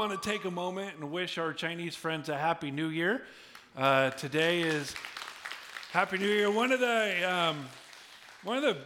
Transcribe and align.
want 0.00 0.22
to 0.22 0.30
take 0.30 0.46
a 0.46 0.50
moment 0.50 0.94
and 0.96 1.12
wish 1.12 1.36
our 1.36 1.52
Chinese 1.52 1.94
friends 1.94 2.30
a 2.30 2.38
Happy 2.38 2.70
New 2.70 2.88
Year. 2.88 3.20
Uh, 3.76 4.08
today 4.08 4.62
is 4.62 4.94
Happy 5.90 6.16
New 6.16 6.26
Year. 6.26 6.50
One 6.50 6.72
of 6.72 6.80
the 6.80 7.30
um, 7.30 7.66
one 8.42 8.56
of 8.56 8.62
the 8.62 8.78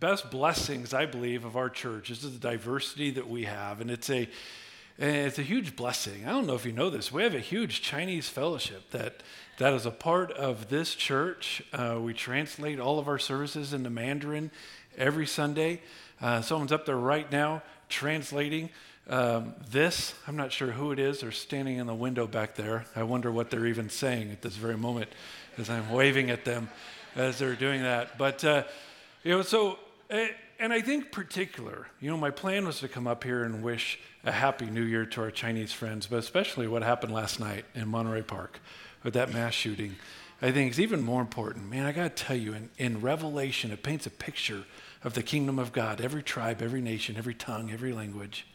best 0.00 0.30
blessings, 0.30 0.94
I 0.94 1.04
believe, 1.04 1.44
of 1.44 1.58
our 1.58 1.68
church 1.68 2.08
is 2.08 2.22
the 2.22 2.30
diversity 2.30 3.10
that 3.10 3.28
we 3.28 3.44
have, 3.44 3.82
and 3.82 3.90
it's 3.90 4.08
a 4.08 4.26
it's 4.96 5.38
a 5.38 5.42
huge 5.42 5.76
blessing. 5.76 6.24
I 6.26 6.30
don't 6.30 6.46
know 6.46 6.54
if 6.54 6.64
you 6.64 6.72
know 6.72 6.88
this. 6.88 7.12
We 7.12 7.24
have 7.24 7.34
a 7.34 7.40
huge 7.40 7.82
Chinese 7.82 8.30
fellowship 8.30 8.90
that 8.92 9.22
that 9.58 9.74
is 9.74 9.84
a 9.84 9.90
part 9.90 10.32
of 10.32 10.70
this 10.70 10.94
church. 10.94 11.62
Uh, 11.74 11.98
we 12.00 12.14
translate 12.14 12.80
all 12.80 12.98
of 12.98 13.06
our 13.06 13.18
services 13.18 13.74
into 13.74 13.90
Mandarin 13.90 14.50
every 14.96 15.26
Sunday. 15.26 15.82
Uh, 16.22 16.40
someone's 16.40 16.72
up 16.72 16.86
there 16.86 16.96
right 16.96 17.30
now 17.30 17.62
translating 17.90 18.70
um, 19.08 19.54
this. 19.70 20.14
I'm 20.26 20.36
not 20.36 20.52
sure 20.52 20.70
who 20.70 20.92
it 20.92 20.98
is. 20.98 21.20
They're 21.20 21.32
standing 21.32 21.78
in 21.78 21.86
the 21.86 21.94
window 21.94 22.26
back 22.26 22.54
there. 22.54 22.84
I 22.94 23.04
wonder 23.04 23.32
what 23.32 23.50
they're 23.50 23.66
even 23.66 23.90
saying 23.90 24.30
at 24.30 24.42
this 24.42 24.56
very 24.56 24.76
moment 24.76 25.10
as 25.56 25.70
I'm 25.70 25.90
waving 25.90 26.30
at 26.30 26.44
them 26.44 26.68
as 27.16 27.38
they're 27.38 27.54
doing 27.54 27.82
that. 27.82 28.18
But, 28.18 28.44
uh, 28.44 28.64
you 29.24 29.32
know, 29.32 29.42
so, 29.42 29.78
and 30.10 30.72
I 30.72 30.80
think 30.80 31.10
particular, 31.10 31.88
you 32.00 32.10
know, 32.10 32.16
my 32.16 32.30
plan 32.30 32.66
was 32.66 32.80
to 32.80 32.88
come 32.88 33.06
up 33.06 33.24
here 33.24 33.44
and 33.44 33.62
wish 33.62 33.98
a 34.24 34.32
happy 34.32 34.66
new 34.66 34.82
year 34.82 35.06
to 35.06 35.22
our 35.22 35.30
Chinese 35.30 35.72
friends, 35.72 36.06
but 36.06 36.18
especially 36.18 36.68
what 36.68 36.82
happened 36.82 37.12
last 37.12 37.40
night 37.40 37.64
in 37.74 37.88
Monterey 37.88 38.22
Park 38.22 38.60
with 39.02 39.14
that 39.14 39.32
mass 39.32 39.54
shooting. 39.54 39.96
I 40.40 40.52
think 40.52 40.70
it's 40.70 40.78
even 40.78 41.02
more 41.02 41.20
important. 41.20 41.68
Man, 41.68 41.86
I 41.86 41.92
got 41.92 42.16
to 42.16 42.24
tell 42.24 42.36
you, 42.36 42.52
in, 42.52 42.70
in 42.78 43.00
Revelation, 43.00 43.72
it 43.72 43.82
paints 43.82 44.06
a 44.06 44.10
picture 44.10 44.64
of 45.02 45.14
the 45.14 45.22
kingdom 45.22 45.58
of 45.58 45.72
God, 45.72 46.00
every 46.00 46.22
tribe, 46.22 46.62
every 46.62 46.80
nation, 46.80 47.16
every 47.16 47.34
tongue, 47.34 47.70
every 47.72 47.92
language 47.92 48.46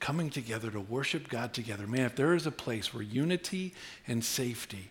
coming 0.00 0.30
together 0.30 0.70
to 0.70 0.80
worship 0.80 1.28
God 1.28 1.52
together. 1.52 1.86
Man, 1.86 2.06
if 2.06 2.16
there 2.16 2.34
is 2.34 2.46
a 2.46 2.50
place 2.50 2.92
where 2.92 3.02
unity 3.02 3.74
and 4.06 4.24
safety 4.24 4.90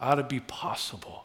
ought 0.00 0.16
to 0.16 0.22
be 0.22 0.40
possible, 0.40 1.24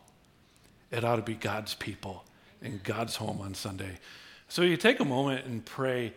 it 0.91 1.03
ought 1.03 1.17
to 1.17 1.21
be 1.21 1.35
God's 1.35 1.73
people 1.73 2.23
and 2.61 2.83
God's 2.83 3.15
home 3.15 3.39
on 3.41 3.53
Sunday. 3.53 3.99
So 4.47 4.63
you 4.63 4.77
take 4.77 4.99
a 4.99 5.05
moment 5.05 5.45
and 5.45 5.63
pray, 5.63 6.13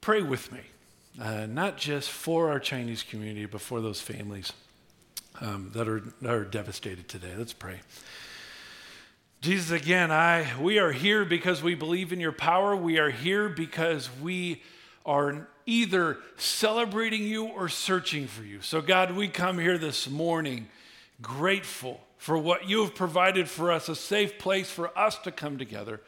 pray 0.00 0.22
with 0.22 0.50
me, 0.52 0.60
uh, 1.20 1.46
not 1.46 1.76
just 1.76 2.10
for 2.10 2.50
our 2.50 2.58
Chinese 2.58 3.02
community, 3.02 3.46
but 3.46 3.60
for 3.60 3.80
those 3.80 4.00
families 4.00 4.52
um, 5.40 5.70
that, 5.74 5.88
are, 5.88 6.00
that 6.20 6.32
are 6.32 6.44
devastated 6.44 7.08
today. 7.08 7.32
Let's 7.36 7.52
pray. 7.52 7.80
Jesus, 9.40 9.70
again, 9.70 10.10
I, 10.10 10.46
we 10.60 10.78
are 10.78 10.92
here 10.92 11.24
because 11.24 11.62
we 11.62 11.74
believe 11.74 12.12
in 12.12 12.20
your 12.20 12.32
power. 12.32 12.76
We 12.76 12.98
are 12.98 13.08
here 13.08 13.48
because 13.48 14.10
we 14.20 14.62
are 15.06 15.48
either 15.70 16.18
celebrating 16.36 17.22
you 17.22 17.46
or 17.46 17.68
searching 17.68 18.26
for 18.26 18.42
you. 18.42 18.60
So, 18.60 18.80
God, 18.80 19.14
we 19.14 19.28
come 19.28 19.58
here 19.58 19.78
this 19.78 20.08
morning 20.08 20.68
grateful 21.22 22.00
for 22.18 22.36
what 22.36 22.68
you 22.68 22.82
have 22.82 22.94
provided 22.94 23.48
for 23.48 23.70
us, 23.70 23.88
a 23.88 23.94
safe 23.94 24.38
place 24.38 24.70
for 24.70 24.96
us 24.98 25.16
to 25.18 25.30
come 25.30 25.58
together. 25.58 26.00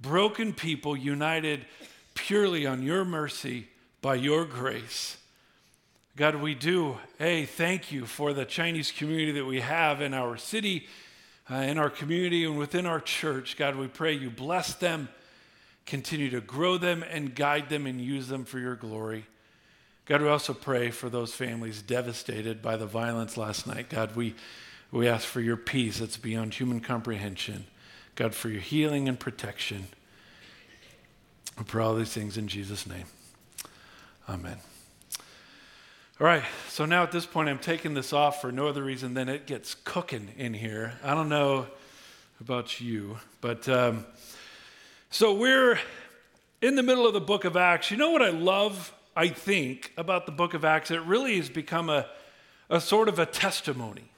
Broken 0.00 0.52
people 0.52 0.96
united 0.96 1.64
purely 2.14 2.66
on 2.66 2.82
your 2.82 3.04
mercy 3.04 3.68
by 4.02 4.16
your 4.16 4.44
grace. 4.44 5.16
God, 6.16 6.36
we 6.36 6.54
do, 6.54 6.98
hey, 7.18 7.44
thank 7.44 7.90
you 7.90 8.06
for 8.06 8.32
the 8.32 8.44
Chinese 8.44 8.92
community 8.92 9.32
that 9.32 9.46
we 9.46 9.60
have 9.60 10.00
in 10.00 10.14
our 10.14 10.36
city 10.36 10.86
uh, 11.50 11.56
in 11.56 11.78
our 11.78 11.90
community 11.90 12.44
and 12.44 12.56
within 12.56 12.86
our 12.86 13.00
church. 13.00 13.56
God, 13.56 13.76
we 13.76 13.86
pray 13.86 14.12
you 14.12 14.30
bless 14.30 14.74
them, 14.74 15.08
continue 15.86 16.30
to 16.30 16.40
grow 16.40 16.78
them 16.78 17.02
and 17.02 17.34
guide 17.34 17.68
them 17.68 17.86
and 17.86 18.00
use 18.00 18.28
them 18.28 18.44
for 18.44 18.58
your 18.58 18.76
glory. 18.76 19.26
God, 20.06 20.22
we 20.22 20.28
also 20.28 20.52
pray 20.52 20.90
for 20.90 21.08
those 21.08 21.34
families 21.34 21.80
devastated 21.80 22.60
by 22.60 22.76
the 22.76 22.86
violence 22.86 23.36
last 23.36 23.66
night. 23.66 23.88
God, 23.88 24.14
we, 24.16 24.34
we 24.90 25.08
ask 25.08 25.26
for 25.26 25.40
your 25.40 25.56
peace 25.56 25.98
that's 25.98 26.18
beyond 26.18 26.54
human 26.54 26.80
comprehension. 26.80 27.66
God, 28.14 28.34
for 28.34 28.48
your 28.48 28.60
healing 28.60 29.08
and 29.08 29.18
protection. 29.18 29.86
We 31.58 31.64
pray 31.64 31.82
all 31.82 31.94
these 31.94 32.12
things 32.12 32.36
in 32.36 32.48
Jesus' 32.48 32.86
name. 32.86 33.06
Amen. 34.28 34.58
All 36.20 36.26
right, 36.26 36.44
so 36.68 36.84
now 36.84 37.02
at 37.02 37.10
this 37.10 37.26
point, 37.26 37.48
I'm 37.48 37.58
taking 37.58 37.94
this 37.94 38.12
off 38.12 38.40
for 38.40 38.52
no 38.52 38.68
other 38.68 38.82
reason 38.84 39.14
than 39.14 39.28
it 39.28 39.46
gets 39.46 39.74
cooking 39.74 40.28
in 40.36 40.54
here. 40.54 40.94
I 41.02 41.14
don't 41.14 41.28
know 41.28 41.66
about 42.40 42.80
you, 42.80 43.18
but 43.40 43.68
um, 43.68 44.06
so 45.14 45.32
we're 45.32 45.78
in 46.60 46.74
the 46.74 46.82
middle 46.82 47.06
of 47.06 47.12
the 47.12 47.20
book 47.20 47.44
of 47.44 47.56
Acts. 47.56 47.88
You 47.88 47.96
know 47.96 48.10
what 48.10 48.20
I 48.20 48.30
love, 48.30 48.92
I 49.14 49.28
think, 49.28 49.92
about 49.96 50.26
the 50.26 50.32
book 50.32 50.54
of 50.54 50.64
Acts? 50.64 50.90
It 50.90 51.00
really 51.02 51.36
has 51.36 51.48
become 51.48 51.88
a, 51.88 52.06
a 52.68 52.80
sort 52.80 53.08
of 53.08 53.20
a 53.20 53.24
testimony 53.24 54.10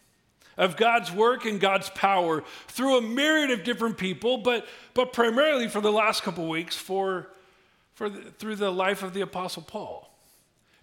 of 0.57 0.79
God's 0.79 1.13
work 1.13 1.45
and 1.45 1.61
God's 1.61 1.91
power 1.91 2.43
through 2.69 2.97
a 2.97 3.03
myriad 3.03 3.51
of 3.51 3.63
different 3.63 3.99
people, 3.99 4.39
but, 4.39 4.67
but 4.95 5.13
primarily 5.13 5.69
for 5.69 5.83
the 5.83 5.93
last 5.93 6.23
couple 6.23 6.49
weeks 6.49 6.75
for, 6.75 7.29
for 7.93 8.09
the, 8.09 8.31
through 8.31 8.57
the 8.57 8.73
life 8.73 9.03
of 9.03 9.13
the 9.13 9.21
Apostle 9.21 9.65
Paul. 9.65 10.06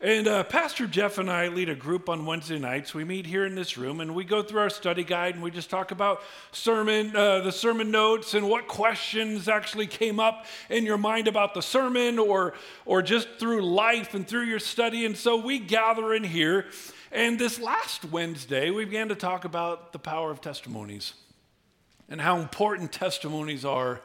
And 0.04 0.28
uh, 0.28 0.44
Pastor 0.44 0.86
Jeff 0.86 1.18
and 1.18 1.32
I 1.32 1.48
lead 1.48 1.70
a 1.70 1.76
group 1.76 2.10
on 2.10 2.26
Wednesday 2.26 2.60
nights. 2.60 2.94
We 2.94 3.06
meet 3.06 3.26
here 3.26 3.46
in 3.46 3.56
this 3.56 3.78
room 3.78 4.02
and 4.02 4.14
we 4.14 4.26
go 4.26 4.44
through 4.44 4.60
our 4.60 4.70
study 4.70 5.06
guide 5.06 5.36
and 5.36 5.42
we 5.42 5.50
just 5.50 5.70
talk 5.70 5.92
about 5.92 6.22
sermon, 6.52 7.16
uh, 7.16 7.40
the 7.40 7.54
sermon 7.54 7.90
notes 7.90 8.34
and 8.34 8.50
what 8.50 8.68
questions 8.68 9.48
actually 9.48 9.88
came 9.88 10.20
up 10.20 10.46
in 10.70 10.86
your 10.86 10.98
mind 10.98 11.30
about 11.30 11.54
the 11.54 11.62
sermon 11.62 12.20
or, 12.20 12.54
or 12.86 13.02
just 13.02 13.30
through 13.40 13.62
life 13.62 14.14
and 14.14 14.28
through 14.28 14.44
your 14.44 14.60
study. 14.60 15.06
And 15.06 15.16
so 15.16 15.38
we 15.38 15.58
gather 15.58 16.14
in 16.14 16.26
here. 16.26 16.66
And 17.10 17.40
this 17.40 17.58
last 17.58 18.04
Wednesday, 18.04 18.72
we 18.72 18.84
began 18.84 19.08
to 19.08 19.16
talk 19.16 19.46
about 19.46 19.94
the 19.94 20.00
power 20.00 20.32
of 20.32 20.42
testimonies 20.42 21.14
and 22.10 22.20
how 22.20 22.40
important 22.40 22.92
testimonies 22.92 23.64
are. 23.64 24.02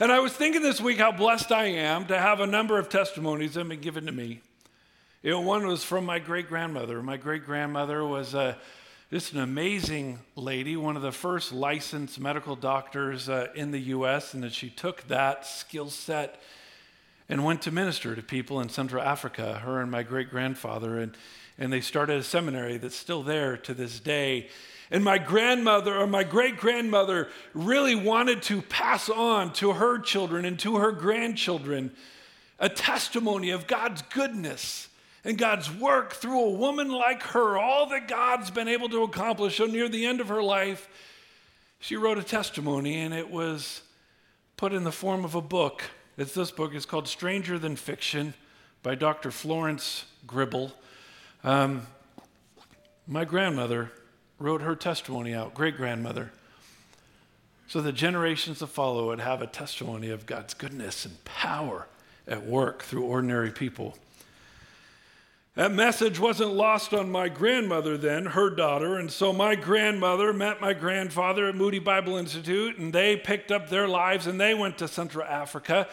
And 0.00 0.10
I 0.10 0.18
was 0.18 0.32
thinking 0.32 0.62
this 0.62 0.80
week 0.80 0.98
how 0.98 1.12
blessed 1.12 1.52
I 1.52 1.66
am 1.66 2.06
to 2.06 2.18
have 2.18 2.40
a 2.40 2.48
number 2.48 2.80
of 2.80 2.88
testimonies 2.88 3.54
that 3.54 3.60
have 3.60 3.68
been 3.68 3.80
given 3.80 4.06
to 4.06 4.12
me. 4.12 4.40
You 5.24 5.30
know, 5.30 5.40
one 5.40 5.66
was 5.66 5.82
from 5.82 6.04
my 6.04 6.18
great 6.18 6.50
grandmother. 6.50 7.02
My 7.02 7.16
great 7.16 7.46
grandmother 7.46 8.04
was 8.04 8.34
uh, 8.34 8.56
just 9.10 9.32
an 9.32 9.40
amazing 9.40 10.18
lady, 10.36 10.76
one 10.76 10.96
of 10.96 11.02
the 11.02 11.12
first 11.12 11.50
licensed 11.50 12.20
medical 12.20 12.56
doctors 12.56 13.30
uh, 13.30 13.46
in 13.54 13.70
the 13.70 13.78
U.S., 13.78 14.34
and 14.34 14.42
that 14.42 14.52
she 14.52 14.68
took 14.68 15.08
that 15.08 15.46
skill 15.46 15.88
set 15.88 16.42
and 17.26 17.42
went 17.42 17.62
to 17.62 17.70
minister 17.70 18.14
to 18.14 18.20
people 18.20 18.60
in 18.60 18.68
Central 18.68 19.02
Africa, 19.02 19.60
her 19.60 19.80
and 19.80 19.90
my 19.90 20.02
great 20.02 20.28
grandfather. 20.28 20.98
And, 20.98 21.16
and 21.56 21.72
they 21.72 21.80
started 21.80 22.18
a 22.18 22.22
seminary 22.22 22.76
that's 22.76 22.94
still 22.94 23.22
there 23.22 23.56
to 23.56 23.72
this 23.72 24.00
day. 24.00 24.50
And 24.90 25.02
my 25.02 25.16
grandmother 25.16 25.96
or 25.96 26.06
my 26.06 26.24
great 26.24 26.58
grandmother 26.58 27.30
really 27.54 27.94
wanted 27.94 28.42
to 28.42 28.60
pass 28.60 29.08
on 29.08 29.54
to 29.54 29.72
her 29.72 29.98
children 30.00 30.44
and 30.44 30.58
to 30.58 30.76
her 30.76 30.92
grandchildren 30.92 31.92
a 32.58 32.68
testimony 32.68 33.48
of 33.48 33.66
God's 33.66 34.02
goodness 34.02 34.90
and 35.24 35.38
God's 35.38 35.72
work 35.72 36.12
through 36.12 36.40
a 36.40 36.50
woman 36.50 36.90
like 36.90 37.22
her, 37.22 37.56
all 37.56 37.86
that 37.86 38.08
God's 38.08 38.50
been 38.50 38.68
able 38.68 38.88
to 38.90 39.02
accomplish. 39.02 39.56
So, 39.56 39.64
near 39.64 39.88
the 39.88 40.04
end 40.04 40.20
of 40.20 40.28
her 40.28 40.42
life, 40.42 40.88
she 41.78 41.96
wrote 41.96 42.18
a 42.18 42.22
testimony, 42.22 43.00
and 43.00 43.14
it 43.14 43.30
was 43.30 43.82
put 44.56 44.72
in 44.72 44.84
the 44.84 44.92
form 44.92 45.24
of 45.24 45.34
a 45.34 45.40
book. 45.40 45.82
It's 46.16 46.34
this 46.34 46.50
book. 46.50 46.74
It's 46.74 46.86
called 46.86 47.08
Stranger 47.08 47.58
Than 47.58 47.76
Fiction 47.76 48.34
by 48.82 48.94
Dr. 48.94 49.30
Florence 49.30 50.04
Gribble. 50.26 50.72
Um, 51.42 51.86
my 53.06 53.24
grandmother 53.24 53.92
wrote 54.38 54.62
her 54.62 54.74
testimony 54.76 55.34
out, 55.34 55.54
great 55.54 55.76
grandmother, 55.76 56.32
so 57.66 57.80
the 57.80 57.92
generations 57.92 58.58
to 58.58 58.66
follow 58.66 59.08
would 59.08 59.20
have 59.20 59.42
a 59.42 59.46
testimony 59.46 60.10
of 60.10 60.26
God's 60.26 60.54
goodness 60.54 61.04
and 61.04 61.24
power 61.24 61.86
at 62.26 62.44
work 62.44 62.82
through 62.82 63.04
ordinary 63.04 63.50
people. 63.50 63.96
That 65.54 65.70
message 65.70 66.18
wasn't 66.18 66.54
lost 66.54 66.92
on 66.92 67.12
my 67.12 67.28
grandmother 67.28 67.96
then, 67.96 68.26
her 68.26 68.50
daughter. 68.50 68.96
And 68.96 69.08
so 69.08 69.32
my 69.32 69.54
grandmother 69.54 70.32
met 70.32 70.60
my 70.60 70.72
grandfather 70.72 71.46
at 71.46 71.54
Moody 71.54 71.78
Bible 71.78 72.16
Institute, 72.16 72.76
and 72.76 72.92
they 72.92 73.16
picked 73.16 73.52
up 73.52 73.68
their 73.68 73.86
lives 73.86 74.26
and 74.26 74.40
they 74.40 74.52
went 74.52 74.78
to 74.78 74.88
Central 74.88 75.24
Africa 75.24 75.88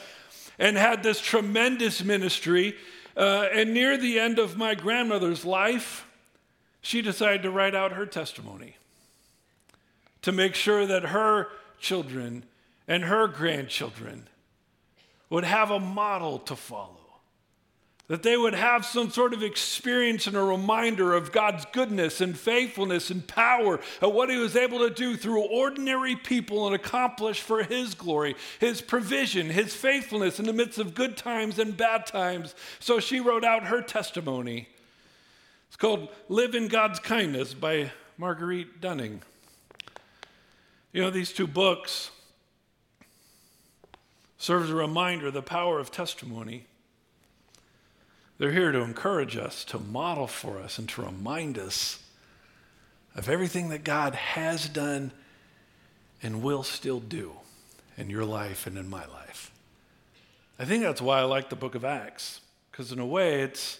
and 0.57 0.77
had 0.77 1.03
this 1.03 1.21
tremendous 1.21 2.03
ministry. 2.03 2.75
Uh, 3.15 3.47
and 3.53 3.71
near 3.71 3.97
the 3.97 4.19
end 4.19 4.39
of 4.39 4.57
my 4.57 4.73
grandmother's 4.73 5.45
life, 5.45 6.07
she 6.81 7.03
decided 7.03 7.43
to 7.43 7.51
write 7.51 7.75
out 7.75 7.91
her 7.91 8.07
testimony 8.07 8.77
to 10.23 10.31
make 10.31 10.55
sure 10.55 10.87
that 10.87 11.05
her 11.05 11.49
children 11.79 12.45
and 12.87 13.03
her 13.03 13.27
grandchildren 13.27 14.27
would 15.29 15.43
have 15.43 15.69
a 15.69 15.79
model 15.79 16.39
to 16.39 16.55
follow 16.55 17.00
that 18.11 18.23
they 18.23 18.35
would 18.35 18.53
have 18.53 18.85
some 18.85 19.09
sort 19.09 19.33
of 19.33 19.41
experience 19.41 20.27
and 20.27 20.35
a 20.35 20.43
reminder 20.43 21.13
of 21.13 21.31
God's 21.31 21.63
goodness 21.71 22.19
and 22.19 22.37
faithfulness 22.37 23.09
and 23.09 23.25
power 23.25 23.79
of 24.01 24.13
what 24.13 24.29
He 24.29 24.35
was 24.35 24.57
able 24.57 24.79
to 24.79 24.89
do 24.89 25.15
through 25.15 25.43
ordinary 25.43 26.17
people 26.17 26.65
and 26.65 26.75
accomplish 26.75 27.39
for 27.39 27.63
His 27.63 27.95
glory, 27.95 28.35
His 28.59 28.81
provision, 28.81 29.49
His 29.49 29.73
faithfulness 29.73 30.41
in 30.41 30.45
the 30.45 30.51
midst 30.51 30.77
of 30.77 30.93
good 30.93 31.15
times 31.15 31.57
and 31.57 31.77
bad 31.77 32.05
times. 32.05 32.53
So 32.81 32.99
she 32.99 33.21
wrote 33.21 33.45
out 33.45 33.67
her 33.67 33.81
testimony 33.81 34.67
It's 35.69 35.77
called 35.77 36.09
Live 36.27 36.53
in 36.53 36.67
God's 36.67 36.99
Kindness 36.99 37.53
by 37.53 37.91
Marguerite 38.17 38.81
Dunning. 38.81 39.21
You 40.91 41.01
know, 41.01 41.11
these 41.11 41.31
two 41.31 41.47
books 41.47 42.11
serve 44.37 44.63
as 44.63 44.69
a 44.69 44.75
reminder 44.75 45.27
of 45.27 45.33
the 45.33 45.41
power 45.41 45.79
of 45.79 45.91
testimony. 45.91 46.65
They're 48.41 48.51
here 48.51 48.71
to 48.71 48.79
encourage 48.79 49.37
us, 49.37 49.63
to 49.65 49.77
model 49.77 50.25
for 50.25 50.57
us, 50.57 50.79
and 50.79 50.89
to 50.89 51.03
remind 51.03 51.59
us 51.59 51.99
of 53.13 53.29
everything 53.29 53.69
that 53.69 53.83
God 53.83 54.15
has 54.15 54.67
done 54.67 55.11
and 56.23 56.41
will 56.41 56.63
still 56.63 56.99
do 56.99 57.33
in 57.97 58.09
your 58.09 58.25
life 58.25 58.65
and 58.65 58.79
in 58.79 58.89
my 58.89 59.05
life. 59.05 59.51
I 60.57 60.65
think 60.65 60.81
that's 60.81 61.03
why 61.03 61.19
I 61.19 61.25
like 61.25 61.51
the 61.51 61.55
book 61.55 61.75
of 61.75 61.85
Acts, 61.85 62.41
because 62.71 62.91
in 62.91 62.97
a 62.97 63.05
way 63.05 63.43
it's, 63.43 63.79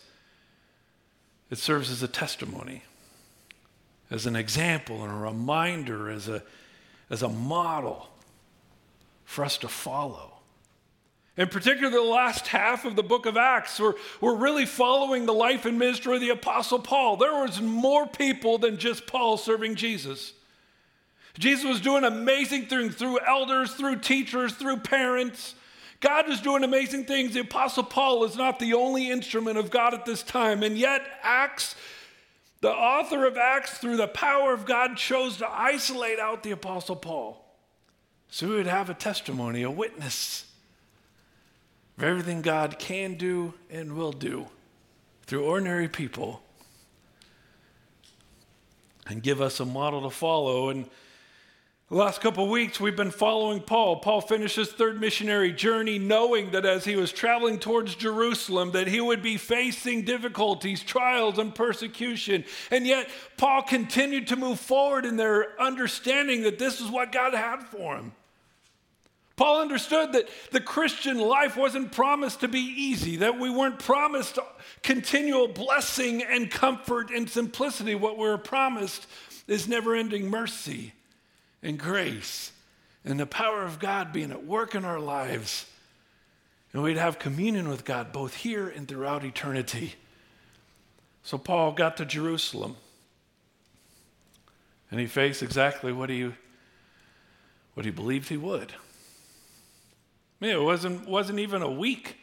it 1.49 1.57
serves 1.57 1.89
as 1.89 2.03
a 2.03 2.07
testimony, 2.07 2.83
as 4.11 4.27
an 4.27 4.35
example 4.35 5.03
and 5.03 5.11
a 5.11 5.15
reminder, 5.15 6.07
as 6.07 6.27
a, 6.27 6.43
as 7.09 7.23
a 7.23 7.29
model 7.29 8.09
for 9.25 9.43
us 9.43 9.57
to 9.57 9.67
follow. 9.67 10.30
In 11.41 11.47
particular, 11.47 11.89
the 11.89 12.03
last 12.03 12.45
half 12.45 12.85
of 12.85 12.95
the 12.95 13.01
book 13.01 13.25
of 13.25 13.35
Acts, 13.35 13.79
we're, 13.79 13.95
we're 14.21 14.35
really 14.35 14.67
following 14.67 15.25
the 15.25 15.33
life 15.33 15.65
and 15.65 15.79
ministry 15.79 16.13
of 16.13 16.21
the 16.21 16.29
Apostle 16.29 16.77
Paul. 16.77 17.17
There 17.17 17.33
was 17.33 17.59
more 17.59 18.05
people 18.05 18.59
than 18.59 18.77
just 18.77 19.07
Paul 19.07 19.37
serving 19.37 19.73
Jesus. 19.73 20.33
Jesus 21.39 21.65
was 21.65 21.81
doing 21.81 22.03
amazing 22.03 22.67
things 22.67 22.93
through 22.93 23.17
elders, 23.27 23.73
through 23.73 24.01
teachers, 24.01 24.53
through 24.53 24.81
parents. 24.81 25.55
God 25.99 26.27
was 26.27 26.41
doing 26.41 26.63
amazing 26.63 27.05
things. 27.05 27.33
The 27.33 27.39
Apostle 27.39 27.85
Paul 27.85 28.23
is 28.23 28.35
not 28.35 28.59
the 28.59 28.75
only 28.75 29.09
instrument 29.09 29.57
of 29.57 29.71
God 29.71 29.95
at 29.95 30.05
this 30.05 30.21
time. 30.21 30.61
And 30.61 30.77
yet, 30.77 31.01
Acts, 31.23 31.73
the 32.59 32.69
author 32.69 33.25
of 33.25 33.35
Acts, 33.35 33.79
through 33.79 33.97
the 33.97 34.07
power 34.07 34.53
of 34.53 34.67
God, 34.67 34.95
chose 34.95 35.37
to 35.37 35.51
isolate 35.51 36.19
out 36.19 36.43
the 36.43 36.51
Apostle 36.51 36.97
Paul 36.97 37.43
so 38.29 38.45
he 38.45 38.53
would 38.53 38.67
have 38.67 38.91
a 38.91 38.93
testimony, 38.93 39.63
a 39.63 39.71
witness 39.71 40.45
of 41.97 42.03
everything 42.03 42.41
God 42.41 42.79
can 42.79 43.15
do 43.15 43.53
and 43.69 43.93
will 43.93 44.11
do 44.11 44.47
through 45.25 45.43
ordinary 45.43 45.87
people 45.87 46.41
and 49.07 49.21
give 49.21 49.41
us 49.41 49.59
a 49.59 49.65
model 49.65 50.01
to 50.03 50.09
follow. 50.09 50.69
And 50.69 50.89
the 51.89 51.97
last 51.97 52.21
couple 52.21 52.47
weeks, 52.47 52.79
we've 52.79 52.95
been 52.95 53.11
following 53.11 53.59
Paul. 53.59 53.97
Paul 53.97 54.21
finished 54.21 54.55
his 54.55 54.71
third 54.71 55.01
missionary 55.01 55.51
journey 55.51 55.99
knowing 55.99 56.51
that 56.51 56.65
as 56.65 56.85
he 56.85 56.95
was 56.95 57.11
traveling 57.11 57.59
towards 57.59 57.95
Jerusalem, 57.95 58.71
that 58.71 58.87
he 58.87 59.01
would 59.01 59.21
be 59.21 59.35
facing 59.35 60.03
difficulties, 60.03 60.81
trials, 60.81 61.37
and 61.37 61.53
persecution. 61.53 62.45
And 62.71 62.87
yet, 62.87 63.09
Paul 63.35 63.63
continued 63.63 64.27
to 64.27 64.37
move 64.37 64.59
forward 64.59 65.05
in 65.05 65.17
their 65.17 65.61
understanding 65.61 66.43
that 66.43 66.59
this 66.59 66.79
is 66.79 66.89
what 66.89 67.11
God 67.11 67.33
had 67.33 67.63
for 67.63 67.97
him. 67.97 68.13
Paul 69.35 69.61
understood 69.61 70.13
that 70.13 70.29
the 70.51 70.59
Christian 70.59 71.17
life 71.17 71.55
wasn't 71.57 71.91
promised 71.91 72.41
to 72.41 72.47
be 72.47 72.59
easy, 72.59 73.17
that 73.17 73.39
we 73.39 73.49
weren't 73.49 73.79
promised 73.79 74.37
continual 74.83 75.47
blessing 75.47 76.21
and 76.21 76.51
comfort 76.51 77.09
and 77.09 77.29
simplicity. 77.29 77.95
What 77.95 78.17
we 78.17 78.23
we're 78.23 78.37
promised 78.37 79.07
is 79.47 79.67
never 79.67 79.95
ending 79.95 80.29
mercy 80.29 80.93
and 81.63 81.79
grace 81.79 82.51
and 83.03 83.19
the 83.19 83.25
power 83.25 83.63
of 83.63 83.79
God 83.79 84.13
being 84.13 84.31
at 84.31 84.45
work 84.45 84.75
in 84.75 84.85
our 84.85 84.99
lives. 84.99 85.65
And 86.73 86.83
we'd 86.83 86.97
have 86.97 87.19
communion 87.19 87.67
with 87.67 87.83
God 87.83 88.11
both 88.13 88.35
here 88.35 88.67
and 88.67 88.87
throughout 88.87 89.23
eternity. 89.23 89.95
So 91.23 91.37
Paul 91.37 91.71
got 91.71 91.97
to 91.97 92.05
Jerusalem 92.05 92.75
and 94.89 94.99
he 94.99 95.07
faced 95.07 95.41
exactly 95.41 95.91
what 95.91 96.09
he, 96.09 96.31
what 97.73 97.85
he 97.85 97.91
believed 97.91 98.29
he 98.29 98.37
would. 98.37 98.73
I 100.41 100.45
mean, 100.45 100.55
it 100.55 100.61
wasn't, 100.61 101.07
wasn't 101.07 101.39
even 101.39 101.61
a 101.61 101.69
week. 101.69 102.17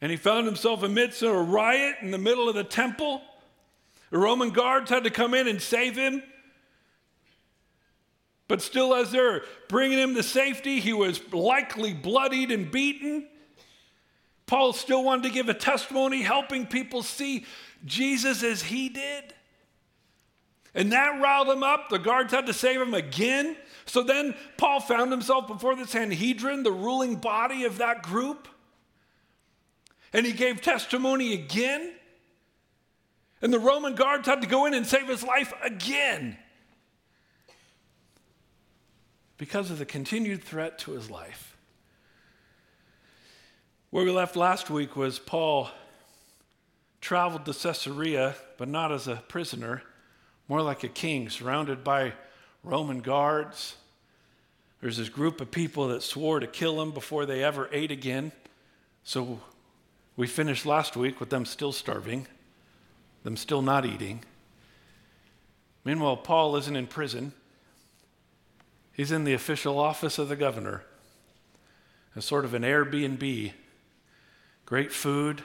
And 0.00 0.10
he 0.10 0.16
found 0.16 0.46
himself 0.46 0.82
amidst 0.82 1.22
a 1.22 1.32
riot 1.32 1.96
in 2.02 2.10
the 2.10 2.18
middle 2.18 2.48
of 2.48 2.54
the 2.54 2.64
temple. 2.64 3.22
The 4.10 4.18
Roman 4.18 4.50
guards 4.50 4.90
had 4.90 5.04
to 5.04 5.10
come 5.10 5.34
in 5.34 5.48
and 5.48 5.60
save 5.60 5.96
him. 5.96 6.22
But 8.48 8.60
still, 8.60 8.94
as 8.94 9.12
they're 9.12 9.42
bringing 9.68 9.98
him 9.98 10.14
to 10.16 10.22
safety, 10.22 10.80
he 10.80 10.92
was 10.92 11.20
likely 11.32 11.94
bloodied 11.94 12.50
and 12.50 12.70
beaten. 12.70 13.26
Paul 14.46 14.72
still 14.72 15.04
wanted 15.04 15.22
to 15.24 15.30
give 15.30 15.48
a 15.48 15.54
testimony, 15.54 16.22
helping 16.22 16.66
people 16.66 17.04
see 17.04 17.46
Jesus 17.86 18.42
as 18.42 18.62
he 18.62 18.88
did. 18.88 19.32
And 20.74 20.92
that 20.92 21.20
riled 21.20 21.48
him 21.48 21.62
up. 21.62 21.88
The 21.88 21.98
guards 21.98 22.32
had 22.32 22.46
to 22.46 22.52
save 22.52 22.80
him 22.80 22.92
again. 22.92 23.56
So 23.90 24.04
then 24.04 24.36
Paul 24.56 24.78
found 24.78 25.10
himself 25.10 25.48
before 25.48 25.74
the 25.74 25.84
Sanhedrin, 25.84 26.62
the 26.62 26.70
ruling 26.70 27.16
body 27.16 27.64
of 27.64 27.78
that 27.78 28.04
group. 28.04 28.46
And 30.12 30.24
he 30.24 30.30
gave 30.30 30.60
testimony 30.60 31.34
again. 31.34 31.94
And 33.42 33.52
the 33.52 33.58
Roman 33.58 33.96
guards 33.96 34.28
had 34.28 34.42
to 34.42 34.46
go 34.46 34.66
in 34.66 34.74
and 34.74 34.86
save 34.86 35.08
his 35.08 35.24
life 35.24 35.52
again 35.60 36.36
because 39.38 39.72
of 39.72 39.78
the 39.78 39.86
continued 39.86 40.44
threat 40.44 40.78
to 40.80 40.92
his 40.92 41.10
life. 41.10 41.56
Where 43.90 44.04
we 44.04 44.12
left 44.12 44.36
last 44.36 44.70
week 44.70 44.94
was 44.94 45.18
Paul 45.18 45.68
traveled 47.00 47.44
to 47.46 47.52
Caesarea, 47.52 48.36
but 48.56 48.68
not 48.68 48.92
as 48.92 49.08
a 49.08 49.16
prisoner, 49.26 49.82
more 50.46 50.62
like 50.62 50.84
a 50.84 50.88
king, 50.88 51.28
surrounded 51.28 51.82
by 51.82 52.12
Roman 52.62 53.00
guards. 53.00 53.76
There's 54.80 54.96
this 54.96 55.08
group 55.08 55.40
of 55.40 55.50
people 55.50 55.88
that 55.88 56.02
swore 56.02 56.40
to 56.40 56.46
kill 56.46 56.80
him 56.80 56.90
before 56.90 57.26
they 57.26 57.44
ever 57.44 57.68
ate 57.72 57.90
again. 57.90 58.32
So 59.04 59.40
we 60.16 60.26
finished 60.26 60.66
last 60.66 60.96
week 60.96 61.20
with 61.20 61.30
them 61.30 61.44
still 61.44 61.72
starving, 61.72 62.26
them 63.24 63.36
still 63.36 63.62
not 63.62 63.84
eating. 63.84 64.24
Meanwhile, 65.84 66.18
Paul 66.18 66.56
isn't 66.56 66.76
in 66.76 66.86
prison. 66.86 67.32
He's 68.92 69.12
in 69.12 69.24
the 69.24 69.32
official 69.32 69.78
office 69.78 70.18
of 70.18 70.28
the 70.28 70.36
governor, 70.36 70.82
a 72.14 72.20
sort 72.20 72.44
of 72.44 72.52
an 72.52 72.62
Airbnb. 72.62 73.52
Great 74.66 74.92
food, 74.92 75.42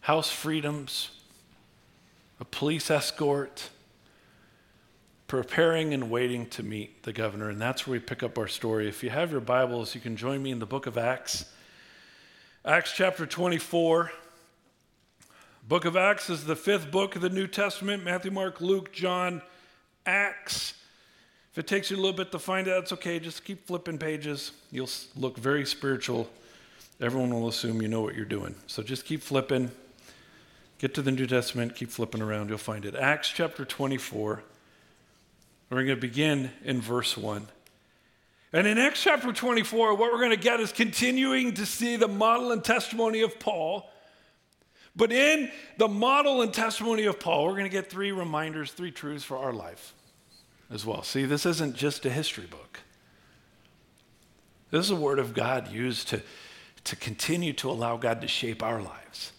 house 0.00 0.30
freedoms, 0.30 1.10
a 2.40 2.44
police 2.44 2.90
escort, 2.90 3.70
preparing 5.28 5.92
and 5.92 6.10
waiting 6.10 6.46
to 6.46 6.62
meet 6.62 7.02
the 7.02 7.12
governor. 7.12 7.50
And 7.50 7.60
that's 7.60 7.86
where 7.86 7.92
we 7.92 8.00
pick 8.00 8.22
up 8.22 8.38
our 8.38 8.48
story. 8.48 8.88
If 8.88 9.04
you 9.04 9.10
have 9.10 9.30
your 9.30 9.42
Bibles, 9.42 9.94
you 9.94 10.00
can 10.00 10.16
join 10.16 10.42
me 10.42 10.50
in 10.50 10.58
the 10.58 10.66
book 10.66 10.86
of 10.86 10.96
Acts. 10.96 11.44
Acts 12.64 12.92
chapter 12.96 13.26
24. 13.26 14.10
Book 15.68 15.84
of 15.84 15.96
Acts 15.96 16.30
is 16.30 16.46
the 16.46 16.56
fifth 16.56 16.90
book 16.90 17.14
of 17.14 17.20
the 17.20 17.28
New 17.28 17.46
Testament 17.46 18.02
Matthew, 18.02 18.30
Mark, 18.30 18.62
Luke, 18.62 18.90
John, 18.90 19.42
Acts. 20.06 20.72
If 21.52 21.58
it 21.58 21.66
takes 21.66 21.90
you 21.90 21.98
a 21.98 22.00
little 22.00 22.16
bit 22.16 22.32
to 22.32 22.38
find 22.38 22.66
out, 22.66 22.84
it's 22.84 22.92
okay. 22.94 23.20
Just 23.20 23.44
keep 23.44 23.66
flipping 23.66 23.98
pages. 23.98 24.52
You'll 24.70 24.88
look 25.14 25.36
very 25.36 25.66
spiritual. 25.66 26.30
Everyone 27.02 27.30
will 27.30 27.48
assume 27.48 27.82
you 27.82 27.88
know 27.88 28.00
what 28.00 28.14
you're 28.14 28.24
doing. 28.24 28.54
So 28.66 28.82
just 28.82 29.04
keep 29.04 29.20
flipping. 29.20 29.70
Get 30.78 30.94
to 30.94 31.02
the 31.02 31.10
New 31.10 31.26
Testament, 31.26 31.74
keep 31.74 31.90
flipping 31.90 32.22
around. 32.22 32.48
You'll 32.48 32.56
find 32.56 32.86
it. 32.86 32.94
Acts 32.94 33.28
chapter 33.28 33.66
24. 33.66 34.42
We're 35.70 35.84
going 35.84 35.88
to 35.88 35.96
begin 35.96 36.50
in 36.64 36.80
verse 36.80 37.16
1. 37.16 37.46
And 38.52 38.66
in 38.66 38.78
Acts 38.78 39.02
chapter 39.02 39.30
24, 39.32 39.94
what 39.94 40.10
we're 40.12 40.18
going 40.18 40.30
to 40.30 40.36
get 40.36 40.60
is 40.60 40.72
continuing 40.72 41.52
to 41.54 41.66
see 41.66 41.96
the 41.96 42.08
model 42.08 42.52
and 42.52 42.64
testimony 42.64 43.20
of 43.20 43.38
Paul. 43.38 43.90
But 44.96 45.12
in 45.12 45.50
the 45.76 45.88
model 45.88 46.40
and 46.40 46.52
testimony 46.52 47.04
of 47.04 47.20
Paul, 47.20 47.44
we're 47.44 47.52
going 47.52 47.64
to 47.64 47.68
get 47.68 47.90
three 47.90 48.10
reminders, 48.12 48.72
three 48.72 48.90
truths 48.90 49.24
for 49.24 49.36
our 49.36 49.52
life 49.52 49.94
as 50.70 50.86
well. 50.86 51.02
See, 51.02 51.26
this 51.26 51.44
isn't 51.44 51.76
just 51.76 52.06
a 52.06 52.10
history 52.10 52.46
book. 52.46 52.80
This 54.70 54.86
is 54.86 54.90
a 54.90 54.96
word 54.96 55.18
of 55.18 55.34
God 55.34 55.70
used 55.70 56.08
to, 56.08 56.22
to 56.84 56.96
continue 56.96 57.52
to 57.54 57.70
allow 57.70 57.98
God 57.98 58.22
to 58.22 58.28
shape 58.28 58.62
our 58.62 58.80
lives 58.80 59.32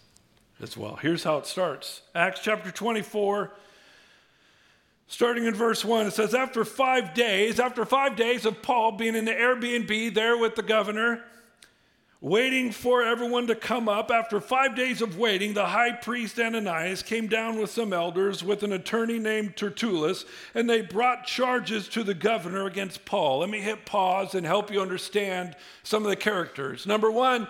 as 0.62 0.76
well. 0.76 0.96
Here's 0.96 1.24
how 1.24 1.38
it 1.38 1.46
starts 1.46 2.02
Acts 2.14 2.40
chapter 2.42 2.70
24, 2.70 3.50
starting 5.10 5.44
in 5.44 5.54
verse 5.54 5.84
1. 5.84 6.06
It 6.06 6.12
says, 6.12 6.34
After 6.34 6.64
five 6.64 7.14
days, 7.14 7.58
after 7.58 7.84
five 7.84 8.14
days 8.14 8.46
of 8.46 8.62
Paul 8.62 8.92
being 8.92 9.16
in 9.16 9.24
the 9.24 9.32
Airbnb 9.32 10.14
there 10.14 10.38
with 10.38 10.54
the 10.54 10.62
governor, 10.62 11.24
waiting 12.20 12.70
for 12.70 13.02
everyone 13.02 13.48
to 13.48 13.56
come 13.56 13.88
up. 13.88 14.10
After 14.10 14.40
five 14.40 14.76
days 14.76 15.02
of 15.02 15.18
waiting, 15.18 15.52
the 15.52 15.66
high 15.66 15.92
priest 15.92 16.38
Ananias 16.38 17.02
came 17.02 17.26
down 17.26 17.58
with 17.58 17.70
some 17.70 17.92
elders 17.92 18.44
with 18.44 18.62
an 18.62 18.72
attorney 18.72 19.18
named 19.18 19.56
Tertullus, 19.56 20.26
and 20.54 20.70
they 20.70 20.80
brought 20.80 21.26
charges 21.26 21.88
to 21.88 22.04
the 22.04 22.14
governor 22.14 22.66
against 22.66 23.04
Paul. 23.04 23.40
Let 23.40 23.50
me 23.50 23.60
hit 23.60 23.84
pause 23.84 24.36
and 24.36 24.46
help 24.46 24.70
you 24.70 24.80
understand 24.80 25.56
some 25.82 26.04
of 26.04 26.10
the 26.10 26.16
characters. 26.16 26.86
Number 26.86 27.10
one, 27.10 27.48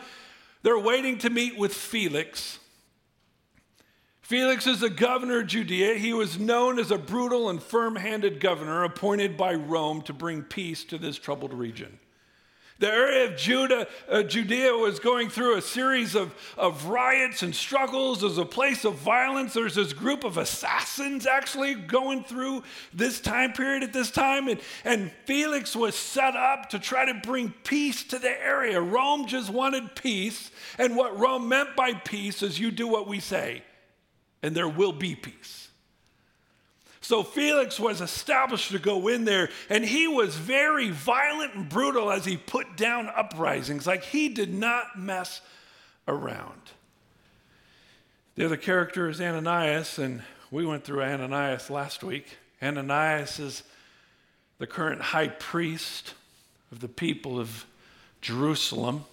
they're 0.62 0.78
waiting 0.78 1.18
to 1.18 1.30
meet 1.30 1.58
with 1.58 1.74
Felix. 1.74 2.59
Felix 4.30 4.64
is 4.68 4.78
the 4.78 4.88
governor 4.88 5.40
of 5.40 5.48
Judea. 5.48 5.94
He 5.94 6.12
was 6.12 6.38
known 6.38 6.78
as 6.78 6.92
a 6.92 6.98
brutal 6.98 7.50
and 7.50 7.60
firm 7.60 7.96
handed 7.96 8.38
governor 8.38 8.84
appointed 8.84 9.36
by 9.36 9.54
Rome 9.54 10.02
to 10.02 10.12
bring 10.12 10.44
peace 10.44 10.84
to 10.84 10.98
this 10.98 11.18
troubled 11.18 11.52
region. 11.52 11.98
The 12.78 12.86
area 12.86 13.24
of 13.24 13.36
Judah, 13.36 13.88
uh, 14.08 14.22
Judea 14.22 14.72
was 14.74 15.00
going 15.00 15.30
through 15.30 15.56
a 15.56 15.60
series 15.60 16.14
of, 16.14 16.32
of 16.56 16.84
riots 16.84 17.42
and 17.42 17.52
struggles. 17.52 18.20
There's 18.20 18.38
a 18.38 18.44
place 18.44 18.84
of 18.84 18.94
violence. 18.94 19.52
There's 19.52 19.74
this 19.74 19.92
group 19.92 20.22
of 20.22 20.38
assassins 20.38 21.26
actually 21.26 21.74
going 21.74 22.22
through 22.22 22.62
this 22.94 23.20
time 23.20 23.52
period 23.52 23.82
at 23.82 23.92
this 23.92 24.12
time. 24.12 24.46
And, 24.46 24.60
and 24.84 25.10
Felix 25.24 25.74
was 25.74 25.96
set 25.96 26.36
up 26.36 26.70
to 26.70 26.78
try 26.78 27.04
to 27.04 27.14
bring 27.14 27.52
peace 27.64 28.04
to 28.04 28.20
the 28.20 28.30
area. 28.30 28.80
Rome 28.80 29.26
just 29.26 29.50
wanted 29.50 29.96
peace. 29.96 30.52
And 30.78 30.94
what 30.94 31.18
Rome 31.18 31.48
meant 31.48 31.74
by 31.74 31.94
peace 31.94 32.44
is 32.44 32.60
you 32.60 32.70
do 32.70 32.86
what 32.86 33.08
we 33.08 33.18
say, 33.18 33.64
and 34.42 34.54
there 34.54 34.68
will 34.68 34.92
be 34.92 35.14
peace. 35.14 35.68
So 37.00 37.22
Felix 37.22 37.80
was 37.80 38.00
established 38.00 38.70
to 38.70 38.78
go 38.78 39.08
in 39.08 39.24
there, 39.24 39.48
and 39.68 39.84
he 39.84 40.06
was 40.06 40.36
very 40.36 40.90
violent 40.90 41.54
and 41.54 41.68
brutal 41.68 42.12
as 42.12 42.24
he 42.24 42.36
put 42.36 42.76
down 42.76 43.08
uprisings. 43.08 43.86
Like 43.86 44.04
he 44.04 44.28
did 44.28 44.52
not 44.54 44.98
mess 44.98 45.40
around. 46.06 46.60
The 48.36 48.44
other 48.44 48.56
character 48.56 49.08
is 49.08 49.20
Ananias, 49.20 49.98
and 49.98 50.22
we 50.50 50.64
went 50.64 50.84
through 50.84 51.02
Ananias 51.02 51.68
last 51.68 52.04
week. 52.04 52.38
Ananias 52.62 53.38
is 53.38 53.62
the 54.58 54.66
current 54.66 55.00
high 55.00 55.28
priest 55.28 56.14
of 56.70 56.80
the 56.80 56.88
people 56.88 57.40
of 57.40 57.64
Jerusalem. 58.20 59.04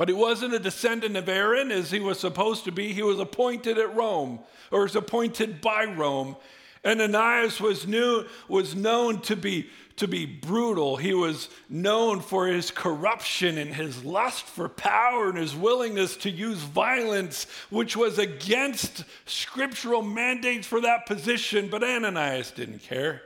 But 0.00 0.08
he 0.08 0.14
wasn't 0.14 0.54
a 0.54 0.58
descendant 0.58 1.14
of 1.18 1.28
Aaron 1.28 1.70
as 1.70 1.90
he 1.90 2.00
was 2.00 2.18
supposed 2.18 2.64
to 2.64 2.72
be. 2.72 2.94
He 2.94 3.02
was 3.02 3.18
appointed 3.18 3.76
at 3.76 3.94
Rome, 3.94 4.38
or 4.70 4.84
was 4.84 4.96
appointed 4.96 5.60
by 5.60 5.84
Rome. 5.84 6.36
And 6.82 7.02
Ananias 7.02 7.60
was, 7.60 7.86
new, 7.86 8.24
was 8.48 8.74
known 8.74 9.20
to 9.20 9.36
be, 9.36 9.68
to 9.96 10.08
be 10.08 10.24
brutal. 10.24 10.96
He 10.96 11.12
was 11.12 11.50
known 11.68 12.20
for 12.20 12.46
his 12.46 12.70
corruption 12.70 13.58
and 13.58 13.74
his 13.74 14.02
lust 14.02 14.46
for 14.46 14.70
power 14.70 15.28
and 15.28 15.36
his 15.36 15.54
willingness 15.54 16.16
to 16.16 16.30
use 16.30 16.60
violence, 16.60 17.46
which 17.68 17.94
was 17.94 18.18
against 18.18 19.04
scriptural 19.26 20.00
mandates 20.00 20.66
for 20.66 20.80
that 20.80 21.04
position. 21.04 21.68
But 21.68 21.84
Ananias 21.84 22.52
didn't 22.52 22.78
care. 22.78 23.20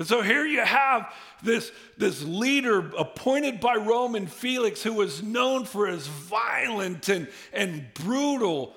And 0.00 0.08
so 0.08 0.22
here 0.22 0.46
you 0.46 0.64
have 0.64 1.12
this, 1.42 1.70
this 1.98 2.22
leader 2.22 2.90
appointed 2.96 3.60
by 3.60 3.74
Roman 3.74 4.26
Felix 4.26 4.82
who 4.82 4.94
was 4.94 5.22
known 5.22 5.66
for 5.66 5.88
his 5.88 6.06
violent 6.06 7.10
and, 7.10 7.28
and 7.52 7.84
brutal 7.92 8.72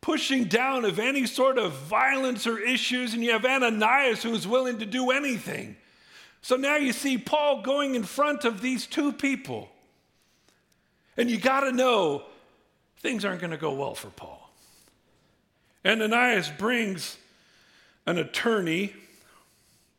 pushing 0.00 0.46
down 0.46 0.84
of 0.84 0.98
any 0.98 1.24
sort 1.24 1.56
of 1.56 1.70
violence 1.70 2.48
or 2.48 2.58
issues, 2.58 3.14
and 3.14 3.22
you 3.22 3.30
have 3.30 3.44
Ananias 3.44 4.24
who's 4.24 4.44
willing 4.44 4.80
to 4.80 4.86
do 4.86 5.12
anything. 5.12 5.76
So 6.42 6.56
now 6.56 6.74
you 6.74 6.92
see 6.92 7.16
Paul 7.16 7.62
going 7.62 7.94
in 7.94 8.02
front 8.02 8.44
of 8.44 8.60
these 8.60 8.88
two 8.88 9.12
people. 9.12 9.68
And 11.16 11.30
you 11.30 11.38
got 11.38 11.60
to 11.60 11.70
know 11.70 12.24
things 12.98 13.24
aren't 13.24 13.40
going 13.40 13.52
to 13.52 13.56
go 13.56 13.74
well 13.74 13.94
for 13.94 14.08
Paul. 14.08 14.50
Ananias 15.86 16.50
brings 16.58 17.18
an 18.04 18.18
attorney. 18.18 18.94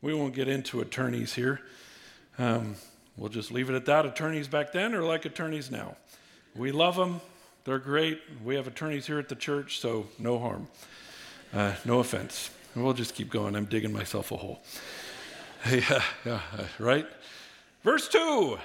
We 0.02 0.12
won't 0.12 0.34
get 0.34 0.48
into 0.48 0.80
attorneys 0.80 1.34
here. 1.34 1.60
Um, 2.38 2.74
we'll 3.16 3.30
just 3.30 3.52
leave 3.52 3.70
it 3.70 3.74
at 3.74 3.86
that. 3.86 4.04
Attorneys 4.04 4.48
back 4.48 4.72
then 4.72 4.94
are 4.94 5.02
like 5.02 5.24
attorneys 5.24 5.70
now. 5.70 5.96
We 6.54 6.72
love 6.72 6.96
them, 6.96 7.20
they're 7.64 7.78
great. 7.78 8.20
We 8.44 8.56
have 8.56 8.66
attorneys 8.66 9.06
here 9.06 9.18
at 9.18 9.28
the 9.28 9.36
church, 9.36 9.78
so 9.78 10.08
no 10.18 10.38
harm. 10.38 10.66
Uh, 11.54 11.74
no 11.84 12.00
offense. 12.00 12.50
We'll 12.74 12.92
just 12.92 13.14
keep 13.14 13.30
going. 13.30 13.54
I'm 13.54 13.66
digging 13.66 13.92
myself 13.92 14.32
a 14.32 14.36
hole. 14.36 14.62
yeah, 15.70 16.02
yeah, 16.24 16.40
right? 16.78 17.06
Verse 17.84 18.08
2. 18.08 18.58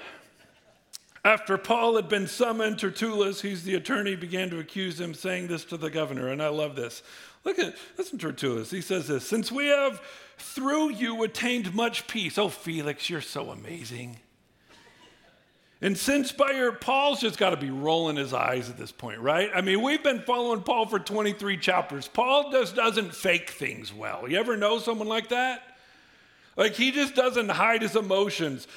After 1.23 1.57
Paul 1.57 1.97
had 1.97 2.07
been 2.07 2.25
summoned, 2.25 2.79
Tertullus, 2.79 3.41
he's 3.41 3.63
the 3.63 3.75
attorney, 3.75 4.15
began 4.15 4.49
to 4.49 4.59
accuse 4.59 4.99
him, 4.99 5.13
saying 5.13 5.47
this 5.47 5.65
to 5.65 5.77
the 5.77 5.89
governor. 5.89 6.29
And 6.29 6.41
I 6.41 6.47
love 6.47 6.75
this. 6.75 7.03
Look 7.47 7.59
at, 7.59 7.75
listen 7.97 8.17
to 8.19 8.27
Tertullus. 8.33 8.71
He 8.71 8.81
says 8.81 9.07
this 9.07 9.25
Since 9.25 9.53
we 9.53 9.67
have 9.67 10.01
through 10.37 10.91
you 10.91 11.23
attained 11.23 11.73
much 11.73 12.05
peace. 12.05 12.37
Oh, 12.37 12.49
Felix, 12.49 13.09
you're 13.09 13.21
so 13.21 13.51
amazing. 13.51 14.17
And 15.79 15.97
since 15.97 16.33
by 16.33 16.51
your, 16.51 16.73
Paul's 16.73 17.21
just 17.21 17.37
got 17.37 17.51
to 17.51 17.57
be 17.57 17.69
rolling 17.69 18.17
his 18.17 18.33
eyes 18.33 18.69
at 18.69 18.77
this 18.77 18.91
point, 18.91 19.21
right? 19.21 19.49
I 19.55 19.61
mean, 19.61 19.81
we've 19.81 20.03
been 20.03 20.21
following 20.21 20.61
Paul 20.61 20.87
for 20.87 20.99
23 20.99 21.55
chapters. 21.57 22.07
Paul 22.07 22.51
just 22.51 22.75
doesn't 22.75 23.15
fake 23.15 23.51
things 23.51 23.93
well. 23.93 24.27
You 24.27 24.39
ever 24.39 24.57
know 24.57 24.79
someone 24.79 25.07
like 25.07 25.29
that? 25.29 25.61
Like 26.57 26.73
he 26.73 26.91
just 26.91 27.15
doesn't 27.15 27.47
hide 27.47 27.81
his 27.81 27.95
emotions. 27.95 28.67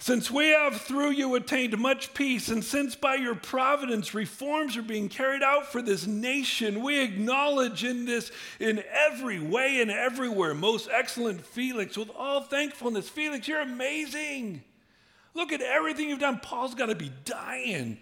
Since 0.00 0.30
we 0.30 0.46
have 0.50 0.80
through 0.80 1.10
you 1.10 1.34
attained 1.34 1.76
much 1.76 2.14
peace, 2.14 2.48
and 2.48 2.64
since 2.64 2.94
by 2.94 3.16
your 3.16 3.34
providence 3.34 4.14
reforms 4.14 4.76
are 4.76 4.82
being 4.82 5.08
carried 5.08 5.42
out 5.42 5.66
for 5.66 5.82
this 5.82 6.06
nation, 6.06 6.82
we 6.82 7.00
acknowledge 7.00 7.82
in 7.82 8.04
this 8.04 8.30
in 8.60 8.82
every 8.92 9.40
way 9.40 9.80
and 9.80 9.90
everywhere, 9.90 10.54
most 10.54 10.88
excellent 10.92 11.44
Felix, 11.44 11.96
with 11.96 12.10
all 12.16 12.42
thankfulness. 12.42 13.08
Felix, 13.08 13.48
you're 13.48 13.60
amazing. 13.60 14.62
Look 15.34 15.52
at 15.52 15.60
everything 15.60 16.08
you've 16.08 16.20
done. 16.20 16.38
Paul's 16.38 16.76
got 16.76 16.86
to 16.86 16.94
be 16.94 17.10
dying. 17.24 17.98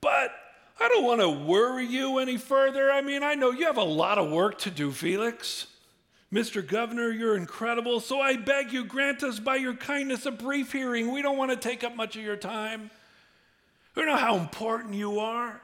But 0.00 0.32
I 0.80 0.88
don't 0.88 1.04
want 1.04 1.20
to 1.20 1.28
worry 1.28 1.84
you 1.84 2.18
any 2.18 2.38
further. 2.38 2.90
I 2.90 3.02
mean, 3.02 3.22
I 3.22 3.34
know 3.34 3.50
you 3.50 3.66
have 3.66 3.76
a 3.76 3.84
lot 3.84 4.16
of 4.16 4.30
work 4.30 4.58
to 4.60 4.70
do, 4.70 4.90
Felix. 4.90 5.66
Mr. 6.32 6.66
Governor, 6.66 7.10
you're 7.10 7.36
incredible. 7.36 8.00
So 8.00 8.20
I 8.20 8.36
beg 8.36 8.72
you, 8.72 8.84
grant 8.84 9.22
us 9.22 9.38
by 9.38 9.56
your 9.56 9.74
kindness 9.74 10.26
a 10.26 10.30
brief 10.30 10.72
hearing. 10.72 11.12
We 11.12 11.22
don't 11.22 11.38
want 11.38 11.50
to 11.50 11.56
take 11.56 11.82
up 11.82 11.96
much 11.96 12.16
of 12.16 12.22
your 12.22 12.36
time. 12.36 12.90
We 13.94 14.04
know 14.04 14.16
how 14.16 14.36
important 14.36 14.94
you 14.94 15.20
are. 15.20 15.60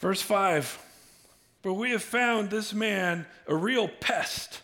Verse 0.00 0.22
5 0.22 0.78
For 1.62 1.72
we 1.72 1.90
have 1.90 2.02
found 2.02 2.50
this 2.50 2.72
man 2.72 3.26
a 3.46 3.54
real 3.54 3.88
pest 3.88 4.60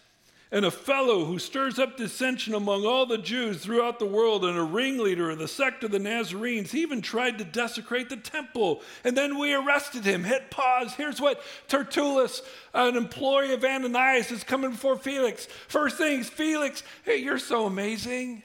and 0.53 0.65
a 0.65 0.71
fellow 0.71 1.25
who 1.25 1.39
stirs 1.39 1.79
up 1.79 1.97
dissension 1.97 2.55
among 2.55 2.85
all 2.85 3.07
the 3.07 3.19
Jews 3.19 3.59
throughout 3.59 3.99
the 3.99 4.07
world, 4.07 4.45
and 4.45 4.59
a 4.59 4.63
ringleader 4.63 5.31
of 5.31 5.39
the 5.39 5.47
sect 5.47 5.85
of 5.85 5.91
the 5.91 5.99
Nazarenes. 5.99 6.73
He 6.73 6.83
even 6.83 7.03
tried 7.03 7.39
to 7.39 7.45
desecrate 7.45 8.09
the 8.09 8.17
temple. 8.17 8.83
And 9.05 9.17
then 9.17 9.39
we 9.39 9.55
arrested 9.55 10.05
him. 10.05 10.25
Hit 10.25 10.51
pause. 10.51 10.95
Here's 10.95 11.21
what 11.21 11.41
Tertullus, 11.69 12.43
an 12.75 12.97
employee 12.97 13.53
of 13.53 13.65
Ananias, 13.65 14.31
is 14.31 14.43
coming 14.43 14.73
before 14.73 14.97
Felix. 14.97 15.47
First 15.69 15.97
things, 15.97 16.29
Felix, 16.29 16.83
hey, 17.05 17.19
you're 17.19 17.39
so 17.39 17.67
amazing. 17.67 18.43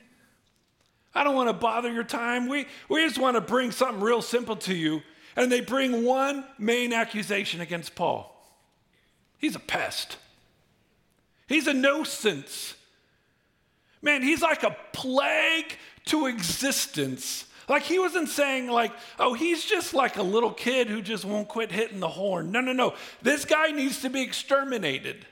I 1.13 1.23
don't 1.23 1.35
want 1.35 1.49
to 1.49 1.53
bother 1.53 1.91
your 1.91 2.03
time. 2.03 2.47
We, 2.47 2.67
we 2.89 3.05
just 3.05 3.17
want 3.17 3.35
to 3.35 3.41
bring 3.41 3.71
something 3.71 4.01
real 4.01 4.21
simple 4.21 4.57
to 4.57 4.75
you. 4.75 5.01
And 5.35 5.51
they 5.51 5.61
bring 5.61 6.05
one 6.05 6.45
main 6.57 6.93
accusation 6.93 7.61
against 7.61 7.95
Paul 7.95 8.35
he's 9.45 9.55
a 9.55 9.59
pest. 9.59 10.17
He's 11.47 11.67
a 11.67 11.73
nuisance. 11.73 12.75
Man, 14.01 14.21
he's 14.21 14.41
like 14.41 14.63
a 14.63 14.75
plague 14.93 15.77
to 16.05 16.27
existence. 16.27 17.45
Like 17.67 17.83
he 17.83 17.97
wasn't 17.97 18.29
saying 18.29 18.67
like, 18.67 18.91
oh, 19.19 19.33
he's 19.33 19.65
just 19.65 19.93
like 19.93 20.17
a 20.17 20.23
little 20.23 20.51
kid 20.51 20.87
who 20.87 21.01
just 21.01 21.25
won't 21.25 21.47
quit 21.47 21.71
hitting 21.71 21.99
the 21.99 22.07
horn. 22.07 22.51
No, 22.51 22.61
no, 22.61 22.73
no. 22.73 22.93
This 23.21 23.45
guy 23.45 23.71
needs 23.71 24.01
to 24.01 24.09
be 24.09 24.21
exterminated. 24.21 25.25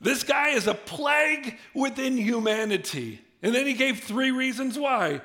This 0.00 0.22
guy 0.22 0.50
is 0.50 0.66
a 0.66 0.74
plague 0.74 1.58
within 1.74 2.16
humanity. 2.16 3.20
And 3.42 3.54
then 3.54 3.66
he 3.66 3.74
gave 3.74 4.00
three 4.00 4.30
reasons 4.30 4.78
why. 4.78 5.22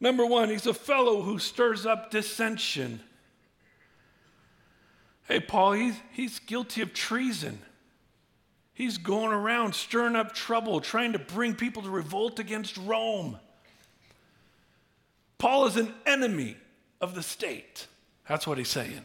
Number 0.00 0.26
one, 0.26 0.50
he's 0.50 0.66
a 0.66 0.74
fellow 0.74 1.22
who 1.22 1.38
stirs 1.38 1.86
up 1.86 2.10
dissension. 2.10 3.00
Hey, 5.28 5.38
Paul, 5.38 5.72
he's, 5.72 5.94
he's 6.10 6.38
guilty 6.40 6.82
of 6.82 6.92
treason. 6.92 7.60
He's 8.82 8.98
going 8.98 9.30
around 9.30 9.76
stirring 9.76 10.16
up 10.16 10.34
trouble, 10.34 10.80
trying 10.80 11.12
to 11.12 11.18
bring 11.20 11.54
people 11.54 11.82
to 11.82 11.88
revolt 11.88 12.40
against 12.40 12.76
Rome. 12.78 13.38
Paul 15.38 15.66
is 15.66 15.76
an 15.76 15.94
enemy 16.04 16.56
of 17.00 17.14
the 17.14 17.22
state. 17.22 17.86
That's 18.28 18.44
what 18.44 18.58
he's 18.58 18.66
saying. 18.66 19.04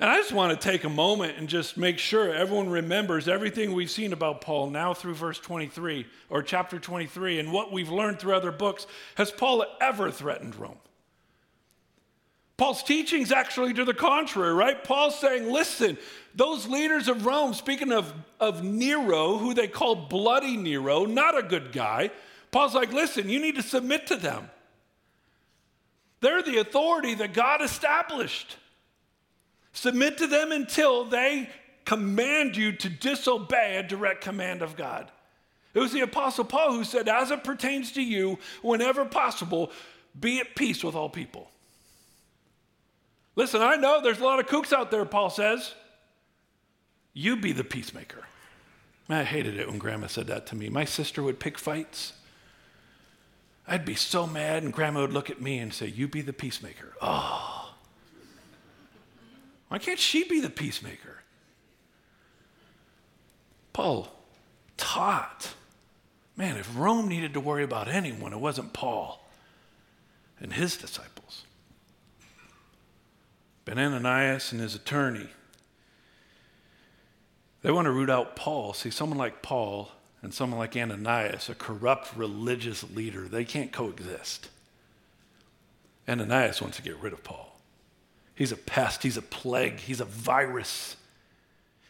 And 0.00 0.10
I 0.10 0.16
just 0.16 0.32
want 0.32 0.60
to 0.60 0.68
take 0.68 0.82
a 0.82 0.88
moment 0.88 1.38
and 1.38 1.48
just 1.48 1.76
make 1.76 2.00
sure 2.00 2.34
everyone 2.34 2.70
remembers 2.70 3.28
everything 3.28 3.72
we've 3.72 3.88
seen 3.88 4.12
about 4.12 4.40
Paul 4.40 4.68
now 4.70 4.92
through 4.92 5.14
verse 5.14 5.38
23 5.38 6.08
or 6.28 6.42
chapter 6.42 6.80
23 6.80 7.38
and 7.38 7.52
what 7.52 7.70
we've 7.70 7.88
learned 7.88 8.18
through 8.18 8.34
other 8.34 8.50
books. 8.50 8.88
Has 9.14 9.30
Paul 9.30 9.64
ever 9.80 10.10
threatened 10.10 10.56
Rome? 10.56 10.80
Paul's 12.56 12.82
teaching 12.82 13.22
is 13.22 13.32
actually 13.32 13.74
to 13.74 13.84
the 13.84 13.92
contrary, 13.92 14.54
right? 14.54 14.82
Paul's 14.82 15.18
saying, 15.18 15.52
listen, 15.52 15.98
those 16.34 16.66
leaders 16.66 17.06
of 17.08 17.26
Rome, 17.26 17.52
speaking 17.52 17.92
of, 17.92 18.12
of 18.40 18.64
Nero, 18.64 19.36
who 19.36 19.52
they 19.52 19.68
call 19.68 19.94
Bloody 19.94 20.56
Nero, 20.56 21.04
not 21.04 21.36
a 21.36 21.42
good 21.42 21.72
guy, 21.72 22.10
Paul's 22.50 22.74
like, 22.74 22.92
listen, 22.92 23.28
you 23.28 23.40
need 23.40 23.56
to 23.56 23.62
submit 23.62 24.06
to 24.06 24.16
them. 24.16 24.50
They're 26.20 26.42
the 26.42 26.58
authority 26.58 27.14
that 27.14 27.34
God 27.34 27.60
established. 27.60 28.56
Submit 29.74 30.16
to 30.18 30.26
them 30.26 30.50
until 30.50 31.04
they 31.04 31.50
command 31.84 32.56
you 32.56 32.72
to 32.72 32.88
disobey 32.88 33.76
a 33.76 33.82
direct 33.82 34.22
command 34.22 34.62
of 34.62 34.76
God. 34.76 35.10
It 35.74 35.80
was 35.80 35.92
the 35.92 36.00
Apostle 36.00 36.44
Paul 36.44 36.72
who 36.72 36.84
said, 36.84 37.06
As 37.06 37.30
it 37.30 37.44
pertains 37.44 37.92
to 37.92 38.02
you, 38.02 38.38
whenever 38.62 39.04
possible, 39.04 39.70
be 40.18 40.40
at 40.40 40.56
peace 40.56 40.82
with 40.82 40.94
all 40.94 41.10
people. 41.10 41.50
Listen, 43.36 43.60
I 43.62 43.76
know 43.76 44.00
there's 44.02 44.18
a 44.18 44.24
lot 44.24 44.40
of 44.40 44.46
kooks 44.46 44.72
out 44.72 44.90
there, 44.90 45.04
Paul 45.04 45.30
says. 45.30 45.74
You 47.12 47.36
be 47.36 47.52
the 47.52 47.64
peacemaker. 47.64 48.24
I 49.08 49.22
hated 49.22 49.56
it 49.56 49.68
when 49.68 49.78
grandma 49.78 50.08
said 50.08 50.26
that 50.26 50.46
to 50.48 50.56
me. 50.56 50.68
My 50.68 50.84
sister 50.84 51.22
would 51.22 51.38
pick 51.38 51.58
fights. 51.58 52.14
I'd 53.68 53.84
be 53.84 53.94
so 53.94 54.26
mad, 54.26 54.62
and 54.62 54.72
grandma 54.72 55.02
would 55.02 55.12
look 55.12 55.30
at 55.30 55.40
me 55.40 55.58
and 55.58 55.72
say, 55.72 55.86
You 55.86 56.08
be 56.08 56.22
the 56.22 56.32
peacemaker. 56.32 56.94
Oh. 57.00 57.74
Why 59.68 59.78
can't 59.78 59.98
she 59.98 60.24
be 60.24 60.40
the 60.40 60.50
peacemaker? 60.50 61.22
Paul 63.72 64.08
taught. 64.76 65.54
Man, 66.36 66.56
if 66.56 66.76
Rome 66.76 67.08
needed 67.08 67.34
to 67.34 67.40
worry 67.40 67.64
about 67.64 67.88
anyone, 67.88 68.32
it 68.32 68.40
wasn't 68.40 68.72
Paul 68.72 69.26
and 70.38 70.52
his 70.52 70.76
disciples. 70.76 71.45
But 73.66 73.78
Ananias 73.78 74.52
and 74.52 74.60
his 74.60 74.74
attorney, 74.74 75.26
they 77.60 77.70
want 77.72 77.86
to 77.86 77.90
root 77.90 78.08
out 78.08 78.36
Paul. 78.36 78.72
See, 78.72 78.90
someone 78.90 79.18
like 79.18 79.42
Paul 79.42 79.90
and 80.22 80.32
someone 80.32 80.58
like 80.58 80.76
Ananias, 80.76 81.48
a 81.50 81.54
corrupt 81.54 82.16
religious 82.16 82.88
leader, 82.94 83.28
they 83.28 83.44
can't 83.44 83.72
coexist. 83.72 84.48
Ananias 86.08 86.62
wants 86.62 86.76
to 86.76 86.82
get 86.82 86.96
rid 86.98 87.12
of 87.12 87.24
Paul. 87.24 87.58
He's 88.36 88.52
a 88.52 88.56
pest, 88.56 89.02
he's 89.02 89.16
a 89.16 89.22
plague, 89.22 89.80
he's 89.80 90.00
a 90.00 90.04
virus. 90.04 90.96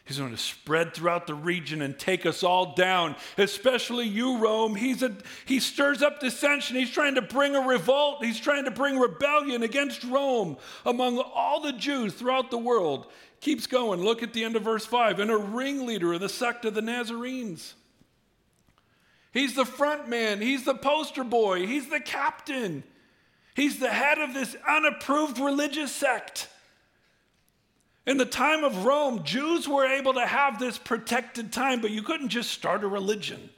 He's 0.07 0.19
going 0.19 0.31
to 0.31 0.37
spread 0.37 0.93
throughout 0.93 1.27
the 1.27 1.33
region 1.33 1.81
and 1.81 1.99
take 1.99 2.25
us 2.25 2.41
all 2.41 2.73
down, 2.75 3.17
especially 3.37 4.07
you, 4.07 4.37
Rome. 4.37 4.73
He's 4.73 5.03
a, 5.03 5.13
he 5.45 5.59
stirs 5.59 6.01
up 6.01 6.21
dissension. 6.21 6.77
He's 6.77 6.89
trying 6.89 7.15
to 7.15 7.21
bring 7.21 7.57
a 7.57 7.59
revolt. 7.59 8.23
He's 8.23 8.39
trying 8.39 8.63
to 8.63 8.71
bring 8.71 8.97
rebellion 8.97 9.63
against 9.63 10.05
Rome 10.05 10.55
among 10.85 11.19
all 11.19 11.59
the 11.59 11.73
Jews 11.73 12.13
throughout 12.13 12.51
the 12.51 12.57
world. 12.57 13.07
Keeps 13.41 13.67
going. 13.67 14.01
Look 14.01 14.23
at 14.23 14.31
the 14.31 14.45
end 14.45 14.55
of 14.55 14.63
verse 14.63 14.85
5. 14.85 15.19
And 15.19 15.29
a 15.29 15.35
ringleader 15.35 16.13
of 16.13 16.21
the 16.21 16.29
sect 16.29 16.63
of 16.63 16.73
the 16.73 16.81
Nazarenes. 16.81 17.73
He's 19.33 19.55
the 19.55 19.65
front 19.65 20.07
man. 20.07 20.39
He's 20.39 20.63
the 20.63 20.73
poster 20.73 21.25
boy. 21.25 21.67
He's 21.67 21.89
the 21.89 21.99
captain. 21.99 22.85
He's 23.55 23.77
the 23.77 23.89
head 23.89 24.19
of 24.19 24.33
this 24.33 24.55
unapproved 24.65 25.37
religious 25.37 25.91
sect. 25.91 26.47
In 28.07 28.17
the 28.17 28.25
time 28.25 28.63
of 28.63 28.85
Rome, 28.85 29.23
Jews 29.25 29.67
were 29.67 29.85
able 29.85 30.13
to 30.13 30.25
have 30.25 30.59
this 30.59 30.77
protected 30.77 31.51
time, 31.51 31.81
but 31.81 31.91
you 31.91 32.01
couldn't 32.01 32.29
just 32.29 32.51
start 32.51 32.85
a 32.85 32.87
religion. 32.87 33.49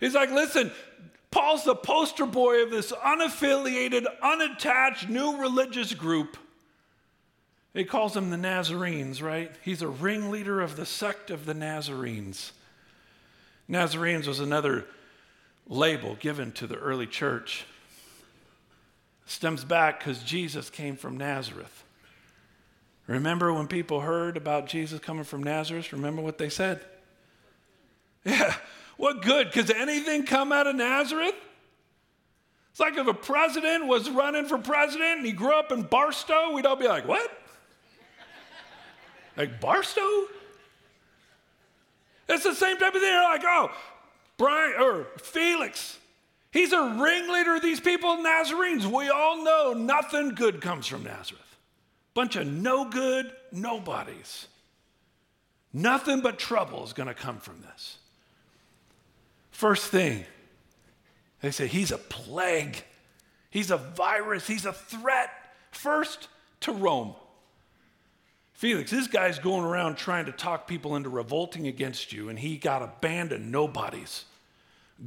He's 0.00 0.14
like, 0.14 0.30
listen, 0.30 0.72
Paul's 1.30 1.64
the 1.64 1.74
poster 1.74 2.24
boy 2.24 2.62
of 2.62 2.70
this 2.70 2.90
unaffiliated, 2.90 4.06
unattached 4.22 5.10
new 5.10 5.36
religious 5.36 5.92
group. 5.92 6.38
He 7.74 7.84
calls 7.84 8.14
them 8.14 8.30
the 8.30 8.38
Nazarenes, 8.38 9.22
right? 9.22 9.52
He's 9.62 9.82
a 9.82 9.88
ringleader 9.88 10.62
of 10.62 10.76
the 10.76 10.86
sect 10.86 11.30
of 11.30 11.44
the 11.44 11.54
Nazarenes. 11.54 12.52
Nazarenes 13.68 14.26
was 14.26 14.40
another 14.40 14.86
label 15.68 16.14
given 16.14 16.52
to 16.52 16.66
the 16.66 16.76
early 16.76 17.06
church. 17.06 17.66
Stems 19.26 19.62
back 19.62 19.98
because 19.98 20.22
Jesus 20.22 20.70
came 20.70 20.96
from 20.96 21.18
Nazareth. 21.18 21.81
Remember 23.12 23.52
when 23.52 23.68
people 23.68 24.00
heard 24.00 24.38
about 24.38 24.64
Jesus 24.64 24.98
coming 24.98 25.24
from 25.24 25.42
Nazareth? 25.42 25.92
Remember 25.92 26.22
what 26.22 26.38
they 26.38 26.48
said? 26.48 26.80
Yeah, 28.24 28.54
what 28.98 29.20
good? 29.22 29.48
Because 29.48 29.68
anything 29.68 30.24
come 30.24 30.52
out 30.52 30.68
of 30.68 30.76
Nazareth? 30.76 31.34
It's 32.70 32.78
like 32.78 32.96
if 32.96 33.08
a 33.08 33.12
president 33.12 33.88
was 33.88 34.08
running 34.08 34.46
for 34.46 34.58
president 34.58 35.18
and 35.18 35.26
he 35.26 35.32
grew 35.32 35.52
up 35.52 35.72
in 35.72 35.82
Barstow, 35.82 36.52
we'd 36.52 36.64
all 36.66 36.76
be 36.76 36.86
like, 36.86 37.08
what? 37.08 37.28
like 39.36 39.60
Barstow? 39.60 40.26
It's 42.28 42.44
the 42.44 42.54
same 42.54 42.76
type 42.76 42.94
of 42.94 43.00
thing. 43.00 43.10
They're 43.10 43.24
like, 43.24 43.42
oh, 43.44 43.72
Brian 44.38 44.80
or 44.80 45.08
Felix, 45.18 45.98
he's 46.52 46.72
a 46.72 46.80
ringleader 46.80 47.56
of 47.56 47.62
these 47.62 47.80
people, 47.80 48.22
Nazarenes. 48.22 48.86
We 48.86 49.08
all 49.08 49.42
know 49.42 49.72
nothing 49.72 50.28
good 50.36 50.60
comes 50.60 50.86
from 50.86 51.02
Nazareth. 51.02 51.51
Bunch 52.14 52.36
of 52.36 52.46
no 52.46 52.84
good 52.88 53.32
nobodies. 53.50 54.46
Nothing 55.72 56.20
but 56.20 56.38
trouble 56.38 56.84
is 56.84 56.92
going 56.92 57.08
to 57.08 57.14
come 57.14 57.38
from 57.38 57.62
this. 57.62 57.98
First 59.50 59.86
thing, 59.86 60.24
they 61.40 61.50
say 61.50 61.66
he's 61.66 61.92
a 61.92 61.98
plague, 61.98 62.84
he's 63.50 63.70
a 63.70 63.76
virus, 63.76 64.46
he's 64.46 64.66
a 64.66 64.72
threat. 64.72 65.30
First 65.70 66.28
to 66.60 66.72
Rome. 66.72 67.14
Felix, 68.52 68.90
this 68.90 69.08
guy's 69.08 69.38
going 69.38 69.64
around 69.64 69.96
trying 69.96 70.26
to 70.26 70.32
talk 70.32 70.68
people 70.68 70.94
into 70.94 71.08
revolting 71.08 71.66
against 71.66 72.12
you, 72.12 72.28
and 72.28 72.38
he 72.38 72.56
got 72.56 72.82
a 72.82 72.92
band 73.00 73.32
of 73.32 73.40
nobodies, 73.40 74.24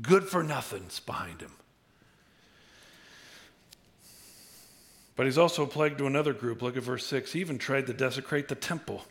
good 0.01 0.25
for 0.25 0.43
nothings 0.43 0.99
behind 0.99 1.41
him. 1.41 1.51
But 5.15 5.25
he's 5.25 5.37
also 5.37 5.63
a 5.63 5.67
plague 5.67 5.97
to 5.97 6.07
another 6.07 6.33
group. 6.33 6.61
Look 6.61 6.75
at 6.75 6.83
verse 6.83 7.05
6. 7.05 7.31
He 7.31 7.39
even 7.39 7.57
tried 7.57 7.87
to 7.87 7.93
desecrate 7.93 8.47
the 8.47 8.55
temple. 8.55 9.03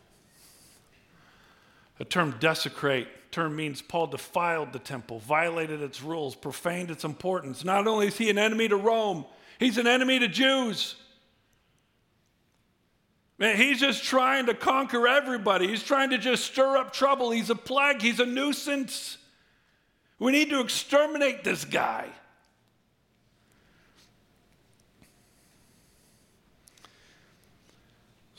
The 1.97 2.05
term 2.05 2.35
desecrate 2.39 3.07
term 3.31 3.55
means 3.55 3.81
Paul 3.81 4.07
defiled 4.07 4.71
the 4.71 4.79
temple, 4.79 5.19
violated 5.19 5.81
its 5.81 6.01
rules, 6.01 6.35
profaned 6.35 6.91
its 6.91 7.03
importance. 7.03 7.65
Not 7.65 7.87
only 7.87 8.07
is 8.07 8.17
he 8.17 8.29
an 8.29 8.37
enemy 8.37 8.67
to 8.67 8.77
Rome, 8.77 9.25
he's 9.59 9.77
an 9.77 9.87
enemy 9.87 10.19
to 10.19 10.27
Jews. 10.27 10.95
Man, 13.37 13.57
he's 13.57 13.79
just 13.79 14.03
trying 14.03 14.45
to 14.45 14.53
conquer 14.53 15.07
everybody. 15.07 15.67
He's 15.67 15.83
trying 15.83 16.11
to 16.11 16.17
just 16.17 16.45
stir 16.45 16.77
up 16.77 16.93
trouble. 16.93 17.31
He's 17.31 17.49
a 17.49 17.55
plague. 17.55 18.01
He's 18.01 18.21
a 18.21 18.25
nuisance. 18.25 19.17
We 20.19 20.31
need 20.31 20.49
to 20.51 20.61
exterminate 20.61 21.43
this 21.43 21.65
guy. 21.65 22.07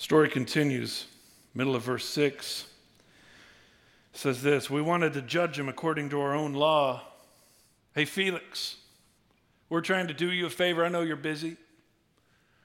Story 0.07 0.29
continues, 0.29 1.07
middle 1.53 1.75
of 1.75 1.83
verse 1.83 2.05
6 2.05 2.67
says 4.13 4.41
this 4.41 4.71
We 4.71 4.81
wanted 4.81 5.15
to 5.15 5.21
judge 5.21 5.59
him 5.59 5.69
according 5.69 6.11
to 6.11 6.21
our 6.21 6.33
own 6.33 6.53
law. 6.53 7.03
Hey, 7.93 8.05
Felix, 8.05 8.77
we're 9.69 9.81
trying 9.81 10.07
to 10.07 10.15
do 10.15 10.31
you 10.31 10.47
a 10.47 10.49
favor. 10.49 10.85
I 10.85 10.91
know 10.91 11.01
you're 11.01 11.17
busy. 11.17 11.57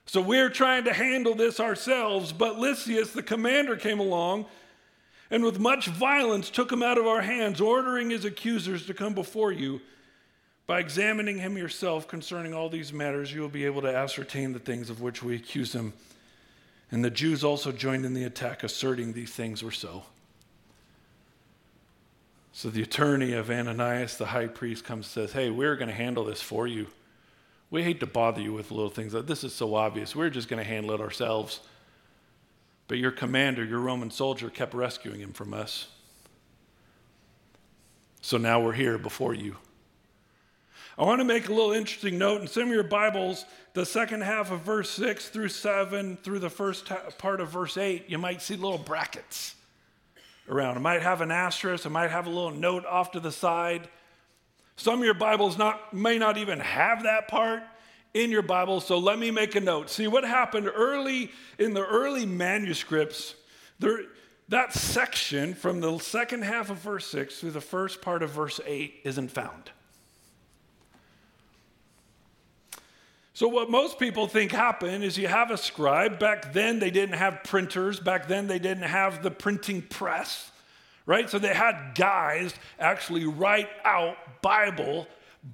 So 0.06 0.22
we're 0.22 0.52
trying 0.52 0.84
to 0.84 0.94
handle 0.94 1.34
this 1.34 1.60
ourselves, 1.60 2.32
but 2.32 2.60
Lysias, 2.60 3.12
the 3.12 3.24
commander, 3.24 3.76
came 3.76 4.00
along 4.00 4.46
and 5.32 5.44
with 5.44 5.58
much 5.58 5.88
violence 5.88 6.52
took 6.52 6.72
him 6.72 6.84
out 6.84 7.00
of 7.00 7.08
our 7.08 7.22
hands, 7.22 7.60
ordering 7.60 8.12
his 8.12 8.24
accusers 8.24 8.86
to 8.86 8.94
come 8.94 9.16
before 9.16 9.52
you. 9.52 9.82
By 10.68 10.80
examining 10.80 11.40
him 11.40 11.58
yourself 11.58 12.08
concerning 12.08 12.54
all 12.54 12.70
these 12.70 12.94
matters, 12.94 13.34
you 13.34 13.42
will 13.42 13.50
be 13.50 13.66
able 13.66 13.82
to 13.82 13.92
ascertain 13.92 14.54
the 14.54 14.60
things 14.60 14.92
of 14.92 15.02
which 15.02 15.24
we 15.24 15.36
accuse 15.36 15.74
him 15.74 15.94
and 16.92 17.04
the 17.04 17.10
Jews 17.10 17.44
also 17.44 17.72
joined 17.72 18.06
in 18.06 18.14
the 18.14 18.26
attack, 18.26 18.64
asserting 18.64 19.14
these 19.14 19.32
things 19.32 19.64
were 19.64 19.72
so. 19.72 20.04
So 22.52 22.70
the 22.70 22.82
attorney 22.82 23.32
of 23.34 23.50
Ananias, 23.50 24.18
the 24.18 24.26
high 24.26 24.48
priest, 24.48 24.84
comes 24.84 25.06
and 25.06 25.30
says, 25.30 25.32
Hey, 25.32 25.50
we're 25.50 25.78
going 25.78 25.88
to 25.88 25.96
handle 25.96 26.26
this 26.26 26.42
for 26.42 26.68
you. 26.68 26.88
We 27.70 27.84
hate 27.84 28.02
to 28.02 28.06
bother 28.06 28.42
you 28.42 28.52
with 28.52 28.72
little 28.72 28.90
things. 28.90 29.14
Like, 29.14 29.26
this 29.26 29.46
is 29.46 29.56
so 29.56 29.76
obvious. 29.76 30.14
We're 30.14 30.30
just 30.30 30.50
going 30.50 30.62
to 30.62 30.70
handle 30.70 30.94
it 30.94 31.00
ourselves. 31.00 31.62
But 32.90 32.98
your 32.98 33.12
commander, 33.12 33.64
your 33.64 33.80
Roman 33.80 34.12
soldier, 34.12 34.50
kept 34.50 34.74
rescuing 34.74 35.22
him 35.22 35.32
from 35.32 35.54
us. 35.54 35.88
So 38.20 38.38
now 38.38 38.60
we're 38.60 38.74
here 38.74 38.98
before 38.98 39.34
you. 39.34 39.56
I 41.02 41.04
want 41.04 41.20
to 41.20 41.26
make 41.26 41.50
a 41.50 41.52
little 41.52 41.72
interesting 41.72 42.20
note 42.20 42.42
in 42.42 42.48
some 42.48 42.66
of 42.66 42.70
your 42.70 42.84
Bibles, 42.84 43.46
the 43.74 43.88
second 43.88 44.22
half 44.22 44.52
of 44.52 44.62
verse 44.62 44.88
6 44.92 45.30
through 45.30 45.48
7 45.48 46.18
through 46.18 46.38
the 46.38 46.50
first 46.52 46.92
part 47.18 47.42
of 47.42 47.50
verse 47.50 47.76
8, 47.76 48.08
you 48.08 48.20
might 48.20 48.40
see 48.40 48.56
little 48.56 48.78
brackets 48.78 49.56
around. 50.48 50.78
It 50.78 50.82
might 50.82 51.02
have 51.02 51.22
an 51.22 51.32
asterisk, 51.32 51.88
it 51.88 51.90
might 51.90 52.12
have 52.12 52.28
a 52.28 52.30
little 52.30 52.52
note 52.52 52.86
off 52.86 53.14
to 53.14 53.20
the 53.20 53.32
side. 53.32 53.90
Some 54.76 55.00
of 55.00 55.04
your 55.04 55.16
Bibles 55.16 55.58
not, 55.58 55.92
may 55.92 56.20
not 56.20 56.38
even 56.38 56.60
have 56.60 57.02
that 57.02 57.28
part 57.28 57.64
in 58.14 58.30
your 58.30 58.44
Bible, 58.44 58.80
so 58.80 59.00
let 59.00 59.18
me 59.18 59.32
make 59.32 59.56
a 59.56 59.60
note. 59.60 59.90
See 59.90 60.06
what 60.06 60.24
happened 60.24 60.70
early 60.72 61.32
in 61.58 61.74
the 61.74 61.84
early 61.84 62.28
manuscripts, 62.28 63.34
there, 63.80 64.02
that 64.50 64.72
section 64.72 65.56
from 65.56 65.80
the 65.80 65.98
second 65.98 66.44
half 66.44 66.70
of 66.70 66.78
verse 66.78 67.08
6 67.08 67.40
through 67.40 67.52
the 67.52 67.60
first 67.60 68.04
part 68.04 68.22
of 68.22 68.30
verse 68.30 68.60
8 68.68 69.02
isn't 69.04 69.32
found. 69.32 69.72
So, 73.34 73.48
what 73.48 73.70
most 73.70 73.98
people 73.98 74.28
think 74.28 74.52
happened 74.52 75.04
is 75.04 75.18
you 75.18 75.28
have 75.28 75.52
a 75.52 75.58
scribe. 75.58 76.20
Back 76.20 76.52
then, 76.52 76.80
they 76.80 76.92
didn't 76.92 77.16
have 77.16 77.44
printers. 77.44 78.00
Back 78.00 78.28
then, 78.28 78.48
they 78.48 78.60
didn't 78.60 78.84
have 78.84 79.24
the 79.24 79.32
printing 79.32 79.82
press, 79.82 80.52
right? 81.06 81.30
So, 81.30 81.40
they 81.40 81.54
had 81.54 81.94
guys 81.96 82.54
actually 82.78 83.26
write 83.26 83.70
out 83.86 84.18
Bible 84.42 85.08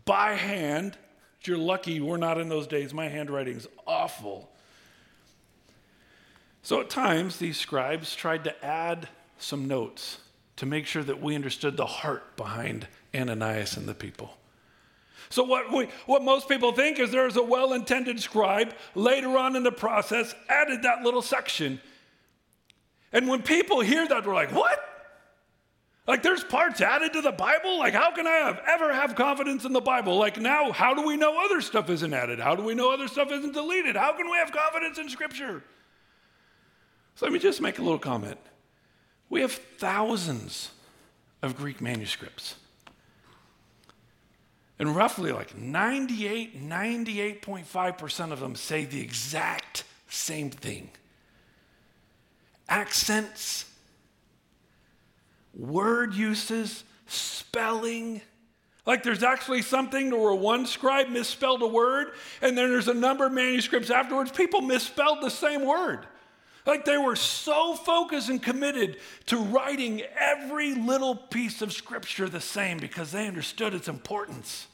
by 0.06 0.34
hand. 0.34 0.98
You're 1.44 1.58
lucky 1.58 2.02
we're 2.02 2.18
not 2.18 2.40
in 2.40 2.50
those 2.50 2.68
days. 2.68 2.94
My 2.94 3.08
handwriting's 3.10 3.68
awful. 3.86 4.50
So, 6.64 6.82
at 6.82 6.90
times, 6.90 7.38
these 7.38 7.58
scribes 7.58 8.16
tried 8.16 8.44
to 8.46 8.66
add 8.66 9.08
some 9.38 9.68
notes 9.68 10.18
to 10.56 10.66
make 10.66 10.88
sure 10.88 11.04
that 11.04 11.22
we 11.22 11.36
understood 11.36 11.78
the 11.78 11.86
heart 11.86 12.36
behind 12.36 12.88
Ananias 13.14 13.78
and 13.78 13.88
the 13.88 13.94
people. 13.94 14.36
So, 15.30 15.44
what, 15.44 15.72
we, 15.72 15.90
what 16.06 16.24
most 16.24 16.48
people 16.48 16.72
think 16.72 17.00
is 17.00 17.12
there's 17.12 17.36
a 17.36 17.44
well 17.44 17.74
intended 17.74 18.20
scribe 18.20 18.74
later 18.96 19.38
on 19.38 19.56
in 19.56 19.64
the 19.64 19.72
process 19.72 20.34
added 20.48 20.84
that 20.84 21.04
little 21.04 21.22
section. 21.22 21.82
And 23.12 23.28
when 23.28 23.42
people 23.42 23.82
hear 23.82 24.08
that, 24.08 24.24
they're 24.24 24.34
like, 24.34 24.54
what? 24.54 24.84
Like 26.08 26.24
there's 26.24 26.44
parts 26.44 26.80
added 26.80 27.14
to 27.14 27.22
the 27.22 27.34
Bible? 27.34 27.78
Like, 27.78 27.94
how 27.94 28.12
can 28.12 28.26
I 28.26 28.36
have, 28.36 28.62
ever 28.66 28.94
have 28.94 29.16
confidence 29.16 29.66
in 29.66 29.74
the 29.74 29.82
Bible? 29.82 30.18
Like, 30.18 30.40
now, 30.40 30.72
how 30.72 30.94
do 30.94 31.06
we 31.06 31.18
know 31.18 31.44
other 31.44 31.60
stuff 31.60 31.90
isn't 31.90 32.14
added? 32.14 32.40
How 32.40 32.56
do 32.56 32.64
we 32.64 32.74
know 32.74 32.94
other 32.94 33.10
stuff 33.10 33.30
isn't 33.30 33.54
deleted? 33.54 33.98
How 33.98 34.16
can 34.16 34.30
we 34.30 34.38
have 34.38 34.52
confidence 34.52 34.98
in 34.98 35.10
Scripture? 35.10 35.62
So, 37.16 37.26
let 37.26 37.34
me 37.34 37.40
just 37.40 37.62
make 37.62 37.80
a 37.80 37.82
little 37.82 38.00
comment. 38.00 38.40
We 39.30 39.42
have 39.42 39.52
thousands 39.52 40.72
of 41.42 41.58
Greek 41.58 41.82
manuscripts. 41.82 42.56
And 44.80 44.96
roughly 44.96 45.32
like 45.32 45.58
98, 45.58 46.68
98.5% 46.68 48.32
of 48.32 48.40
them 48.40 48.56
say 48.56 48.86
the 48.86 49.02
exact 49.02 49.84
same 50.08 50.52
thing. 50.52 50.90
Accents, 52.70 53.66
word 55.56 56.14
uses, 56.14 56.84
spelling. 57.08 58.22
Like 58.86 59.04
there's 59.04 59.24
actually 59.24 59.64
something 59.64 60.12
where 60.12 60.36
one 60.36 60.66
scribe 60.66 61.10
misspelled 61.10 61.62
a 61.64 61.68
word, 61.68 62.12
and 62.42 62.58
then 62.58 62.70
there's 62.70 62.88
a 62.88 62.94
number 62.94 63.26
of 63.26 63.34
manuscripts 63.34 63.90
afterwards, 63.90 64.32
people 64.32 64.62
misspelled 64.62 65.22
the 65.22 65.32
same 65.32 65.66
word. 65.66 66.06
Like 66.68 66.84
they 66.84 66.98
were 66.98 67.16
so 67.16 67.76
focused 67.76 68.28
and 68.28 68.44
committed 68.44 68.98
to 69.28 69.38
writing 69.38 70.02
every 70.20 70.76
little 70.76 71.16
piece 71.16 71.62
of 71.62 71.72
scripture 71.72 72.28
the 72.28 72.42
same 72.42 72.78
because 72.78 73.14
they 73.14 73.26
understood 73.26 73.74
its 73.74 73.88
importance. 73.88 74.68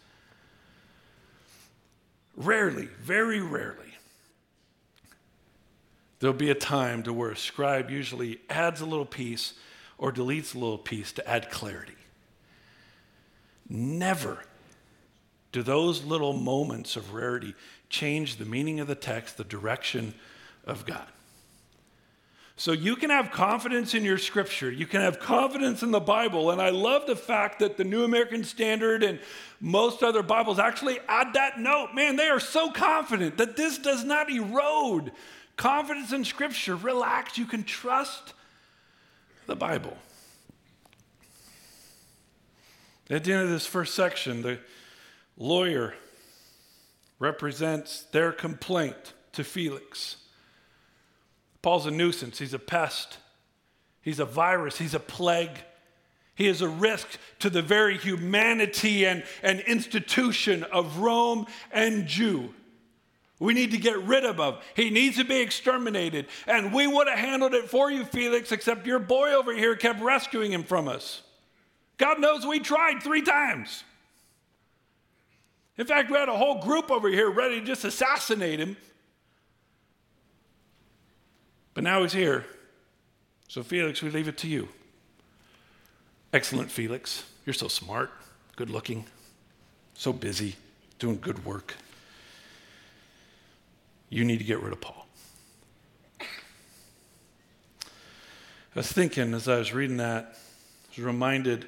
Rarely, 2.36 2.90
very 3.00 3.42
rarely, 3.42 3.94
there'll 6.20 6.36
be 6.36 6.50
a 6.50 6.56
time 6.56 7.04
to 7.04 7.14
where 7.14 7.30
a 7.30 7.38
scribe 7.38 7.92
usually 7.92 8.40
adds 8.50 8.82
a 8.82 8.86
little 8.88 9.06
piece 9.06 9.54
or 10.00 10.12
deletes 10.12 10.56
a 10.56 10.58
little 10.58 10.80
piece 10.80 11.12
to 11.12 11.30
add 11.30 11.52
clarity. 11.52 11.94
Never 13.70 14.44
do 15.52 15.62
those 15.62 16.04
little 16.04 16.34
moments 16.34 16.96
of 16.96 17.14
rarity 17.14 17.54
change 17.90 18.38
the 18.38 18.46
meaning 18.46 18.80
of 18.80 18.88
the 18.88 18.96
text, 18.96 19.38
the 19.38 19.44
direction 19.44 20.16
of 20.66 20.88
God. 20.88 21.06
So 22.56 22.72
you 22.72 22.96
can 22.96 23.10
have 23.10 23.32
confidence 23.32 23.96
in 23.96 24.04
your 24.04 24.20
scripture. 24.20 24.72
You 24.72 24.86
can 24.86 25.02
have 25.02 25.20
confidence 25.20 25.82
in 25.82 25.92
the 25.92 26.00
Bible. 26.00 26.52
And 26.52 26.62
I 26.62 26.70
love 26.70 27.08
the 27.08 27.16
fact 27.16 27.60
that 27.60 27.78
the 27.78 27.84
New 27.84 28.04
American 28.04 28.44
Standard 28.44 29.04
and 29.04 29.20
most 29.60 30.04
other 30.04 30.22
Bibles 30.22 30.60
actually 30.60 31.00
add 31.08 31.34
that 31.34 31.60
note. 31.60 31.96
Man, 31.96 32.16
they 32.16 32.28
are 32.28 32.40
so 32.40 32.72
confident 32.72 33.38
that 33.38 33.58
this 33.58 33.80
does 33.80 34.04
not 34.04 34.32
erode 34.32 35.12
confidence 35.58 36.14
in 36.14 36.24
scripture. 36.24 36.76
Relax, 36.76 37.38
you 37.38 37.46
can 37.46 37.64
trust 37.64 38.34
the 39.48 39.56
Bible. 39.56 39.98
At 43.10 43.24
the 43.24 43.34
end 43.34 43.44
of 43.44 43.50
this 43.50 43.66
first 43.66 43.96
section, 43.96 44.44
the 44.44 44.60
lawyer 45.38 45.96
represents 47.20 48.04
their 48.04 48.32
complaint 48.32 49.14
to 49.34 49.44
Felix. 49.44 50.18
Paul's 51.64 51.88
a 51.88 51.92
nuisance, 51.92 52.38
he's 52.38 52.54
a 52.54 52.60
pest, 52.60 53.18
he's 54.02 54.20
a 54.20 54.26
virus, 54.26 54.78
he's 54.78 54.94
a 54.94 55.00
plague. 55.00 55.58
He 56.36 56.48
is 56.48 56.64
a 56.64 56.68
risk 56.68 57.08
to 57.40 57.50
the 57.52 57.62
very 57.62 57.96
humanity 57.96 59.06
and, 59.06 59.24
and 59.44 59.60
institution 59.62 60.64
of 60.64 60.98
Rome 60.98 61.46
and 61.72 62.08
Jew. 62.08 62.54
We 63.40 63.54
need 63.54 63.72
to 63.72 63.78
get 63.78 64.02
rid 64.04 64.26
of 64.26 64.40
him. 64.40 64.56
He 64.76 64.90
needs 64.90 65.18
to 65.18 65.26
be 65.26 65.42
exterminated. 65.42 66.28
And 66.48 66.74
we 66.74 66.88
would 66.88 67.08
have 67.08 67.20
handled 67.20 67.54
it 67.54 67.70
for 67.70 67.92
you, 67.92 68.04
Felix, 68.04 68.52
except 68.52 68.88
your 68.88 69.00
boy 69.00 69.34
over 69.34 69.54
here 69.54 69.76
kept 69.76 70.02
rescuing 70.02 70.52
him 70.52 70.64
from 70.64 70.88
us. 70.88 71.22
God 71.98 72.20
knows 72.20 72.46
we 72.46 72.60
tried 72.60 73.04
three 73.04 73.22
times. 73.22 73.84
In 75.78 75.86
fact, 75.86 76.10
we 76.10 76.18
had 76.18 76.30
a 76.30 76.38
whole 76.38 76.62
group 76.62 76.90
over 76.90 77.10
here 77.10 77.30
ready 77.30 77.60
to 77.60 77.66
just 77.66 77.84
assassinate 77.84 78.60
him. 78.60 78.76
But 81.74 81.84
now 81.84 82.02
he's 82.02 82.14
here. 82.14 82.46
So, 83.48 83.64
Felix, 83.64 84.02
we 84.02 84.10
leave 84.10 84.28
it 84.28 84.38
to 84.40 84.48
you. 84.48 84.70
Excellent, 86.32 86.72
Felix. 86.72 87.24
You're 87.46 87.54
so 87.54 87.68
smart, 87.68 88.12
good 88.56 88.70
looking, 88.70 89.06
so 89.94 90.14
busy, 90.14 90.56
doing 90.98 91.20
good 91.22 91.46
work. 91.46 91.76
You 94.10 94.24
need 94.26 94.38
to 94.40 94.44
get 94.44 94.62
rid 94.62 94.74
of 94.74 94.82
Paul. 94.82 95.08
I 98.76 98.80
was 98.80 98.92
thinking 98.92 99.34
as 99.34 99.48
I 99.48 99.58
was 99.58 99.74
reading 99.74 99.98
that, 99.98 100.24
I 100.26 100.90
was 100.90 101.00
reminded, 101.00 101.68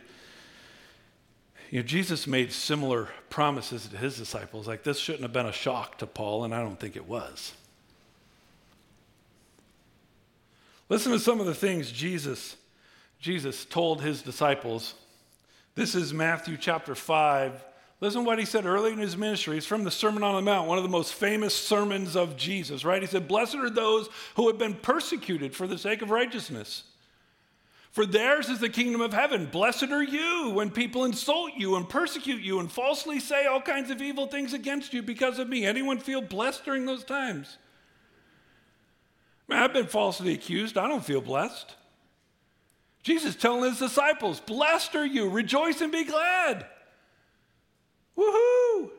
you 1.70 1.80
know, 1.80 1.86
Jesus 1.86 2.26
made 2.26 2.52
similar 2.52 3.10
promises 3.30 3.88
to 3.88 3.98
his 3.98 4.18
disciples. 4.18 4.68
Like 4.68 4.84
this 4.84 4.98
shouldn't 4.98 5.22
have 5.24 5.34
been 5.34 5.46
a 5.46 5.52
shock 5.52 6.00
to 6.00 6.08
Paul, 6.08 6.46
and 6.46 6.56
I 6.56 6.62
don't 6.62 6.80
think 6.80 6.96
it 6.96 7.08
was. 7.08 7.54
Listen 10.88 11.12
to 11.12 11.20
some 11.20 11.40
of 11.40 11.46
the 11.46 11.56
things 11.56 11.92
Jesus, 11.92 12.56
Jesus 13.20 13.66
told 13.66 14.02
his 14.02 14.22
disciples. 14.22 14.94
This 15.74 15.96
is 15.96 16.14
Matthew 16.14 16.58
chapter 16.58 16.94
5. 16.94 17.64
Listen 18.02 18.22
to 18.22 18.28
what 18.28 18.40
he 18.40 18.46
said 18.46 18.66
early 18.66 18.92
in 18.92 19.00
his 19.00 19.18
ministry. 19.18 19.58
It's 19.58 19.66
from 19.66 19.84
the 19.84 19.92
Sermon 19.92 20.22
on 20.22 20.36
the 20.36 20.42
Mount, 20.42 20.68
one 20.68 20.78
of 20.78 20.84
the 20.84 20.90
most 20.90 21.14
famous 21.14 21.56
sermons 21.56 22.16
of 22.16 22.38
Jesus, 22.38 22.86
right? 22.86 23.02
He 23.02 23.08
said, 23.08 23.28
Blessed 23.28 23.56
are 23.56 23.70
those 23.70 24.10
who 24.36 24.48
have 24.48 24.58
been 24.58 24.76
persecuted 24.76 25.56
for 25.56 25.66
the 25.66 25.78
sake 25.78 26.02
of 26.02 26.12
righteousness. 26.12 26.84
For 27.92 28.06
theirs 28.06 28.50
is 28.50 28.60
the 28.60 28.70
kingdom 28.70 29.00
of 29.00 29.14
heaven. 29.14 29.46
Blessed 29.46 29.90
are 29.90 30.04
you 30.04 30.52
when 30.54 30.70
people 30.70 31.06
insult 31.06 31.54
you 31.56 31.78
and 31.78 31.88
persecute 31.88 32.42
you 32.42 32.60
and 32.60 32.70
falsely 32.70 33.22
say 33.22 33.46
all 33.46 33.62
kinds 33.62 33.90
of 33.90 34.02
evil 34.02 34.28
things 34.28 34.54
against 34.54 34.94
you 34.94 35.02
because 35.02 35.40
of 35.40 35.48
me. 35.48 35.66
Anyone 35.66 36.00
feel 36.00 36.22
blessed 36.22 36.66
during 36.66 36.86
those 36.86 37.06
times? 37.06 37.58
Man, 39.48 39.62
I've 39.62 39.74
been 39.74 39.88
falsely 39.88 40.34
accused. 40.34 40.78
I 40.78 40.88
don't 40.88 41.06
feel 41.06 41.22
blessed. 41.22 41.76
Jesus 43.04 43.36
telling 43.36 43.70
his 43.70 43.80
disciples, 43.80 44.40
Blessed 44.40 44.96
are 44.96 45.06
you, 45.06 45.30
rejoice 45.30 45.82
and 45.82 45.92
be 45.92 46.04
glad. 46.04 46.66
Woohoo! 48.18 48.90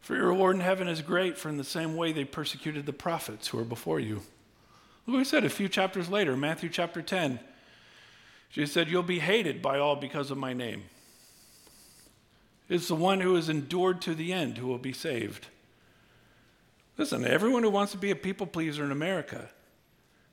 For 0.00 0.16
your 0.16 0.28
reward 0.28 0.56
in 0.56 0.62
heaven 0.62 0.88
is 0.88 1.02
great, 1.02 1.38
for 1.38 1.48
in 1.48 1.56
the 1.56 1.64
same 1.64 1.96
way 1.96 2.12
they 2.12 2.24
persecuted 2.24 2.86
the 2.86 2.92
prophets 2.92 3.48
who 3.48 3.58
were 3.58 3.64
before 3.64 4.00
you. 4.00 4.16
Look 5.06 5.14
what 5.14 5.18
he 5.18 5.24
said 5.24 5.44
a 5.44 5.50
few 5.50 5.68
chapters 5.68 6.10
later, 6.10 6.36
Matthew 6.36 6.68
chapter 6.68 7.00
10. 7.00 7.40
Jesus 8.50 8.72
said, 8.72 8.88
You'll 8.88 9.02
be 9.02 9.18
hated 9.18 9.62
by 9.62 9.78
all 9.78 9.96
because 9.96 10.30
of 10.30 10.36
my 10.38 10.52
name. 10.52 10.84
It's 12.68 12.88
the 12.88 12.94
one 12.94 13.20
who 13.20 13.34
has 13.34 13.48
endured 13.48 14.02
to 14.02 14.14
the 14.14 14.32
end 14.32 14.58
who 14.58 14.66
will 14.66 14.78
be 14.78 14.92
saved. 14.92 15.46
Listen, 16.98 17.24
everyone 17.24 17.62
who 17.62 17.70
wants 17.70 17.92
to 17.92 17.98
be 17.98 18.10
a 18.10 18.16
people 18.16 18.46
pleaser 18.46 18.84
in 18.84 18.90
America, 18.90 19.48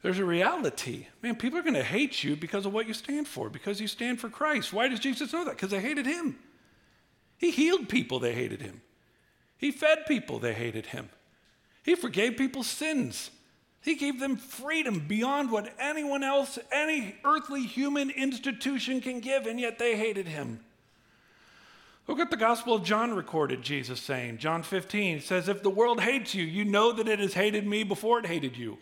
there's 0.01 0.19
a 0.19 0.25
reality. 0.25 1.07
Man, 1.21 1.35
people 1.35 1.59
are 1.59 1.63
going 1.63 1.75
to 1.75 1.83
hate 1.83 2.23
you 2.23 2.35
because 2.35 2.65
of 2.65 2.73
what 2.73 2.87
you 2.87 2.93
stand 2.93 3.27
for, 3.27 3.49
because 3.49 3.79
you 3.79 3.87
stand 3.87 4.19
for 4.19 4.29
Christ. 4.29 4.73
Why 4.73 4.87
does 4.87 4.99
Jesus 4.99 5.31
know 5.31 5.45
that? 5.45 5.51
Because 5.51 5.69
they 5.69 5.79
hated 5.79 6.07
him. 6.07 6.37
He 7.37 7.51
healed 7.51 7.87
people, 7.87 8.19
they 8.19 8.33
hated 8.33 8.61
him. 8.61 8.81
He 9.57 9.71
fed 9.71 10.05
people, 10.07 10.39
they 10.39 10.53
hated 10.53 10.87
him. 10.87 11.09
He 11.83 11.95
forgave 11.95 12.35
people's 12.35 12.67
sins. 12.67 13.29
He 13.81 13.95
gave 13.95 14.19
them 14.19 14.37
freedom 14.37 15.05
beyond 15.07 15.51
what 15.51 15.71
anyone 15.79 16.23
else, 16.23 16.57
any 16.71 17.15
earthly 17.23 17.65
human 17.67 18.09
institution 18.09 19.01
can 19.01 19.19
give, 19.19 19.45
and 19.45 19.59
yet 19.59 19.77
they 19.77 19.95
hated 19.95 20.27
him. 20.27 20.61
Look 22.07 22.19
at 22.19 22.29
the 22.29 22.37
Gospel 22.37 22.75
of 22.75 22.83
John 22.83 23.15
recorded 23.15 23.63
Jesus 23.63 23.99
saying, 23.99 24.37
John 24.37 24.61
15 24.61 25.21
says, 25.21 25.49
If 25.49 25.63
the 25.63 25.69
world 25.69 26.01
hates 26.01 26.35
you, 26.35 26.43
you 26.43 26.63
know 26.63 26.91
that 26.91 27.07
it 27.07 27.19
has 27.19 27.33
hated 27.33 27.65
me 27.65 27.83
before 27.83 28.19
it 28.19 28.27
hated 28.27 28.55
you. 28.55 28.77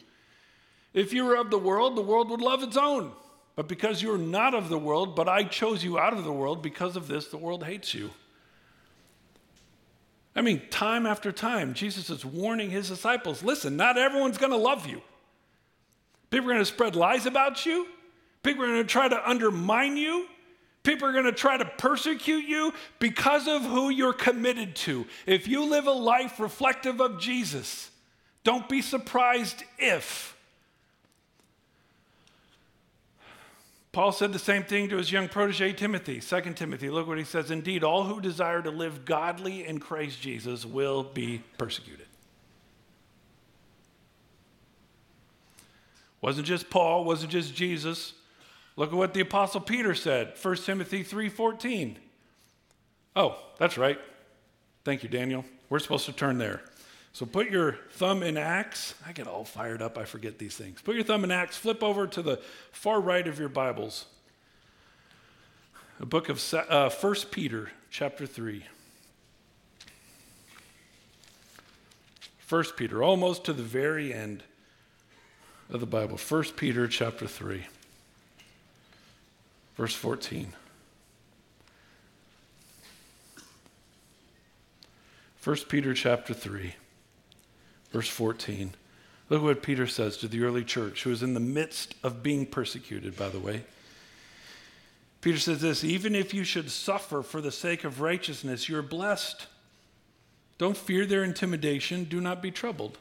If 0.93 1.13
you 1.13 1.25
were 1.25 1.35
of 1.35 1.49
the 1.49 1.57
world, 1.57 1.95
the 1.95 2.01
world 2.01 2.29
would 2.29 2.41
love 2.41 2.63
its 2.63 2.77
own. 2.77 3.13
But 3.55 3.67
because 3.67 4.01
you 4.01 4.11
are 4.13 4.17
not 4.17 4.53
of 4.53 4.69
the 4.69 4.77
world, 4.77 5.15
but 5.15 5.29
I 5.29 5.43
chose 5.43 5.83
you 5.83 5.97
out 5.97 6.13
of 6.13 6.23
the 6.23 6.33
world, 6.33 6.61
because 6.61 6.95
of 6.95 7.07
this, 7.07 7.27
the 7.27 7.37
world 7.37 7.63
hates 7.63 7.93
you. 7.93 8.09
I 10.35 10.41
mean, 10.41 10.61
time 10.69 11.05
after 11.05 11.31
time, 11.31 11.75
Jesus 11.75 12.09
is 12.09 12.25
warning 12.25 12.71
his 12.71 12.89
disciples 12.89 13.43
listen, 13.43 13.77
not 13.77 13.97
everyone's 13.97 14.37
going 14.37 14.51
to 14.51 14.57
love 14.57 14.87
you. 14.87 15.01
People 16.29 16.49
are 16.49 16.53
going 16.53 16.61
to 16.61 16.65
spread 16.65 16.95
lies 16.95 17.27
about 17.27 17.65
you. 17.65 17.87
People 18.41 18.63
are 18.63 18.67
going 18.67 18.81
to 18.81 18.87
try 18.87 19.07
to 19.07 19.29
undermine 19.29 19.95
you. 19.95 20.27
People 20.83 21.07
are 21.07 21.13
going 21.13 21.23
to 21.25 21.31
try 21.31 21.55
to 21.55 21.65
persecute 21.65 22.45
you 22.45 22.73
because 22.99 23.47
of 23.47 23.63
who 23.63 23.89
you're 23.89 24.13
committed 24.13 24.75
to. 24.75 25.05
If 25.25 25.47
you 25.47 25.65
live 25.65 25.87
a 25.87 25.91
life 25.91 26.39
reflective 26.41 26.99
of 26.99 27.19
Jesus, 27.19 27.89
don't 28.43 28.67
be 28.67 28.81
surprised 28.81 29.63
if. 29.79 30.35
Paul 33.93 34.11
said 34.11 34.33
the 34.33 34.39
same 34.39 34.63
thing 34.63 34.89
to 34.89 34.97
his 34.97 35.11
young 35.11 35.29
protege 35.29 35.71
Timothy, 35.73 36.19
2 36.19 36.41
Timothy. 36.53 36.89
Look 36.89 37.07
what 37.07 37.19
he 37.19 37.23
says 37.23 37.51
Indeed, 37.51 37.83
all 37.83 38.03
who 38.03 38.19
desire 38.19 38.61
to 38.61 38.71
live 38.71 39.05
godly 39.05 39.65
in 39.65 39.79
Christ 39.79 40.19
Jesus 40.19 40.65
will 40.65 41.03
be 41.03 41.43
persecuted. 41.57 42.07
Wasn't 46.21 46.47
just 46.47 46.69
Paul, 46.69 47.03
wasn't 47.05 47.31
just 47.31 47.53
Jesus. 47.53 48.13
Look 48.75 48.91
at 48.91 48.95
what 48.95 49.13
the 49.13 49.21
apostle 49.21 49.61
Peter 49.61 49.93
said, 49.93 50.33
1 50.41 50.55
Timothy 50.65 51.03
3:14. 51.03 51.97
Oh, 53.15 53.37
that's 53.57 53.77
right. 53.77 53.99
Thank 54.83 55.03
you, 55.03 55.09
Daniel. 55.09 55.45
We're 55.69 55.79
supposed 55.79 56.05
to 56.05 56.13
turn 56.13 56.39
there. 56.39 56.61
So 57.13 57.27
put 57.27 57.51
your 57.51 57.73
thumb 57.91 58.23
in 58.23 58.37
Acts. 58.37 58.95
I 59.05 59.11
get 59.11 59.27
all 59.27 59.45
fired 59.45 59.83
up, 59.83 59.97
I 59.97 60.05
forget 60.05 60.39
these 60.39 60.55
things. 60.55 60.81
Put 60.81 60.95
your 60.95 61.03
thumb 61.03 61.23
in 61.23 61.31
Acts, 61.31 61.55
flip 61.55 61.83
over 61.83 62.07
to 62.07 62.21
the 62.23 62.37
far 62.71 62.99
right 62.99 63.27
of 63.27 63.37
your 63.37 63.49
Bibles. 63.49 64.05
The 65.99 66.07
book 66.07 66.27
of 66.27 66.53
uh, 66.53 66.89
1 66.89 67.15
Peter, 67.29 67.71
chapter 67.91 68.25
3. 68.25 68.65
1 72.49 72.63
Peter, 72.75 73.03
almost 73.03 73.45
to 73.45 73.53
the 73.53 73.63
very 73.63 74.11
end 74.11 74.43
of 75.69 75.79
the 75.79 75.85
Bible. 75.85 76.17
1 76.17 76.43
Peter, 76.55 76.87
chapter 76.87 77.27
3, 77.27 77.65
verse 79.75 79.95
14. 79.95 80.53
1 85.43 85.57
Peter 85.67 85.93
chapter 85.93 86.33
3 86.33 86.75
Verse 87.93 88.09
14. 88.09 88.73
Look 89.29 89.43
what 89.43 89.61
Peter 89.61 89.87
says 89.87 90.17
to 90.17 90.27
the 90.27 90.43
early 90.43 90.63
church, 90.63 91.03
who 91.03 91.11
is 91.11 91.23
in 91.23 91.35
the 91.35 91.39
midst 91.39 91.95
of 92.03 92.23
being 92.23 92.45
persecuted, 92.45 93.15
by 93.15 93.29
the 93.29 93.39
way. 93.39 93.63
Peter 95.21 95.37
says 95.37 95.61
this 95.61 95.83
even 95.83 96.15
if 96.15 96.33
you 96.33 96.43
should 96.43 96.69
suffer 96.69 97.21
for 97.21 97.39
the 97.39 97.51
sake 97.51 97.83
of 97.83 98.01
righteousness, 98.01 98.67
you're 98.67 98.81
blessed. 98.81 99.47
Don't 100.57 100.75
fear 100.75 101.05
their 101.05 101.23
intimidation, 101.23 102.03
do 102.03 102.19
not 102.19 102.41
be 102.41 102.51
troubled. 102.51 102.97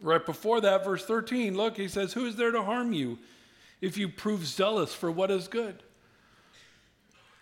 Right 0.00 0.24
before 0.24 0.60
that, 0.60 0.84
verse 0.84 1.04
13, 1.04 1.56
look, 1.56 1.76
he 1.76 1.88
says, 1.88 2.12
Who 2.12 2.26
is 2.26 2.36
there 2.36 2.52
to 2.52 2.62
harm 2.62 2.92
you 2.92 3.18
if 3.80 3.96
you 3.96 4.08
prove 4.08 4.46
zealous 4.46 4.92
for 4.92 5.10
what 5.10 5.30
is 5.30 5.48
good? 5.48 5.82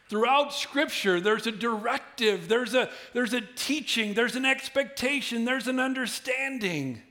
Throughout 0.08 0.52
Scripture, 0.52 1.20
there's 1.20 1.46
a 1.46 1.52
directive, 1.52 2.48
there's 2.48 2.74
a, 2.74 2.88
there's 3.12 3.32
a 3.32 3.40
teaching, 3.40 4.14
there's 4.14 4.36
an 4.36 4.44
expectation, 4.44 5.44
there's 5.44 5.66
an 5.66 5.80
understanding. 5.80 7.02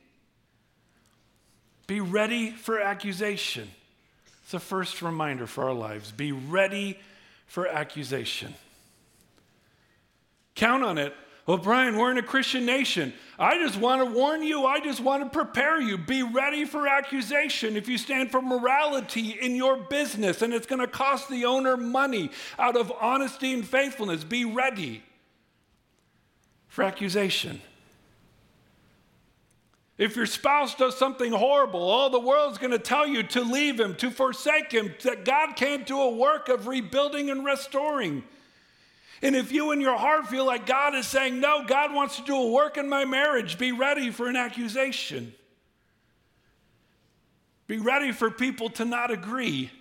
Be 1.87 1.99
ready 1.99 2.51
for 2.51 2.79
accusation. 2.79 3.69
It's 4.43 4.51
the 4.51 4.59
first 4.59 5.01
reminder 5.01 5.45
for 5.45 5.65
our 5.65 5.73
lives. 5.73 6.11
Be 6.11 6.31
ready 6.31 6.97
for 7.47 7.67
accusation. 7.67 8.53
Count 10.55 10.83
on 10.83 10.97
it 10.97 11.13
well, 11.45 11.57
Brian, 11.57 11.95
we're 11.95 12.09
in 12.09 12.17
a 12.17 12.23
Christian 12.23 12.65
nation. 12.65 13.13
I 13.37 13.59
just 13.59 13.77
want 13.77 14.03
to 14.03 14.11
warn 14.11 14.41
you. 14.41 14.65
I 14.65 14.79
just 14.79 14.99
want 14.99 15.23
to 15.23 15.29
prepare 15.29 15.79
you. 15.79 15.97
Be 15.97 16.23
ready 16.23 16.65
for 16.65 16.87
accusation 16.87 17.75
if 17.75 17.87
you 17.87 17.99
stand 17.99 18.31
for 18.31 18.41
morality 18.41 19.37
in 19.39 19.55
your 19.55 19.77
business 19.77 20.41
and 20.41 20.53
it's 20.53 20.65
going 20.65 20.81
to 20.81 20.87
cost 20.87 21.29
the 21.29 21.45
owner 21.45 21.77
money 21.77 22.31
out 22.57 22.75
of 22.75 22.91
honesty 22.99 23.53
and 23.53 23.67
faithfulness. 23.67 24.23
Be 24.23 24.43
ready 24.43 25.03
for 26.67 26.83
accusation. 26.83 27.61
If 29.97 30.15
your 30.15 30.25
spouse 30.25 30.73
does 30.75 30.97
something 30.97 31.31
horrible, 31.31 31.79
all 31.79 32.09
the 32.09 32.19
world's 32.19 32.57
going 32.57 32.71
to 32.71 32.79
tell 32.79 33.07
you 33.07 33.21
to 33.23 33.41
leave 33.41 33.79
him, 33.79 33.95
to 33.95 34.09
forsake 34.09 34.71
him, 34.71 34.93
that 35.03 35.23
God 35.23 35.55
can't 35.55 35.85
do 35.85 36.01
a 36.01 36.09
work 36.09 36.49
of 36.49 36.67
rebuilding 36.67 37.29
and 37.29 37.45
restoring. 37.45 38.23
And 39.21 39.35
if 39.35 39.51
you 39.51 39.71
in 39.71 39.81
your 39.81 39.97
heart 39.97 40.27
feel 40.27 40.45
like 40.45 40.65
God 40.65 40.95
is 40.95 41.07
saying, 41.07 41.39
No, 41.39 41.63
God 41.65 41.93
wants 41.93 42.17
to 42.17 42.23
do 42.23 42.35
a 42.35 42.51
work 42.51 42.77
in 42.77 42.89
my 42.89 43.05
marriage, 43.05 43.57
be 43.57 43.71
ready 43.71 44.11
for 44.11 44.27
an 44.27 44.35
accusation. 44.35 45.33
Be 47.67 47.79
ready 47.79 48.11
for 48.11 48.29
people 48.29 48.69
to 48.71 48.85
not 48.85 49.11
agree. 49.11 49.71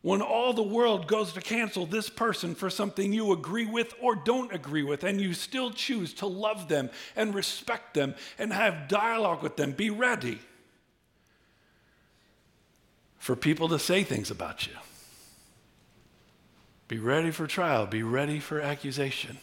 When 0.00 0.22
all 0.22 0.52
the 0.52 0.62
world 0.62 1.08
goes 1.08 1.32
to 1.32 1.40
cancel 1.40 1.84
this 1.84 2.08
person 2.08 2.54
for 2.54 2.70
something 2.70 3.12
you 3.12 3.32
agree 3.32 3.66
with 3.66 3.92
or 4.00 4.14
don't 4.14 4.54
agree 4.54 4.84
with, 4.84 5.02
and 5.02 5.20
you 5.20 5.34
still 5.34 5.70
choose 5.70 6.14
to 6.14 6.26
love 6.26 6.68
them 6.68 6.88
and 7.16 7.34
respect 7.34 7.94
them 7.94 8.14
and 8.38 8.52
have 8.52 8.88
dialogue 8.88 9.42
with 9.42 9.56
them, 9.56 9.72
be 9.72 9.90
ready 9.90 10.38
for 13.18 13.34
people 13.34 13.68
to 13.68 13.78
say 13.78 14.04
things 14.04 14.30
about 14.30 14.66
you. 14.66 14.72
Be 16.88 16.98
ready 16.98 17.30
for 17.30 17.46
trial, 17.46 17.86
be 17.86 18.02
ready 18.02 18.40
for 18.40 18.60
accusation. 18.60 19.38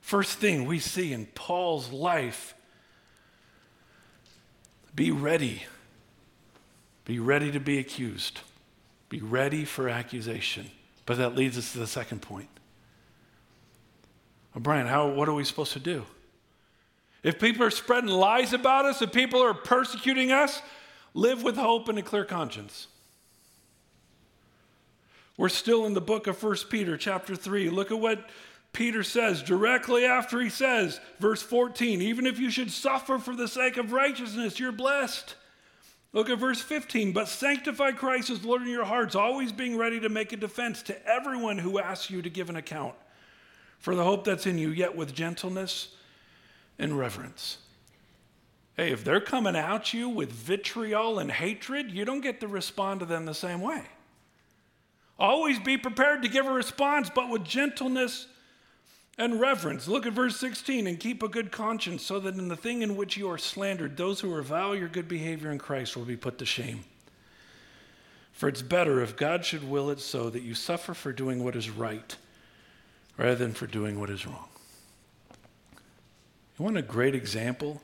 First 0.00 0.38
thing 0.38 0.64
we 0.64 0.78
see 0.78 1.12
in 1.12 1.26
Paul's 1.26 1.90
life 1.92 2.54
be 4.94 5.10
ready. 5.10 5.62
Be 7.04 7.18
ready 7.18 7.52
to 7.52 7.60
be 7.60 7.78
accused. 7.78 8.40
Be 9.08 9.20
ready 9.20 9.64
for 9.64 9.88
accusation. 9.88 10.70
But 11.06 11.18
that 11.18 11.36
leads 11.36 11.56
us 11.56 11.72
to 11.72 11.78
the 11.78 11.86
second 11.86 12.22
point. 12.22 12.48
Well, 14.54 14.62
Brian, 14.62 14.86
how, 14.86 15.08
what 15.08 15.28
are 15.28 15.34
we 15.34 15.44
supposed 15.44 15.72
to 15.74 15.78
do? 15.78 16.04
If 17.22 17.38
people 17.38 17.64
are 17.64 17.70
spreading 17.70 18.10
lies 18.10 18.52
about 18.52 18.84
us, 18.84 19.02
if 19.02 19.12
people 19.12 19.42
are 19.42 19.54
persecuting 19.54 20.32
us, 20.32 20.60
live 21.14 21.42
with 21.42 21.56
hope 21.56 21.88
and 21.88 21.98
a 21.98 22.02
clear 22.02 22.24
conscience. 22.24 22.86
We're 25.40 25.48
still 25.48 25.86
in 25.86 25.94
the 25.94 26.02
book 26.02 26.26
of 26.26 26.42
1 26.42 26.54
Peter, 26.68 26.98
chapter 26.98 27.34
3. 27.34 27.70
Look 27.70 27.90
at 27.90 27.98
what 27.98 28.28
Peter 28.74 29.02
says 29.02 29.42
directly 29.42 30.04
after 30.04 30.38
he 30.38 30.50
says, 30.50 31.00
verse 31.18 31.40
14, 31.40 32.02
even 32.02 32.26
if 32.26 32.38
you 32.38 32.50
should 32.50 32.70
suffer 32.70 33.18
for 33.18 33.34
the 33.34 33.48
sake 33.48 33.78
of 33.78 33.94
righteousness, 33.94 34.60
you're 34.60 34.70
blessed. 34.70 35.36
Look 36.12 36.28
at 36.28 36.38
verse 36.38 36.60
15, 36.60 37.12
but 37.12 37.26
sanctify 37.26 37.92
Christ 37.92 38.28
as 38.28 38.44
Lord 38.44 38.60
in 38.60 38.68
your 38.68 38.84
hearts, 38.84 39.14
always 39.14 39.50
being 39.50 39.78
ready 39.78 39.98
to 40.00 40.10
make 40.10 40.34
a 40.34 40.36
defense 40.36 40.82
to 40.82 41.08
everyone 41.08 41.56
who 41.56 41.78
asks 41.78 42.10
you 42.10 42.20
to 42.20 42.28
give 42.28 42.50
an 42.50 42.56
account 42.56 42.94
for 43.78 43.94
the 43.94 44.04
hope 44.04 44.24
that's 44.24 44.44
in 44.44 44.58
you, 44.58 44.68
yet 44.68 44.94
with 44.94 45.14
gentleness 45.14 45.96
and 46.78 46.98
reverence. 46.98 47.56
Hey, 48.76 48.92
if 48.92 49.04
they're 49.04 49.22
coming 49.22 49.56
at 49.56 49.94
you 49.94 50.10
with 50.10 50.30
vitriol 50.30 51.18
and 51.18 51.30
hatred, 51.30 51.90
you 51.90 52.04
don't 52.04 52.20
get 52.20 52.40
to 52.40 52.46
respond 52.46 53.00
to 53.00 53.06
them 53.06 53.24
the 53.24 53.32
same 53.32 53.62
way. 53.62 53.84
Always 55.20 55.58
be 55.58 55.76
prepared 55.76 56.22
to 56.22 56.28
give 56.28 56.46
a 56.46 56.52
response, 56.52 57.10
but 57.14 57.28
with 57.28 57.44
gentleness 57.44 58.26
and 59.18 59.38
reverence. 59.38 59.86
Look 59.86 60.06
at 60.06 60.14
verse 60.14 60.40
16 60.40 60.86
and 60.86 60.98
keep 60.98 61.22
a 61.22 61.28
good 61.28 61.52
conscience, 61.52 62.02
so 62.02 62.18
that 62.20 62.36
in 62.36 62.48
the 62.48 62.56
thing 62.56 62.80
in 62.80 62.96
which 62.96 63.18
you 63.18 63.30
are 63.30 63.36
slandered, 63.36 63.98
those 63.98 64.20
who 64.20 64.32
revile 64.32 64.74
your 64.74 64.88
good 64.88 65.08
behavior 65.08 65.52
in 65.52 65.58
Christ 65.58 65.94
will 65.94 66.06
be 66.06 66.16
put 66.16 66.38
to 66.38 66.46
shame. 66.46 66.84
For 68.32 68.48
it's 68.48 68.62
better 68.62 69.02
if 69.02 69.18
God 69.18 69.44
should 69.44 69.68
will 69.68 69.90
it 69.90 70.00
so 70.00 70.30
that 70.30 70.42
you 70.42 70.54
suffer 70.54 70.94
for 70.94 71.12
doing 71.12 71.44
what 71.44 71.54
is 71.54 71.68
right 71.68 72.16
rather 73.18 73.34
than 73.34 73.52
for 73.52 73.66
doing 73.66 74.00
what 74.00 74.08
is 74.08 74.26
wrong. 74.26 74.48
You 76.58 76.64
want 76.64 76.78
a 76.78 76.82
great 76.82 77.14
example 77.14 77.82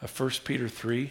of 0.00 0.20
1 0.20 0.30
Peter 0.44 0.68
3? 0.68 1.10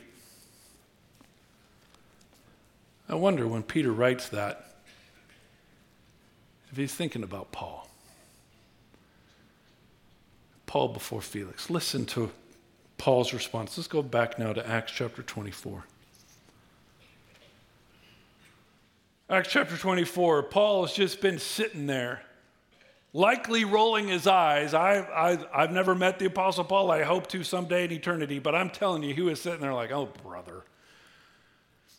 I 3.09 3.15
wonder 3.15 3.45
when 3.45 3.63
Peter 3.63 3.91
writes 3.91 4.29
that, 4.29 4.72
if 6.73 6.77
he's 6.77 6.95
thinking 6.95 7.21
about 7.21 7.51
Paul. 7.51 7.87
Paul 10.65 10.87
before 10.87 11.21
Felix. 11.21 11.69
Listen 11.69 12.03
to 12.07 12.31
Paul's 12.97 13.31
response. 13.31 13.77
Let's 13.77 13.87
go 13.87 14.01
back 14.01 14.39
now 14.39 14.53
to 14.53 14.67
Acts 14.67 14.91
chapter 14.91 15.21
24. 15.21 15.85
Acts 19.29 19.49
chapter 19.51 19.77
24, 19.77 20.43
Paul 20.43 20.87
has 20.87 20.95
just 20.95 21.21
been 21.21 21.37
sitting 21.37 21.85
there, 21.85 22.23
likely 23.13 23.65
rolling 23.65 24.07
his 24.07 24.25
eyes. 24.25 24.73
I, 24.73 24.97
I, 24.97 25.45
I've 25.53 25.71
never 25.71 25.93
met 25.93 26.17
the 26.17 26.25
Apostle 26.25 26.63
Paul. 26.63 26.89
I 26.89 27.03
hope 27.03 27.27
to 27.27 27.43
someday 27.43 27.85
in 27.85 27.91
eternity, 27.91 28.39
but 28.39 28.55
I'm 28.55 28.71
telling 28.71 29.03
you, 29.03 29.13
he 29.13 29.21
was 29.21 29.39
sitting 29.39 29.61
there 29.61 29.75
like, 29.75 29.91
oh, 29.91 30.09
brother. 30.23 30.63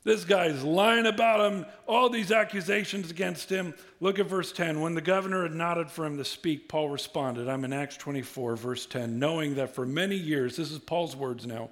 This 0.05 0.27
guy's 0.27 0.63
lying 0.63 1.07
about 1.07 1.51
him, 1.51 1.65
all 1.87 2.11
these 2.11 2.31
accusations 2.31 3.11
against 3.11 3.49
him. 3.49 3.73
Look 4.01 4.19
at 4.19 4.27
verse 4.27 4.53
10. 4.53 4.83
When 4.83 4.95
the 4.95 5.01
governor 5.01 5.45
had 5.45 5.55
nodded 5.55 5.91
for 5.91 6.05
him 6.05 6.19
to 6.19 6.27
speak, 6.27 6.69
Paul 6.69 6.91
responded. 6.91 7.49
I'm 7.49 7.65
in 7.65 7.73
Acts 7.73 7.97
24, 7.97 8.57
verse 8.57 8.85
10. 8.85 9.19
Knowing 9.19 9.55
that 9.55 9.75
for 9.75 9.87
many 9.87 10.17
years, 10.17 10.57
this 10.57 10.71
is 10.71 10.79
Paul's 10.79 11.17
words 11.17 11.47
now, 11.47 11.71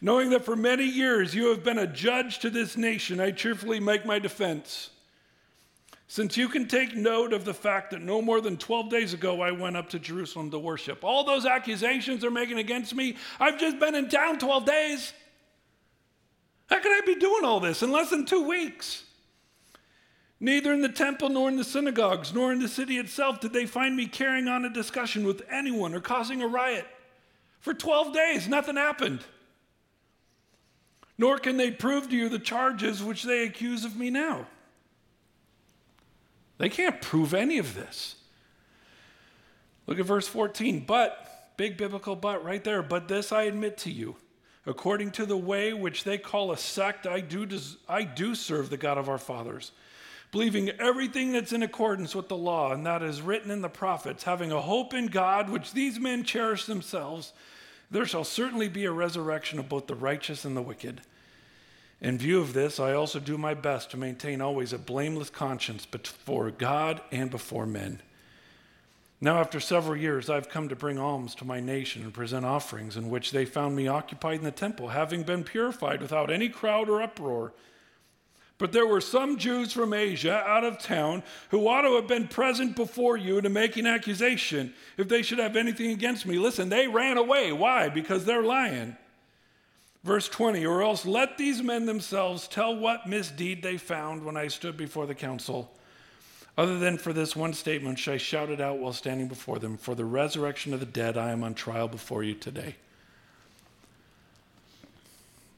knowing 0.00 0.30
that 0.30 0.46
for 0.46 0.56
many 0.56 0.86
years 0.86 1.34
you 1.34 1.48
have 1.48 1.62
been 1.62 1.78
a 1.78 1.86
judge 1.86 2.38
to 2.38 2.48
this 2.48 2.78
nation, 2.78 3.20
I 3.20 3.32
cheerfully 3.32 3.80
make 3.80 4.06
my 4.06 4.18
defense. 4.18 4.88
Since 6.06 6.38
you 6.38 6.48
can 6.48 6.68
take 6.68 6.94
note 6.94 7.34
of 7.34 7.44
the 7.44 7.54
fact 7.54 7.90
that 7.90 8.00
no 8.00 8.22
more 8.22 8.40
than 8.40 8.56
12 8.56 8.88
days 8.88 9.12
ago 9.12 9.42
I 9.42 9.50
went 9.50 9.76
up 9.76 9.90
to 9.90 9.98
Jerusalem 9.98 10.50
to 10.52 10.58
worship. 10.58 11.04
All 11.04 11.24
those 11.24 11.44
accusations 11.44 12.22
they're 12.22 12.30
making 12.30 12.58
against 12.58 12.94
me, 12.94 13.16
I've 13.38 13.58
just 13.58 13.78
been 13.78 13.94
in 13.94 14.08
town 14.08 14.38
12 14.38 14.64
days. 14.64 15.12
How 16.74 16.80
could 16.80 16.90
I 16.90 17.06
be 17.06 17.14
doing 17.14 17.44
all 17.44 17.60
this 17.60 17.84
in 17.84 17.92
less 17.92 18.10
than 18.10 18.26
two 18.26 18.48
weeks? 18.48 19.04
Neither 20.40 20.72
in 20.72 20.82
the 20.82 20.88
temple 20.88 21.28
nor 21.28 21.48
in 21.48 21.56
the 21.56 21.62
synagogues 21.62 22.34
nor 22.34 22.52
in 22.52 22.58
the 22.58 22.66
city 22.66 22.98
itself 22.98 23.38
did 23.38 23.52
they 23.52 23.64
find 23.64 23.96
me 23.96 24.08
carrying 24.08 24.48
on 24.48 24.64
a 24.64 24.68
discussion 24.68 25.24
with 25.24 25.42
anyone 25.48 25.94
or 25.94 26.00
causing 26.00 26.42
a 26.42 26.48
riot. 26.48 26.84
For 27.60 27.74
12 27.74 28.12
days, 28.12 28.48
nothing 28.48 28.74
happened. 28.74 29.20
Nor 31.16 31.38
can 31.38 31.58
they 31.58 31.70
prove 31.70 32.10
to 32.10 32.16
you 32.16 32.28
the 32.28 32.40
charges 32.40 33.04
which 33.04 33.22
they 33.22 33.44
accuse 33.44 33.84
of 33.84 33.94
me 33.94 34.10
now. 34.10 34.48
They 36.58 36.70
can't 36.70 37.00
prove 37.00 37.34
any 37.34 37.58
of 37.58 37.76
this. 37.76 38.16
Look 39.86 40.00
at 40.00 40.06
verse 40.06 40.26
14. 40.26 40.80
But, 40.84 41.52
big 41.56 41.76
biblical 41.76 42.16
but 42.16 42.44
right 42.44 42.64
there, 42.64 42.82
but 42.82 43.06
this 43.06 43.30
I 43.30 43.44
admit 43.44 43.78
to 43.78 43.92
you 43.92 44.16
According 44.66 45.10
to 45.12 45.26
the 45.26 45.36
way 45.36 45.72
which 45.72 46.04
they 46.04 46.16
call 46.16 46.50
a 46.50 46.56
sect, 46.56 47.06
I 47.06 47.20
do, 47.20 47.44
des- 47.44 47.76
I 47.88 48.02
do 48.02 48.34
serve 48.34 48.70
the 48.70 48.76
God 48.76 48.96
of 48.96 49.08
our 49.08 49.18
fathers, 49.18 49.72
believing 50.32 50.70
everything 50.70 51.32
that's 51.32 51.52
in 51.52 51.62
accordance 51.62 52.14
with 52.14 52.28
the 52.28 52.36
law, 52.36 52.72
and 52.72 52.86
that 52.86 53.02
is 53.02 53.20
written 53.20 53.50
in 53.50 53.60
the 53.60 53.68
prophets, 53.68 54.24
having 54.24 54.52
a 54.52 54.60
hope 54.60 54.94
in 54.94 55.08
God, 55.08 55.50
which 55.50 55.72
these 55.72 56.00
men 56.00 56.24
cherish 56.24 56.64
themselves. 56.64 57.34
There 57.90 58.06
shall 58.06 58.24
certainly 58.24 58.68
be 58.68 58.86
a 58.86 58.92
resurrection 58.92 59.58
of 59.58 59.68
both 59.68 59.86
the 59.86 59.94
righteous 59.94 60.44
and 60.46 60.56
the 60.56 60.62
wicked. 60.62 61.02
In 62.00 62.18
view 62.18 62.40
of 62.40 62.54
this, 62.54 62.80
I 62.80 62.94
also 62.94 63.20
do 63.20 63.38
my 63.38 63.54
best 63.54 63.90
to 63.90 63.96
maintain 63.96 64.40
always 64.40 64.72
a 64.72 64.78
blameless 64.78 65.30
conscience 65.30 65.86
before 65.86 66.50
God 66.50 67.00
and 67.12 67.30
before 67.30 67.66
men. 67.66 68.00
Now, 69.24 69.38
after 69.38 69.58
several 69.58 69.96
years, 69.96 70.28
I've 70.28 70.50
come 70.50 70.68
to 70.68 70.76
bring 70.76 70.98
alms 70.98 71.34
to 71.36 71.46
my 71.46 71.58
nation 71.58 72.02
and 72.02 72.12
present 72.12 72.44
offerings, 72.44 72.98
in 72.98 73.08
which 73.08 73.30
they 73.30 73.46
found 73.46 73.74
me 73.74 73.88
occupied 73.88 74.40
in 74.40 74.44
the 74.44 74.50
temple, 74.50 74.88
having 74.88 75.22
been 75.22 75.44
purified 75.44 76.02
without 76.02 76.30
any 76.30 76.50
crowd 76.50 76.90
or 76.90 77.00
uproar. 77.00 77.54
But 78.58 78.72
there 78.72 78.86
were 78.86 79.00
some 79.00 79.38
Jews 79.38 79.72
from 79.72 79.94
Asia 79.94 80.44
out 80.46 80.62
of 80.62 80.78
town 80.78 81.22
who 81.48 81.66
ought 81.66 81.82
to 81.82 81.94
have 81.94 82.06
been 82.06 82.28
present 82.28 82.76
before 82.76 83.16
you 83.16 83.40
to 83.40 83.48
make 83.48 83.78
an 83.78 83.86
accusation 83.86 84.74
if 84.98 85.08
they 85.08 85.22
should 85.22 85.38
have 85.38 85.56
anything 85.56 85.90
against 85.90 86.26
me. 86.26 86.38
Listen, 86.38 86.68
they 86.68 86.86
ran 86.86 87.16
away. 87.16 87.50
Why? 87.50 87.88
Because 87.88 88.26
they're 88.26 88.42
lying. 88.42 88.94
Verse 90.02 90.28
20, 90.28 90.66
or 90.66 90.82
else 90.82 91.06
let 91.06 91.38
these 91.38 91.62
men 91.62 91.86
themselves 91.86 92.46
tell 92.46 92.76
what 92.76 93.08
misdeed 93.08 93.62
they 93.62 93.78
found 93.78 94.22
when 94.22 94.36
I 94.36 94.48
stood 94.48 94.76
before 94.76 95.06
the 95.06 95.14
council. 95.14 95.74
Other 96.56 96.78
than 96.78 96.98
for 96.98 97.12
this 97.12 97.34
one 97.34 97.52
statement, 97.52 97.96
which 97.96 98.08
I 98.08 98.16
shouted 98.16 98.60
out 98.60 98.78
while 98.78 98.92
standing 98.92 99.26
before 99.26 99.58
them, 99.58 99.76
For 99.76 99.94
the 99.94 100.04
resurrection 100.04 100.72
of 100.72 100.80
the 100.80 100.86
dead, 100.86 101.16
I 101.16 101.32
am 101.32 101.42
on 101.42 101.54
trial 101.54 101.88
before 101.88 102.22
you 102.22 102.34
today. 102.34 102.76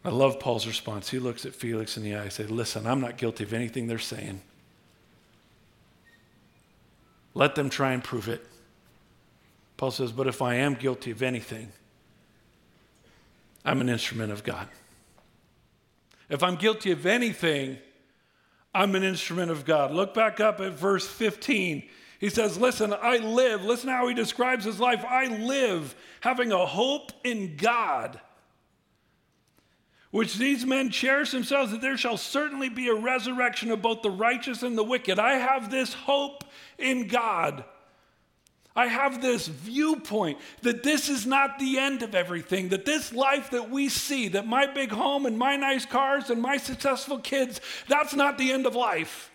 I 0.04 0.10
love 0.10 0.40
Paul's 0.40 0.66
response. 0.66 1.10
He 1.10 1.18
looks 1.18 1.44
at 1.44 1.54
Felix 1.54 1.96
in 1.96 2.04
the 2.04 2.14
eye 2.14 2.22
and 2.22 2.32
says, 2.32 2.50
Listen, 2.50 2.86
I'm 2.86 3.00
not 3.00 3.18
guilty 3.18 3.44
of 3.44 3.52
anything 3.52 3.88
they're 3.88 3.98
saying. 3.98 4.40
Let 7.34 7.56
them 7.56 7.68
try 7.68 7.92
and 7.92 8.02
prove 8.02 8.28
it. 8.28 8.46
Paul 9.76 9.90
says, 9.90 10.12
But 10.12 10.26
if 10.26 10.40
I 10.40 10.54
am 10.54 10.74
guilty 10.74 11.10
of 11.10 11.22
anything, 11.22 11.72
I'm 13.64 13.80
an 13.82 13.90
instrument 13.90 14.32
of 14.32 14.44
God. 14.44 14.68
If 16.30 16.42
I'm 16.42 16.56
guilty 16.56 16.92
of 16.92 17.04
anything, 17.04 17.78
I'm 18.76 18.94
an 18.94 19.02
instrument 19.02 19.50
of 19.50 19.64
God. 19.64 19.90
Look 19.90 20.12
back 20.12 20.38
up 20.38 20.60
at 20.60 20.74
verse 20.74 21.06
15. 21.06 21.82
He 22.20 22.28
says, 22.28 22.58
Listen, 22.58 22.92
I 22.92 23.16
live. 23.16 23.64
Listen 23.64 23.88
how 23.88 24.06
he 24.06 24.14
describes 24.14 24.64
his 24.64 24.78
life. 24.78 25.02
I 25.08 25.26
live 25.26 25.94
having 26.20 26.52
a 26.52 26.66
hope 26.66 27.12
in 27.24 27.56
God, 27.56 28.20
which 30.10 30.34
these 30.34 30.66
men 30.66 30.90
cherish 30.90 31.30
themselves, 31.30 31.72
that 31.72 31.80
there 31.80 31.96
shall 31.96 32.18
certainly 32.18 32.68
be 32.68 32.88
a 32.88 32.94
resurrection 32.94 33.70
of 33.70 33.80
both 33.80 34.02
the 34.02 34.10
righteous 34.10 34.62
and 34.62 34.76
the 34.76 34.84
wicked. 34.84 35.18
I 35.18 35.34
have 35.34 35.70
this 35.70 35.94
hope 35.94 36.44
in 36.78 37.08
God. 37.08 37.64
I 38.76 38.88
have 38.88 39.22
this 39.22 39.48
viewpoint 39.48 40.38
that 40.60 40.82
this 40.82 41.08
is 41.08 41.24
not 41.24 41.58
the 41.58 41.78
end 41.78 42.02
of 42.02 42.14
everything, 42.14 42.68
that 42.68 42.84
this 42.84 43.10
life 43.10 43.50
that 43.50 43.70
we 43.70 43.88
see, 43.88 44.28
that 44.28 44.46
my 44.46 44.66
big 44.66 44.90
home 44.90 45.24
and 45.24 45.38
my 45.38 45.56
nice 45.56 45.86
cars 45.86 46.28
and 46.28 46.42
my 46.42 46.58
successful 46.58 47.18
kids, 47.18 47.62
that's 47.88 48.14
not 48.14 48.36
the 48.36 48.52
end 48.52 48.66
of 48.66 48.74
life. 48.74 49.30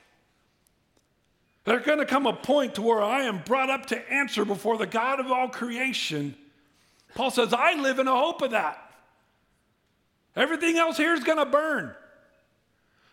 There's 1.64 1.84
going 1.84 1.98
to 1.98 2.06
come 2.06 2.28
a 2.28 2.34
point 2.34 2.76
to 2.76 2.84
where 2.84 3.02
I 3.02 3.24
am 3.24 3.42
brought 3.44 3.72
up 3.72 3.88
to 3.88 4.14
answer 4.14 4.46
before 4.46 4.78
the 4.78 4.86
God 4.86 5.20
of 5.20 5.32
all 5.32 5.50
creation. 5.50 6.36
Paul 7.16 7.32
says, 7.32 7.52
I 7.52 7.74
live 7.74 7.98
in 7.98 8.08
a 8.08 8.16
hope 8.16 8.44
of 8.44 8.52
that. 8.52 8.94
Everything 10.36 10.78
else 10.78 10.98
here 10.98 11.14
is 11.14 11.24
going 11.24 11.40
to 11.40 11.46
burn. 11.46 11.94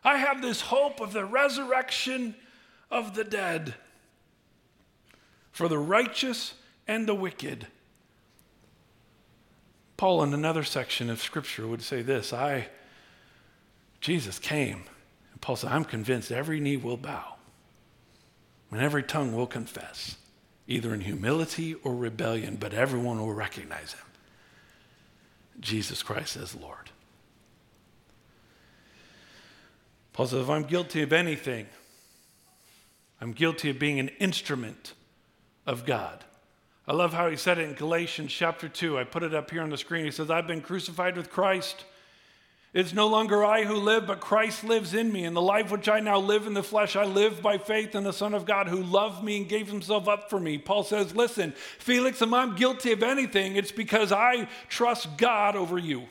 I 0.04 0.18
have 0.18 0.42
this 0.42 0.60
hope 0.60 1.00
of 1.00 1.14
the 1.14 1.24
resurrection 1.24 2.34
of 2.90 3.14
the 3.14 3.24
dead 3.24 3.74
for 5.58 5.66
the 5.66 5.76
righteous 5.76 6.54
and 6.86 7.08
the 7.08 7.14
wicked. 7.16 7.66
Paul, 9.96 10.22
in 10.22 10.32
another 10.32 10.62
section 10.62 11.10
of 11.10 11.20
scripture, 11.20 11.66
would 11.66 11.82
say 11.82 12.00
this 12.00 12.32
I, 12.32 12.68
Jesus 14.00 14.38
came. 14.38 14.84
And 15.32 15.40
Paul 15.40 15.56
said, 15.56 15.72
I'm 15.72 15.84
convinced 15.84 16.30
every 16.30 16.60
knee 16.60 16.76
will 16.76 16.96
bow 16.96 17.34
and 18.70 18.80
every 18.80 19.02
tongue 19.02 19.34
will 19.34 19.48
confess, 19.48 20.16
either 20.68 20.94
in 20.94 21.00
humility 21.00 21.74
or 21.74 21.96
rebellion, 21.96 22.54
but 22.54 22.72
everyone 22.72 23.18
will 23.18 23.34
recognize 23.34 23.94
him. 23.94 24.06
Jesus 25.58 26.04
Christ 26.04 26.36
as 26.36 26.54
Lord. 26.54 26.92
Paul 30.12 30.28
says, 30.28 30.40
if 30.40 30.48
I'm 30.48 30.62
guilty 30.62 31.02
of 31.02 31.12
anything, 31.12 31.66
I'm 33.20 33.32
guilty 33.32 33.70
of 33.70 33.80
being 33.80 33.98
an 33.98 34.10
instrument 34.20 34.92
of 35.68 35.84
God. 35.84 36.24
I 36.88 36.94
love 36.94 37.12
how 37.12 37.28
he 37.28 37.36
said 37.36 37.58
it 37.58 37.68
in 37.68 37.74
Galatians 37.74 38.32
chapter 38.32 38.70
2. 38.70 38.98
I 38.98 39.04
put 39.04 39.22
it 39.22 39.34
up 39.34 39.50
here 39.50 39.60
on 39.60 39.68
the 39.68 39.76
screen. 39.76 40.06
He 40.06 40.10
says, 40.10 40.30
I've 40.30 40.46
been 40.46 40.62
crucified 40.62 41.14
with 41.14 41.30
Christ. 41.30 41.84
It's 42.72 42.94
no 42.94 43.06
longer 43.06 43.44
I 43.44 43.64
who 43.64 43.74
live, 43.74 44.06
but 44.06 44.20
Christ 44.20 44.64
lives 44.64 44.94
in 44.94 45.12
me. 45.12 45.24
And 45.24 45.36
the 45.36 45.42
life 45.42 45.70
which 45.70 45.86
I 45.86 46.00
now 46.00 46.18
live 46.18 46.46
in 46.46 46.54
the 46.54 46.62
flesh, 46.62 46.96
I 46.96 47.04
live 47.04 47.42
by 47.42 47.58
faith 47.58 47.94
in 47.94 48.04
the 48.04 48.14
Son 48.14 48.32
of 48.32 48.46
God 48.46 48.68
who 48.68 48.82
loved 48.82 49.22
me 49.22 49.36
and 49.36 49.48
gave 49.48 49.68
himself 49.68 50.08
up 50.08 50.30
for 50.30 50.40
me. 50.40 50.56
Paul 50.56 50.84
says, 50.84 51.14
Listen, 51.14 51.52
Felix, 51.78 52.22
if 52.22 52.32
I'm 52.32 52.56
guilty 52.56 52.92
of 52.92 53.02
anything, 53.02 53.56
it's 53.56 53.72
because 53.72 54.10
I 54.10 54.48
trust 54.70 55.18
God 55.18 55.54
over 55.54 55.78
you. 55.78 56.04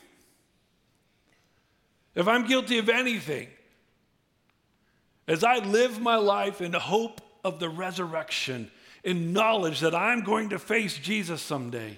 If 2.14 2.28
I'm 2.28 2.46
guilty 2.46 2.78
of 2.78 2.90
anything, 2.90 3.48
as 5.28 5.44
I 5.44 5.58
live 5.58 6.00
my 6.00 6.18
life 6.18 6.62
in 6.62 6.74
hope 6.74 7.22
of 7.44 7.60
the 7.60 7.70
resurrection, 7.70 8.70
in 9.08 9.32
knowledge 9.32 9.80
that 9.80 9.96
I'm 9.96 10.22
going 10.22 10.50
to 10.50 10.60
face 10.60 10.98
Jesus 10.98 11.42
someday. 11.42 11.98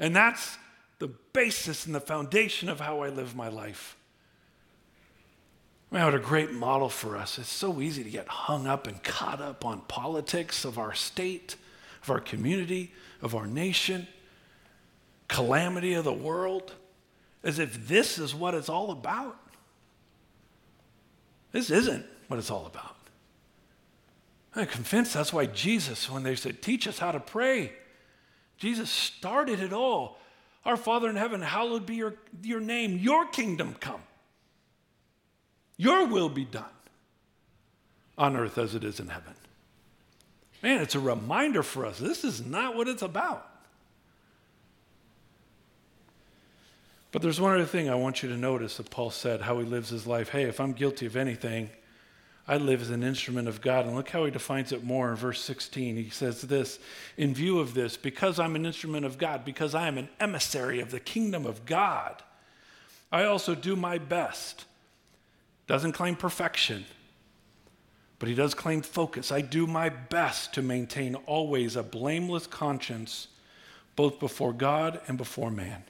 And 0.00 0.16
that's 0.16 0.58
the 0.98 1.06
basis 1.06 1.86
and 1.86 1.94
the 1.94 2.00
foundation 2.00 2.68
of 2.68 2.80
how 2.80 3.02
I 3.02 3.08
live 3.08 3.36
my 3.36 3.46
life. 3.46 3.96
Man, 5.92 6.04
what 6.04 6.16
a 6.16 6.18
great 6.18 6.50
model 6.50 6.88
for 6.88 7.16
us. 7.16 7.38
It's 7.38 7.48
so 7.48 7.80
easy 7.80 8.02
to 8.02 8.10
get 8.10 8.26
hung 8.26 8.66
up 8.66 8.88
and 8.88 9.00
caught 9.04 9.40
up 9.40 9.64
on 9.64 9.82
politics 9.82 10.64
of 10.64 10.76
our 10.76 10.92
state, 10.92 11.54
of 12.02 12.10
our 12.10 12.18
community, 12.18 12.92
of 13.20 13.36
our 13.36 13.46
nation, 13.46 14.08
calamity 15.28 15.94
of 15.94 16.02
the 16.02 16.12
world, 16.12 16.74
as 17.44 17.60
if 17.60 17.86
this 17.86 18.18
is 18.18 18.34
what 18.34 18.54
it's 18.54 18.68
all 18.68 18.90
about. 18.90 19.38
This 21.52 21.70
isn't 21.70 22.04
what 22.26 22.40
it's 22.40 22.50
all 22.50 22.66
about. 22.66 22.96
I'm 24.54 24.66
convinced 24.66 25.14
that's 25.14 25.32
why 25.32 25.46
Jesus, 25.46 26.10
when 26.10 26.22
they 26.22 26.36
said, 26.36 26.60
Teach 26.60 26.86
us 26.86 26.98
how 26.98 27.12
to 27.12 27.20
pray, 27.20 27.72
Jesus 28.58 28.90
started 28.90 29.60
it 29.60 29.72
all. 29.72 30.18
Our 30.64 30.76
Father 30.76 31.10
in 31.10 31.16
heaven, 31.16 31.40
hallowed 31.40 31.86
be 31.86 31.96
your, 31.96 32.14
your 32.42 32.60
name, 32.60 32.98
your 32.98 33.26
kingdom 33.26 33.74
come. 33.80 34.02
Your 35.76 36.06
will 36.06 36.28
be 36.28 36.44
done 36.44 36.64
on 38.16 38.36
earth 38.36 38.58
as 38.58 38.74
it 38.74 38.84
is 38.84 39.00
in 39.00 39.08
heaven. 39.08 39.34
Man, 40.62 40.80
it's 40.80 40.94
a 40.94 41.00
reminder 41.00 41.64
for 41.64 41.84
us 41.84 41.98
this 41.98 42.22
is 42.22 42.44
not 42.44 42.76
what 42.76 42.86
it's 42.86 43.02
about. 43.02 43.48
But 47.10 47.20
there's 47.20 47.40
one 47.40 47.54
other 47.54 47.66
thing 47.66 47.90
I 47.90 47.94
want 47.94 48.22
you 48.22 48.28
to 48.30 48.36
notice 48.36 48.76
that 48.76 48.90
Paul 48.90 49.10
said 49.10 49.42
how 49.42 49.58
he 49.58 49.66
lives 49.66 49.90
his 49.90 50.06
life. 50.06 50.30
Hey, 50.30 50.44
if 50.44 50.60
I'm 50.60 50.72
guilty 50.72 51.04
of 51.04 51.16
anything, 51.16 51.68
I 52.46 52.56
live 52.56 52.82
as 52.82 52.90
an 52.90 53.04
instrument 53.04 53.46
of 53.46 53.60
God. 53.60 53.86
And 53.86 53.94
look 53.94 54.08
how 54.08 54.24
he 54.24 54.30
defines 54.30 54.72
it 54.72 54.82
more 54.82 55.10
in 55.10 55.16
verse 55.16 55.40
16. 55.42 55.96
He 55.96 56.10
says 56.10 56.42
this 56.42 56.78
In 57.16 57.34
view 57.34 57.58
of 57.60 57.74
this, 57.74 57.96
because 57.96 58.38
I'm 58.38 58.56
an 58.56 58.66
instrument 58.66 59.06
of 59.06 59.18
God, 59.18 59.44
because 59.44 59.74
I 59.74 59.86
am 59.86 59.98
an 59.98 60.08
emissary 60.18 60.80
of 60.80 60.90
the 60.90 61.00
kingdom 61.00 61.46
of 61.46 61.64
God, 61.64 62.22
I 63.12 63.24
also 63.24 63.54
do 63.54 63.76
my 63.76 63.98
best. 63.98 64.64
Doesn't 65.68 65.92
claim 65.92 66.16
perfection, 66.16 66.84
but 68.18 68.28
he 68.28 68.34
does 68.34 68.52
claim 68.52 68.82
focus. 68.82 69.30
I 69.30 69.40
do 69.40 69.66
my 69.66 69.88
best 69.88 70.52
to 70.54 70.62
maintain 70.62 71.14
always 71.14 71.76
a 71.76 71.82
blameless 71.82 72.48
conscience, 72.48 73.28
both 73.94 74.18
before 74.18 74.52
God 74.52 75.00
and 75.06 75.16
before 75.16 75.50
man. 75.50 75.84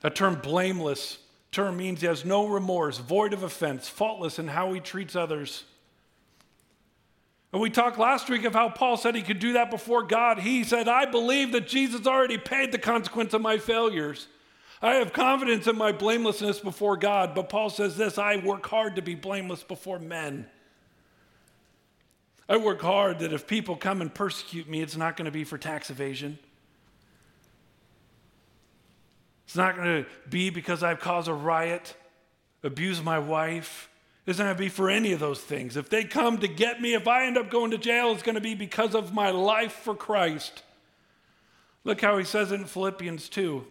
That 0.00 0.14
term 0.14 0.36
blameless 0.36 1.18
term 1.56 1.76
means 1.78 2.02
he 2.02 2.06
has 2.06 2.24
no 2.24 2.46
remorse, 2.46 2.98
void 2.98 3.32
of 3.32 3.42
offense, 3.42 3.88
faultless 3.88 4.38
in 4.38 4.46
how 4.46 4.72
he 4.72 4.78
treats 4.78 5.16
others. 5.16 5.64
And 7.52 7.62
we 7.62 7.70
talked 7.70 7.98
last 7.98 8.28
week 8.28 8.44
of 8.44 8.52
how 8.52 8.68
Paul 8.68 8.98
said 8.98 9.14
he 9.14 9.22
could 9.22 9.38
do 9.38 9.54
that 9.54 9.70
before 9.70 10.02
God. 10.02 10.38
He 10.38 10.62
said, 10.62 10.86
I 10.86 11.06
believe 11.06 11.52
that 11.52 11.66
Jesus 11.66 12.06
already 12.06 12.36
paid 12.36 12.70
the 12.70 12.78
consequence 12.78 13.32
of 13.32 13.40
my 13.40 13.56
failures. 13.56 14.28
I 14.82 14.96
have 14.96 15.14
confidence 15.14 15.66
in 15.66 15.76
my 15.78 15.92
blamelessness 15.92 16.60
before 16.60 16.98
God. 16.98 17.34
But 17.34 17.48
Paul 17.48 17.70
says 17.70 17.96
this 17.96 18.18
I 18.18 18.36
work 18.36 18.66
hard 18.66 18.96
to 18.96 19.02
be 19.02 19.14
blameless 19.14 19.62
before 19.62 19.98
men. 19.98 20.46
I 22.48 22.58
work 22.58 22.82
hard 22.82 23.20
that 23.20 23.32
if 23.32 23.46
people 23.46 23.76
come 23.76 24.02
and 24.02 24.14
persecute 24.14 24.68
me, 24.68 24.82
it's 24.82 24.96
not 24.96 25.16
going 25.16 25.24
to 25.24 25.32
be 25.32 25.44
for 25.44 25.56
tax 25.56 25.88
evasion. 25.88 26.38
It's 29.46 29.56
not 29.56 29.76
going 29.76 30.04
to 30.04 30.10
be 30.28 30.50
because 30.50 30.82
I've 30.82 31.00
caused 31.00 31.28
a 31.28 31.34
riot, 31.34 31.94
abused 32.62 33.04
my 33.04 33.18
wife. 33.18 33.88
It's 34.26 34.38
not 34.38 34.46
going 34.46 34.56
to 34.56 34.62
be 34.62 34.68
for 34.68 34.90
any 34.90 35.12
of 35.12 35.20
those 35.20 35.40
things. 35.40 35.76
If 35.76 35.88
they 35.88 36.02
come 36.02 36.38
to 36.38 36.48
get 36.48 36.80
me, 36.80 36.94
if 36.94 37.06
I 37.06 37.26
end 37.26 37.38
up 37.38 37.48
going 37.48 37.70
to 37.70 37.78
jail, 37.78 38.10
it's 38.10 38.24
going 38.24 38.34
to 38.34 38.40
be 38.40 38.56
because 38.56 38.94
of 38.94 39.14
my 39.14 39.30
life 39.30 39.72
for 39.72 39.94
Christ. 39.94 40.64
Look 41.84 42.00
how 42.00 42.18
he 42.18 42.24
says 42.24 42.50
in 42.50 42.64
Philippians 42.64 43.28
2. 43.28 43.64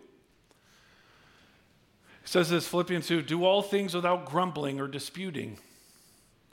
He 2.21 2.27
says 2.27 2.49
this 2.49 2.65
Philippians 2.65 3.05
2 3.07 3.21
do 3.21 3.43
all 3.43 3.61
things 3.61 3.93
without 3.93 4.25
grumbling 4.25 4.79
or 4.79 4.87
disputing, 4.87 5.57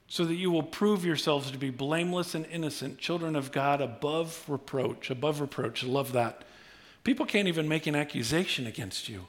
so 0.08 0.24
that 0.24 0.34
you 0.34 0.50
will 0.50 0.64
prove 0.64 1.04
yourselves 1.04 1.52
to 1.52 1.58
be 1.58 1.70
blameless 1.70 2.34
and 2.34 2.44
innocent, 2.46 2.98
children 2.98 3.36
of 3.36 3.52
God 3.52 3.80
above 3.80 4.44
reproach. 4.48 5.10
Above 5.10 5.40
reproach. 5.40 5.84
Love 5.84 6.12
that. 6.12 6.42
People 7.04 7.26
can't 7.26 7.48
even 7.48 7.68
make 7.68 7.86
an 7.86 7.96
accusation 7.96 8.66
against 8.66 9.08
you. 9.08 9.26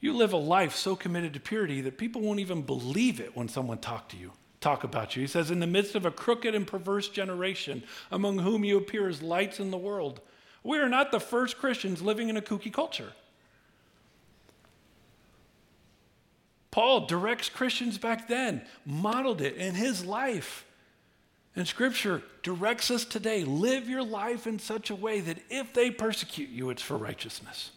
You 0.00 0.12
live 0.12 0.34
a 0.34 0.38
life 0.38 0.74
so 0.74 0.94
committed 0.94 1.32
to 1.32 1.40
purity 1.40 1.80
that 1.80 1.96
people 1.96 2.20
won't 2.20 2.40
even 2.40 2.62
believe 2.62 3.20
it 3.20 3.34
when 3.34 3.48
someone 3.48 3.78
talk 3.78 4.10
to 4.10 4.18
you, 4.18 4.32
talk 4.60 4.84
about 4.84 5.16
you. 5.16 5.22
He 5.22 5.26
says, 5.26 5.50
in 5.50 5.60
the 5.60 5.66
midst 5.66 5.94
of 5.94 6.04
a 6.04 6.10
crooked 6.10 6.54
and 6.54 6.66
perverse 6.66 7.08
generation, 7.08 7.82
among 8.10 8.38
whom 8.40 8.64
you 8.64 8.76
appear 8.76 9.08
as 9.08 9.22
lights 9.22 9.60
in 9.60 9.70
the 9.70 9.78
world. 9.78 10.20
We 10.62 10.78
are 10.78 10.88
not 10.88 11.10
the 11.10 11.20
first 11.20 11.56
Christians 11.56 12.02
living 12.02 12.28
in 12.28 12.36
a 12.36 12.42
kooky 12.42 12.72
culture. 12.72 13.12
Paul 16.70 17.06
directs 17.06 17.48
Christians 17.48 17.98
back 17.98 18.28
then, 18.28 18.62
modeled 18.84 19.40
it 19.40 19.54
in 19.54 19.74
his 19.74 20.04
life. 20.04 20.66
And 21.56 21.68
Scripture 21.68 22.22
directs 22.42 22.90
us 22.90 23.04
today 23.04 23.44
live 23.44 23.88
your 23.88 24.02
life 24.02 24.46
in 24.46 24.58
such 24.58 24.90
a 24.90 24.94
way 24.94 25.20
that 25.20 25.38
if 25.50 25.72
they 25.72 25.90
persecute 25.90 26.50
you, 26.50 26.70
it's 26.70 26.82
for 26.82 26.96
righteousness. 26.96 27.70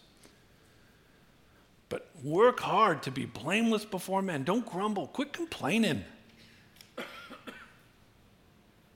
But 1.90 2.10
work 2.24 2.60
hard 2.60 3.04
to 3.04 3.12
be 3.12 3.26
blameless 3.26 3.86
before 3.86 4.22
men. 4.22 4.44
Don't 4.44 4.66
grumble. 4.66 5.08
Quit 5.08 5.32
complaining. 5.32 6.04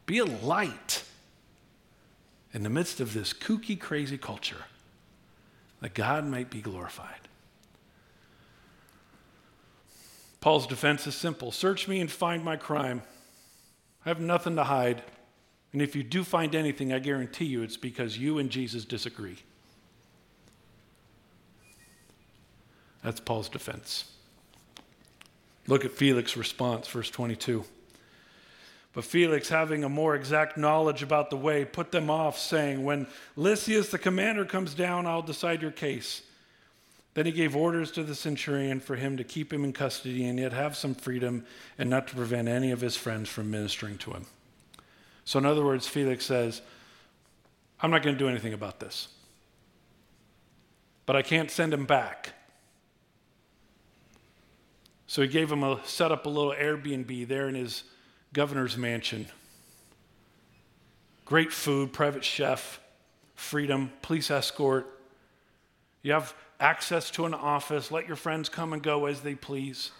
Be 0.05 0.17
a 0.17 0.25
light 0.25 1.03
in 2.53 2.63
the 2.63 2.69
midst 2.69 2.99
of 2.99 3.13
this 3.13 3.33
kooky, 3.33 3.79
crazy 3.79 4.17
culture 4.17 4.65
that 5.79 5.93
God 5.93 6.25
might 6.25 6.49
be 6.49 6.61
glorified. 6.61 7.15
Paul's 10.41 10.65
defense 10.65 11.05
is 11.05 11.15
simple 11.15 11.51
Search 11.51 11.87
me 11.87 11.99
and 11.99 12.11
find 12.11 12.43
my 12.43 12.55
crime. 12.55 13.03
I 14.05 14.09
have 14.09 14.19
nothing 14.19 14.55
to 14.55 14.63
hide. 14.63 15.03
And 15.73 15.81
if 15.81 15.95
you 15.95 16.03
do 16.03 16.23
find 16.23 16.53
anything, 16.55 16.91
I 16.91 16.99
guarantee 16.99 17.45
you 17.45 17.61
it's 17.61 17.77
because 17.77 18.17
you 18.17 18.39
and 18.39 18.49
Jesus 18.49 18.83
disagree. 18.83 19.37
That's 23.03 23.19
Paul's 23.19 23.49
defense. 23.49 24.11
Look 25.67 25.85
at 25.85 25.91
Felix's 25.91 26.37
response, 26.37 26.87
verse 26.87 27.09
22. 27.09 27.63
But 28.93 29.05
Felix, 29.05 29.47
having 29.47 29.83
a 29.83 29.89
more 29.89 30.15
exact 30.15 30.57
knowledge 30.57 31.01
about 31.01 31.29
the 31.29 31.37
way, 31.37 31.63
put 31.63 31.91
them 31.91 32.09
off, 32.09 32.37
saying, 32.37 32.83
When 32.83 33.07
Lysias 33.37 33.89
the 33.89 33.97
commander 33.97 34.43
comes 34.43 34.73
down, 34.73 35.07
I'll 35.07 35.21
decide 35.21 35.61
your 35.61 35.71
case. 35.71 36.23
Then 37.13 37.25
he 37.25 37.31
gave 37.31 37.55
orders 37.55 37.91
to 37.91 38.03
the 38.03 38.15
centurion 38.15 38.79
for 38.79 38.95
him 38.95 39.17
to 39.17 39.23
keep 39.23 39.51
him 39.51 39.63
in 39.63 39.73
custody 39.73 40.25
and 40.25 40.39
yet 40.39 40.53
have 40.53 40.77
some 40.77 40.95
freedom 40.95 41.45
and 41.77 41.89
not 41.89 42.07
to 42.07 42.15
prevent 42.15 42.47
any 42.47 42.71
of 42.71 42.79
his 42.79 42.95
friends 42.95 43.27
from 43.27 43.51
ministering 43.51 43.97
to 43.99 44.11
him. 44.11 44.25
So, 45.25 45.39
in 45.39 45.45
other 45.45 45.63
words, 45.63 45.87
Felix 45.87 46.25
says, 46.25 46.61
I'm 47.81 47.91
not 47.91 48.03
going 48.03 48.15
to 48.15 48.19
do 48.19 48.29
anything 48.29 48.53
about 48.53 48.79
this, 48.79 49.09
but 51.05 51.15
I 51.15 51.21
can't 51.21 51.51
send 51.51 51.73
him 51.73 51.85
back. 51.85 52.33
So 55.07 55.21
he 55.21 55.27
gave 55.27 55.51
him 55.51 55.61
a 55.61 55.77
set 55.83 56.09
up 56.09 56.25
a 56.25 56.29
little 56.29 56.53
Airbnb 56.53 57.27
there 57.27 57.49
in 57.49 57.55
his 57.55 57.83
governor's 58.31 58.77
mansion. 58.77 59.27
Great 61.25 61.51
food, 61.51 61.91
private 61.91 62.23
chef, 62.23 62.79
freedom, 63.35 63.91
police 64.01 64.31
escort. 64.31 64.87
You 66.01 66.13
have 66.13 66.33
access 66.61 67.09
to 67.11 67.25
an 67.25 67.33
office, 67.33 67.91
let 67.91 68.07
your 68.07 68.15
friends 68.15 68.47
come 68.47 68.71
and 68.71 68.81
go 68.81 69.07
as 69.07 69.21
they 69.21 69.35
please. 69.35 69.91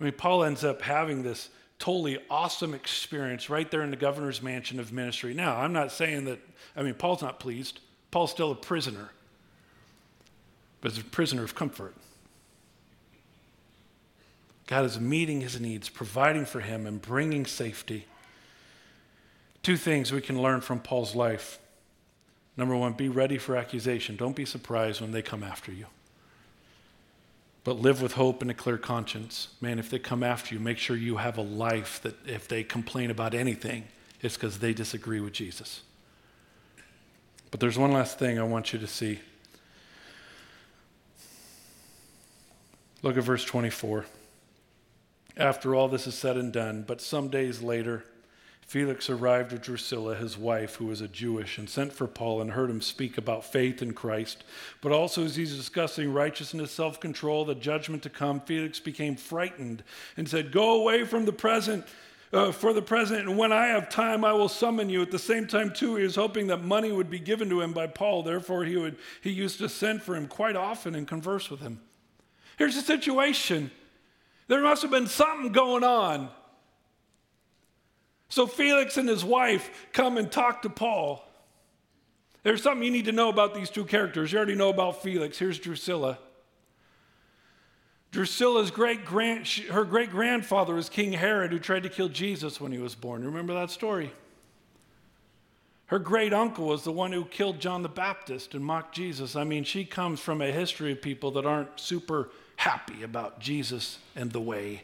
I 0.00 0.04
mean, 0.04 0.14
Paul 0.14 0.42
ends 0.42 0.64
up 0.64 0.82
having 0.82 1.22
this 1.22 1.50
totally 1.78 2.18
awesome 2.30 2.72
experience 2.72 3.50
right 3.50 3.70
there 3.70 3.82
in 3.82 3.90
the 3.90 3.96
governor's 3.96 4.42
mansion 4.42 4.80
of 4.80 4.92
ministry. 4.92 5.34
Now, 5.34 5.56
I'm 5.56 5.72
not 5.72 5.92
saying 5.92 6.24
that, 6.24 6.40
I 6.74 6.82
mean, 6.82 6.94
Paul's 6.94 7.20
not 7.20 7.38
pleased. 7.38 7.80
Paul's 8.10 8.30
still 8.30 8.50
a 8.50 8.56
prisoner, 8.56 9.10
but 10.80 10.92
he's 10.92 11.02
a 11.02 11.04
prisoner 11.04 11.44
of 11.44 11.54
comfort. 11.54 11.94
God 14.66 14.86
is 14.86 14.98
meeting 14.98 15.42
his 15.42 15.60
needs, 15.60 15.90
providing 15.90 16.46
for 16.46 16.60
him, 16.60 16.86
and 16.86 17.02
bringing 17.02 17.44
safety. 17.44 18.06
Two 19.62 19.76
things 19.76 20.10
we 20.10 20.22
can 20.22 20.40
learn 20.40 20.62
from 20.62 20.80
Paul's 20.80 21.14
life. 21.14 21.58
Number 22.56 22.76
one, 22.76 22.92
be 22.92 23.08
ready 23.08 23.38
for 23.38 23.56
accusation. 23.56 24.16
Don't 24.16 24.36
be 24.36 24.44
surprised 24.44 25.00
when 25.00 25.10
they 25.10 25.22
come 25.22 25.42
after 25.42 25.72
you. 25.72 25.86
But 27.64 27.80
live 27.80 28.02
with 28.02 28.12
hope 28.12 28.42
and 28.42 28.50
a 28.50 28.54
clear 28.54 28.76
conscience. 28.76 29.48
Man, 29.60 29.78
if 29.78 29.90
they 29.90 29.98
come 29.98 30.22
after 30.22 30.54
you, 30.54 30.60
make 30.60 30.78
sure 30.78 30.96
you 30.96 31.16
have 31.16 31.38
a 31.38 31.42
life 31.42 32.00
that 32.02 32.14
if 32.28 32.46
they 32.46 32.62
complain 32.62 33.10
about 33.10 33.34
anything, 33.34 33.84
it's 34.20 34.34
because 34.36 34.58
they 34.58 34.72
disagree 34.72 35.20
with 35.20 35.32
Jesus. 35.32 35.82
But 37.50 37.60
there's 37.60 37.78
one 37.78 37.92
last 37.92 38.18
thing 38.18 38.38
I 38.38 38.42
want 38.42 38.72
you 38.72 38.78
to 38.78 38.86
see. 38.86 39.20
Look 43.02 43.16
at 43.16 43.24
verse 43.24 43.44
24. 43.44 44.06
After 45.36 45.74
all 45.74 45.88
this 45.88 46.06
is 46.06 46.14
said 46.14 46.36
and 46.36 46.52
done, 46.52 46.84
but 46.86 47.00
some 47.00 47.28
days 47.28 47.62
later, 47.62 48.04
Felix 48.66 49.10
arrived 49.10 49.52
with 49.52 49.62
Drusilla, 49.62 50.14
his 50.14 50.38
wife, 50.38 50.76
who 50.76 50.86
was 50.86 51.00
a 51.00 51.08
Jewish, 51.08 51.58
and 51.58 51.68
sent 51.68 51.92
for 51.92 52.06
Paul 52.06 52.40
and 52.40 52.52
heard 52.52 52.70
him 52.70 52.80
speak 52.80 53.18
about 53.18 53.44
faith 53.44 53.82
in 53.82 53.92
Christ. 53.92 54.42
But 54.80 54.92
also, 54.92 55.24
as 55.24 55.36
he's 55.36 55.56
discussing 55.56 56.12
righteousness, 56.12 56.70
self 56.70 56.98
control, 56.98 57.44
the 57.44 57.54
judgment 57.54 58.02
to 58.04 58.10
come, 58.10 58.40
Felix 58.40 58.80
became 58.80 59.16
frightened 59.16 59.84
and 60.16 60.28
said, 60.28 60.50
Go 60.50 60.80
away 60.80 61.04
from 61.04 61.24
the 61.24 61.32
present. 61.32 61.84
Uh, 62.32 62.50
for 62.50 62.72
the 62.72 62.82
present, 62.82 63.28
and 63.28 63.38
when 63.38 63.52
I 63.52 63.66
have 63.66 63.88
time, 63.88 64.24
I 64.24 64.32
will 64.32 64.48
summon 64.48 64.88
you. 64.88 65.00
At 65.02 65.12
the 65.12 65.20
same 65.20 65.46
time, 65.46 65.72
too, 65.72 65.94
he 65.94 66.02
was 66.02 66.16
hoping 66.16 66.48
that 66.48 66.64
money 66.64 66.90
would 66.90 67.08
be 67.08 67.20
given 67.20 67.48
to 67.50 67.60
him 67.60 67.72
by 67.72 67.86
Paul. 67.86 68.24
Therefore, 68.24 68.64
he 68.64 68.76
would 68.76 68.96
he 69.20 69.30
used 69.30 69.58
to 69.58 69.68
send 69.68 70.02
for 70.02 70.16
him 70.16 70.26
quite 70.26 70.56
often 70.56 70.96
and 70.96 71.06
converse 71.06 71.48
with 71.48 71.60
him. 71.60 71.80
Here's 72.58 72.74
the 72.74 72.80
situation: 72.80 73.70
there 74.48 74.62
must 74.62 74.82
have 74.82 74.90
been 74.90 75.06
something 75.06 75.52
going 75.52 75.84
on 75.84 76.28
so 78.34 78.48
Felix 78.48 78.96
and 78.96 79.08
his 79.08 79.24
wife 79.24 79.86
come 79.92 80.18
and 80.18 80.30
talk 80.30 80.62
to 80.62 80.68
Paul. 80.68 81.24
There's 82.42 82.64
something 82.64 82.82
you 82.82 82.90
need 82.90 83.04
to 83.04 83.12
know 83.12 83.28
about 83.28 83.54
these 83.54 83.70
two 83.70 83.84
characters. 83.84 84.32
You 84.32 84.38
already 84.38 84.56
know 84.56 84.70
about 84.70 85.04
Felix. 85.04 85.38
Here's 85.38 85.56
Drusilla. 85.56 86.18
Drusilla's 88.10 88.72
great 88.72 89.04
grand, 89.04 89.46
her 89.70 89.84
great 89.84 90.10
grandfather 90.10 90.74
was 90.74 90.88
King 90.88 91.12
Herod, 91.12 91.52
who 91.52 91.60
tried 91.60 91.84
to 91.84 91.88
kill 91.88 92.08
Jesus 92.08 92.60
when 92.60 92.72
he 92.72 92.78
was 92.78 92.96
born. 92.96 93.24
Remember 93.24 93.54
that 93.54 93.70
story? 93.70 94.12
Her 95.86 96.00
great 96.00 96.32
uncle 96.32 96.66
was 96.66 96.82
the 96.82 96.90
one 96.90 97.12
who 97.12 97.26
killed 97.26 97.60
John 97.60 97.82
the 97.82 97.88
Baptist 97.88 98.52
and 98.54 98.64
mocked 98.64 98.96
Jesus. 98.96 99.36
I 99.36 99.44
mean, 99.44 99.62
she 99.62 99.84
comes 99.84 100.18
from 100.18 100.42
a 100.42 100.50
history 100.50 100.90
of 100.90 101.00
people 101.00 101.30
that 101.32 101.46
aren't 101.46 101.78
super 101.78 102.30
happy 102.56 103.04
about 103.04 103.38
Jesus 103.38 103.98
and 104.16 104.32
the 104.32 104.40
way. 104.40 104.82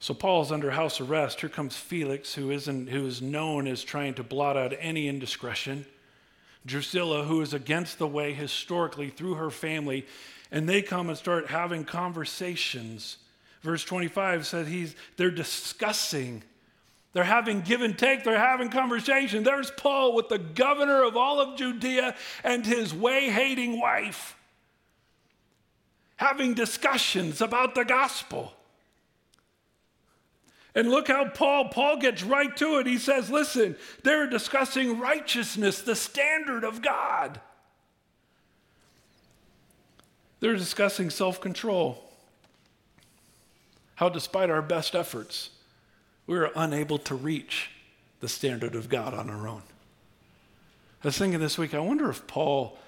So 0.00 0.14
Paul's 0.14 0.50
under 0.50 0.72
house 0.72 1.00
arrest. 1.00 1.40
Here 1.40 1.48
comes 1.48 1.76
Felix, 1.76 2.34
who 2.34 2.50
isn't 2.50 2.88
who 2.88 3.06
is 3.06 3.22
known 3.22 3.68
as 3.68 3.84
trying 3.84 4.14
to 4.14 4.22
blot 4.22 4.56
out 4.56 4.72
any 4.80 5.06
indiscretion. 5.06 5.86
Drusilla, 6.66 7.24
who 7.24 7.40
is 7.40 7.54
against 7.54 7.98
the 7.98 8.08
way 8.08 8.32
historically 8.32 9.10
through 9.10 9.34
her 9.34 9.50
family, 9.50 10.06
and 10.50 10.68
they 10.68 10.82
come 10.82 11.08
and 11.08 11.16
start 11.16 11.48
having 11.48 11.84
conversations. 11.84 13.18
Verse 13.62 13.84
25 13.84 14.46
says 14.46 14.66
he's 14.66 14.96
they're 15.16 15.30
discussing 15.30 16.42
they're 17.12 17.24
having 17.24 17.62
give 17.62 17.82
and 17.82 17.98
take, 17.98 18.22
they're 18.22 18.38
having 18.38 18.68
conversation. 18.68 19.42
There's 19.42 19.72
Paul 19.72 20.14
with 20.14 20.28
the 20.28 20.38
governor 20.38 21.02
of 21.02 21.16
all 21.16 21.40
of 21.40 21.58
Judea 21.58 22.14
and 22.44 22.64
his 22.64 22.94
way 22.94 23.30
hating 23.30 23.80
wife 23.80 24.36
having 26.16 26.52
discussions 26.52 27.40
about 27.40 27.74
the 27.74 27.84
gospel. 27.84 28.52
And 30.74 30.88
look 30.88 31.08
how 31.08 31.28
Paul 31.28 31.68
Paul 31.68 31.96
gets 31.96 32.22
right 32.22 32.56
to 32.58 32.78
it. 32.78 32.86
He 32.86 32.98
says, 32.98 33.28
"Listen, 33.30 33.76
they're 34.04 34.28
discussing 34.28 35.00
righteousness, 35.00 35.82
the 35.82 35.96
standard 35.96 36.64
of 36.64 36.80
God. 36.80 37.40
They're 40.38 40.56
discussing 40.56 41.10
self-control. 41.10 42.02
How 43.96 44.08
despite 44.08 44.48
our 44.48 44.62
best 44.62 44.94
efforts, 44.94 45.50
we 46.26 46.38
are 46.38 46.50
unable 46.54 46.98
to 46.98 47.14
reach 47.14 47.70
the 48.20 48.28
standard 48.28 48.74
of 48.74 48.88
God 48.88 49.12
on 49.12 49.28
our 49.28 49.48
own. 49.48 49.62
I 51.02 51.08
was 51.08 51.18
thinking 51.18 51.40
this 51.40 51.58
week, 51.58 51.74
I 51.74 51.80
wonder 51.80 52.08
if 52.08 52.26
Paul 52.26 52.78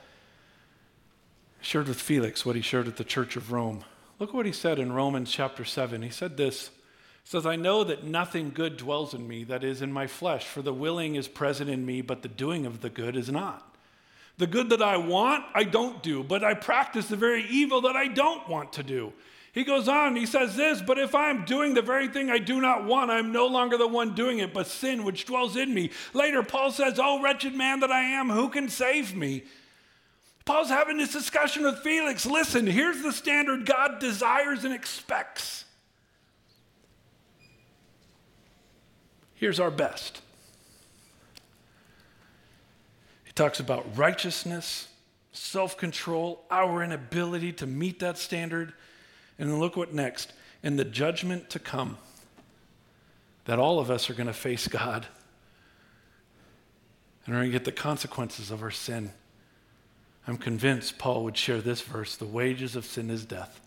shared 1.60 1.88
with 1.88 2.00
Felix 2.00 2.46
what 2.46 2.56
he 2.56 2.62
shared 2.62 2.88
at 2.88 2.96
the 2.96 3.04
church 3.04 3.36
of 3.36 3.52
Rome. 3.52 3.84
Look 4.18 4.32
what 4.32 4.46
he 4.46 4.52
said 4.52 4.78
in 4.78 4.92
Romans 4.92 5.30
chapter 5.30 5.64
7. 5.64 6.02
He 6.02 6.10
said 6.10 6.36
this. 6.36 6.70
Says, 7.24 7.46
I 7.46 7.56
know 7.56 7.84
that 7.84 8.04
nothing 8.04 8.50
good 8.50 8.76
dwells 8.76 9.14
in 9.14 9.26
me, 9.26 9.44
that 9.44 9.62
is, 9.64 9.80
in 9.80 9.92
my 9.92 10.06
flesh, 10.06 10.44
for 10.44 10.60
the 10.60 10.74
willing 10.74 11.14
is 11.14 11.28
present 11.28 11.70
in 11.70 11.86
me, 11.86 12.02
but 12.02 12.22
the 12.22 12.28
doing 12.28 12.66
of 12.66 12.80
the 12.80 12.90
good 12.90 13.16
is 13.16 13.30
not. 13.30 13.76
The 14.38 14.46
good 14.46 14.70
that 14.70 14.82
I 14.82 14.96
want, 14.96 15.44
I 15.54 15.64
don't 15.64 16.02
do, 16.02 16.22
but 16.22 16.42
I 16.42 16.54
practice 16.54 17.06
the 17.06 17.16
very 17.16 17.44
evil 17.48 17.82
that 17.82 17.96
I 17.96 18.08
don't 18.08 18.48
want 18.48 18.72
to 18.74 18.82
do. 18.82 19.12
He 19.52 19.64
goes 19.64 19.86
on, 19.86 20.16
he 20.16 20.24
says 20.24 20.56
this, 20.56 20.80
but 20.80 20.98
if 20.98 21.14
I'm 21.14 21.44
doing 21.44 21.74
the 21.74 21.82
very 21.82 22.08
thing 22.08 22.30
I 22.30 22.38
do 22.38 22.60
not 22.60 22.86
want, 22.86 23.10
I'm 23.10 23.32
no 23.32 23.46
longer 23.46 23.76
the 23.76 23.86
one 23.86 24.14
doing 24.14 24.38
it, 24.38 24.54
but 24.54 24.66
sin 24.66 25.04
which 25.04 25.26
dwells 25.26 25.56
in 25.56 25.74
me. 25.74 25.90
Later, 26.14 26.42
Paul 26.42 26.72
says, 26.72 26.98
Oh, 26.98 27.22
wretched 27.22 27.54
man 27.54 27.80
that 27.80 27.92
I 27.92 28.00
am, 28.00 28.30
who 28.30 28.48
can 28.48 28.70
save 28.70 29.14
me? 29.14 29.44
Paul's 30.46 30.70
having 30.70 30.96
this 30.96 31.12
discussion 31.12 31.64
with 31.64 31.78
Felix. 31.80 32.24
Listen, 32.24 32.66
here's 32.66 33.02
the 33.02 33.12
standard 33.12 33.66
God 33.66 34.00
desires 34.00 34.64
and 34.64 34.74
expects. 34.74 35.66
Here's 39.42 39.58
our 39.58 39.72
best. 39.72 40.22
He 43.24 43.32
talks 43.32 43.58
about 43.58 43.98
righteousness, 43.98 44.86
self 45.32 45.76
control, 45.76 46.44
our 46.48 46.80
inability 46.80 47.50
to 47.54 47.66
meet 47.66 47.98
that 47.98 48.18
standard. 48.18 48.72
And 49.40 49.50
then 49.50 49.58
look 49.58 49.76
what 49.76 49.92
next. 49.92 50.32
In 50.62 50.76
the 50.76 50.84
judgment 50.84 51.50
to 51.50 51.58
come, 51.58 51.98
that 53.46 53.58
all 53.58 53.80
of 53.80 53.90
us 53.90 54.08
are 54.08 54.14
going 54.14 54.28
to 54.28 54.32
face 54.32 54.68
God 54.68 55.08
and 57.26 57.34
are 57.34 57.38
going 57.40 57.50
to 57.50 57.52
get 57.52 57.64
the 57.64 57.72
consequences 57.72 58.52
of 58.52 58.62
our 58.62 58.70
sin. 58.70 59.10
I'm 60.28 60.36
convinced 60.36 60.98
Paul 60.98 61.24
would 61.24 61.36
share 61.36 61.60
this 61.60 61.80
verse 61.80 62.14
the 62.14 62.26
wages 62.26 62.76
of 62.76 62.84
sin 62.84 63.10
is 63.10 63.24
death, 63.24 63.60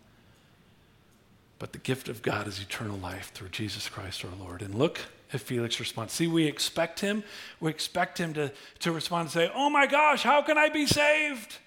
but 1.60 1.74
the 1.74 1.80
gift 1.80 2.08
of 2.08 2.22
God 2.22 2.48
is 2.48 2.62
eternal 2.62 2.98
life 2.98 3.32
through 3.34 3.50
Jesus 3.50 3.90
Christ 3.90 4.24
our 4.24 4.32
Lord. 4.40 4.62
And 4.62 4.74
look 4.74 5.02
at 5.36 5.42
Felix' 5.42 5.80
response. 5.80 6.14
See, 6.14 6.28
we 6.28 6.46
expect 6.46 7.00
him, 7.00 7.24
we 7.60 7.70
expect 7.70 8.18
him 8.18 8.34
to, 8.34 8.52
to 8.80 8.92
respond 8.92 9.22
and 9.24 9.32
say, 9.32 9.52
Oh 9.54 9.70
my 9.70 9.86
gosh, 9.86 10.24
how 10.24 10.42
can 10.42 10.58
I 10.58 10.70
be 10.70 10.88
saved? 10.88 11.58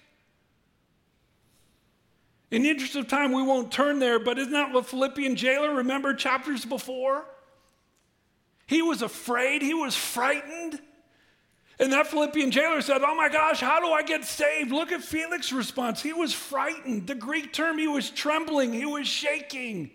In 2.51 2.63
the 2.63 2.69
interest 2.69 2.95
of 2.95 3.07
time, 3.07 3.31
we 3.31 3.43
won't 3.43 3.71
turn 3.71 3.99
there, 3.99 4.19
but 4.19 4.39
isn't 4.39 4.51
that 4.51 4.73
what 4.73 4.87
Philippian 4.87 5.35
jailer 5.35 5.75
remember 5.75 6.13
chapters 6.13 6.65
before? 6.65 7.25
He 8.65 8.81
was 8.81 9.01
afraid, 9.01 9.61
he 9.61 9.73
was 9.73 9.95
frightened. 9.95 10.79
And 11.79 11.93
that 11.93 12.07
Philippian 12.07 12.51
jailer 12.51 12.81
said, 12.81 13.01
Oh 13.03 13.15
my 13.15 13.29
gosh, 13.29 13.61
how 13.61 13.79
do 13.79 13.87
I 13.87 14.03
get 14.03 14.25
saved? 14.25 14.71
Look 14.71 14.91
at 14.91 15.01
Felix's 15.01 15.53
response. 15.53 16.01
He 16.01 16.11
was 16.11 16.33
frightened. 16.33 17.07
The 17.07 17.15
Greek 17.15 17.53
term, 17.53 17.77
he 17.77 17.87
was 17.87 18.09
trembling, 18.09 18.73
he 18.73 18.85
was 18.85 19.07
shaking. 19.07 19.91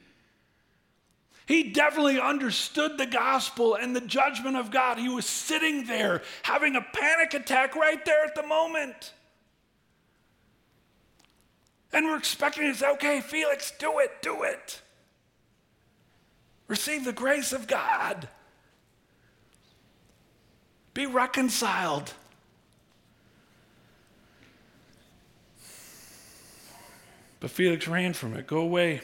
He 1.47 1.65
definitely 1.65 2.19
understood 2.19 2.97
the 2.97 3.07
gospel 3.07 3.75
and 3.75 3.95
the 3.95 4.01
judgment 4.01 4.57
of 4.57 4.71
God. 4.71 4.99
He 4.99 5.11
was 5.11 5.27
sitting 5.27 5.85
there 5.85 6.23
having 6.43 6.75
a 6.75 6.81
panic 6.81 7.35
attack 7.35 7.77
right 7.77 8.03
there 8.05 8.25
at 8.25 8.35
the 8.35 8.47
moment. 8.47 9.13
And 11.93 12.07
we're 12.07 12.17
expecting 12.17 12.73
say, 12.75 12.91
okay, 12.93 13.21
Felix, 13.21 13.73
do 13.79 13.99
it, 13.99 14.11
do 14.23 14.43
it. 14.43 14.81
Receive 16.67 17.05
the 17.05 17.13
grace 17.13 17.53
of 17.53 17.67
God. 17.67 18.27
Be 20.95 21.07
reconciled. 21.07 22.15
But 27.39 27.51
Felix 27.51 27.87
ran 27.87 28.15
from 28.15 28.35
it. 28.35 28.47
Go 28.47 28.59
away. 28.59 29.03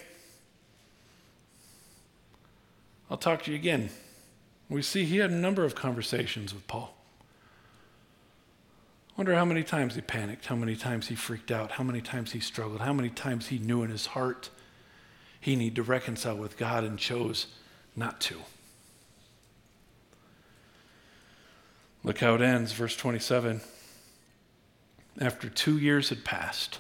I'll 3.11 3.16
talk 3.16 3.42
to 3.42 3.50
you 3.50 3.56
again. 3.56 3.90
We 4.68 4.82
see 4.82 5.04
he 5.04 5.18
had 5.18 5.30
a 5.30 5.34
number 5.34 5.64
of 5.64 5.74
conversations 5.74 6.54
with 6.54 6.66
Paul. 6.68 6.94
Wonder 9.16 9.34
how 9.34 9.44
many 9.44 9.64
times 9.64 9.96
he 9.96 10.00
panicked, 10.00 10.46
how 10.46 10.54
many 10.54 10.76
times 10.76 11.08
he 11.08 11.16
freaked 11.16 11.50
out, 11.50 11.72
how 11.72 11.84
many 11.84 12.00
times 12.00 12.32
he 12.32 12.40
struggled, 12.40 12.80
how 12.80 12.92
many 12.92 13.11
times 13.11 13.48
he 13.48 13.58
knew 13.58 13.82
in 13.82 13.90
his 13.90 14.06
heart 14.06 14.48
he 15.40 15.56
needed 15.56 15.76
to 15.76 15.82
reconcile 15.82 16.36
with 16.36 16.56
God 16.56 16.84
and 16.84 16.98
chose 16.98 17.48
not 17.96 18.20
to. 18.22 18.36
Look 22.04 22.20
how 22.20 22.34
it 22.34 22.40
ends, 22.40 22.72
verse 22.72 22.96
27. 22.96 23.61
After 25.20 25.50
two 25.50 25.76
years 25.76 26.08
had 26.11 26.24
passed, 26.24 26.78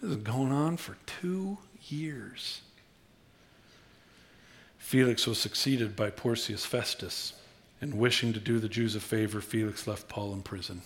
this 0.00 0.12
is 0.12 0.16
going 0.16 0.52
on 0.52 0.76
for 0.76 0.96
two 1.06 1.58
years. 1.88 2.62
Felix 4.88 5.26
was 5.26 5.38
succeeded 5.38 5.94
by 5.94 6.08
Porcius 6.08 6.64
Festus 6.64 7.34
and 7.78 7.98
wishing 7.98 8.32
to 8.32 8.40
do 8.40 8.58
the 8.58 8.70
Jews 8.70 8.96
a 8.96 9.00
favor, 9.00 9.42
Felix 9.42 9.86
left 9.86 10.08
Paul 10.08 10.32
in 10.32 10.40
prison. 10.40 10.80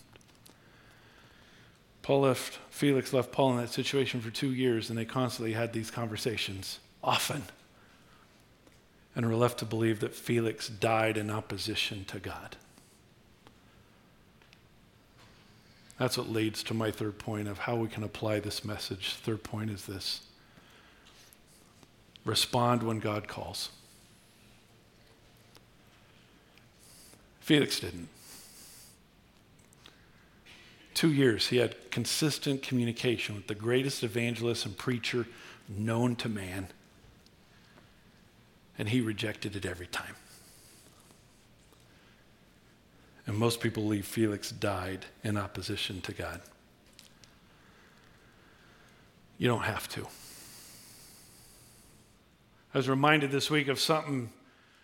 Paul 2.03 2.23
left, 2.23 2.59
Felix 2.69 3.13
left 3.13 3.31
Paul 3.31 3.53
in 3.53 3.59
that 3.59 3.71
situation 3.71 4.21
for 4.21 4.33
two 4.33 4.53
years, 4.53 4.91
and 4.91 4.99
they 4.99 5.05
constantly 5.05 5.53
had 5.53 5.73
these 5.73 5.93
conversations, 5.93 6.81
often. 7.01 7.45
And 9.15 9.25
were 9.25 9.37
left 9.37 9.61
to 9.61 9.65
believe 9.65 10.01
that 10.01 10.17
Felix 10.17 10.69
died 10.69 11.17
in 11.17 11.31
opposition 11.31 12.05
to 12.07 12.19
God. 12.19 12.57
That's 15.97 16.19
what 16.19 16.29
leads 16.29 16.65
to 16.65 16.75
my 16.75 16.91
third 16.91 17.21
point 17.21 17.47
of 17.47 17.57
how 17.57 17.77
we 17.77 17.87
can 17.87 18.03
apply 18.03 18.41
this 18.41 18.65
message. 18.65 19.15
Third 19.23 19.45
point 19.45 19.71
is 19.71 19.87
this 19.87 20.23
respond 22.25 22.83
when 22.83 22.99
God 22.99 23.29
calls. 23.29 23.69
Felix 27.43 27.81
didn't. 27.81 28.09
Two 30.95 31.13
years, 31.13 31.49
he 31.49 31.57
had 31.57 31.91
consistent 31.91 32.63
communication 32.63 33.35
with 33.35 33.49
the 33.49 33.55
greatest 33.55 34.05
evangelist 34.05 34.65
and 34.65 34.79
preacher 34.79 35.27
known 35.69 36.15
to 36.17 36.29
man, 36.29 36.69
and 38.79 38.91
he 38.91 39.01
rejected 39.01 39.57
it 39.57 39.67
every 39.67 39.89
time. 39.89 40.15
And 43.27 43.37
most 43.37 43.61
people 43.61 43.83
believe 43.83 44.07
Felix 44.07 44.53
died 44.53 45.07
in 45.25 45.37
opposition 45.37 46.01
to 46.03 46.13
God. 46.13 46.41
You 49.39 49.49
don't 49.49 49.63
have 49.63 49.89
to. 49.91 50.07
I 52.73 52.79
was 52.79 52.89
reminded 52.89 53.33
this 53.33 53.51
week 53.51 53.67
of 53.67 53.81
something 53.81 54.31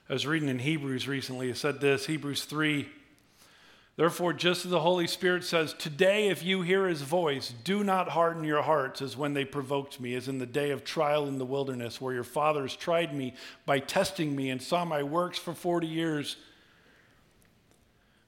I 0.08 0.14
was 0.14 0.26
reading 0.26 0.48
in 0.48 0.58
Hebrews 0.58 1.06
recently. 1.06 1.50
It 1.50 1.58
said 1.58 1.80
this 1.80 2.06
Hebrews 2.06 2.44
3. 2.44 2.88
Therefore, 3.96 4.32
just 4.32 4.64
as 4.64 4.70
the 4.70 4.80
Holy 4.80 5.06
Spirit 5.06 5.44
says, 5.44 5.74
Today, 5.74 6.28
if 6.28 6.42
you 6.42 6.62
hear 6.62 6.86
his 6.86 7.02
voice, 7.02 7.52
do 7.64 7.84
not 7.84 8.08
harden 8.08 8.42
your 8.42 8.62
hearts 8.62 9.02
as 9.02 9.18
when 9.18 9.34
they 9.34 9.44
provoked 9.44 10.00
me, 10.00 10.14
as 10.14 10.28
in 10.28 10.38
the 10.38 10.46
day 10.46 10.70
of 10.70 10.82
trial 10.82 11.26
in 11.26 11.36
the 11.36 11.44
wilderness, 11.44 12.00
where 12.00 12.14
your 12.14 12.24
fathers 12.24 12.74
tried 12.74 13.12
me 13.14 13.34
by 13.66 13.80
testing 13.80 14.34
me 14.34 14.48
and 14.48 14.62
saw 14.62 14.84
my 14.84 15.02
works 15.02 15.36
for 15.36 15.52
40 15.52 15.86
years. 15.86 16.36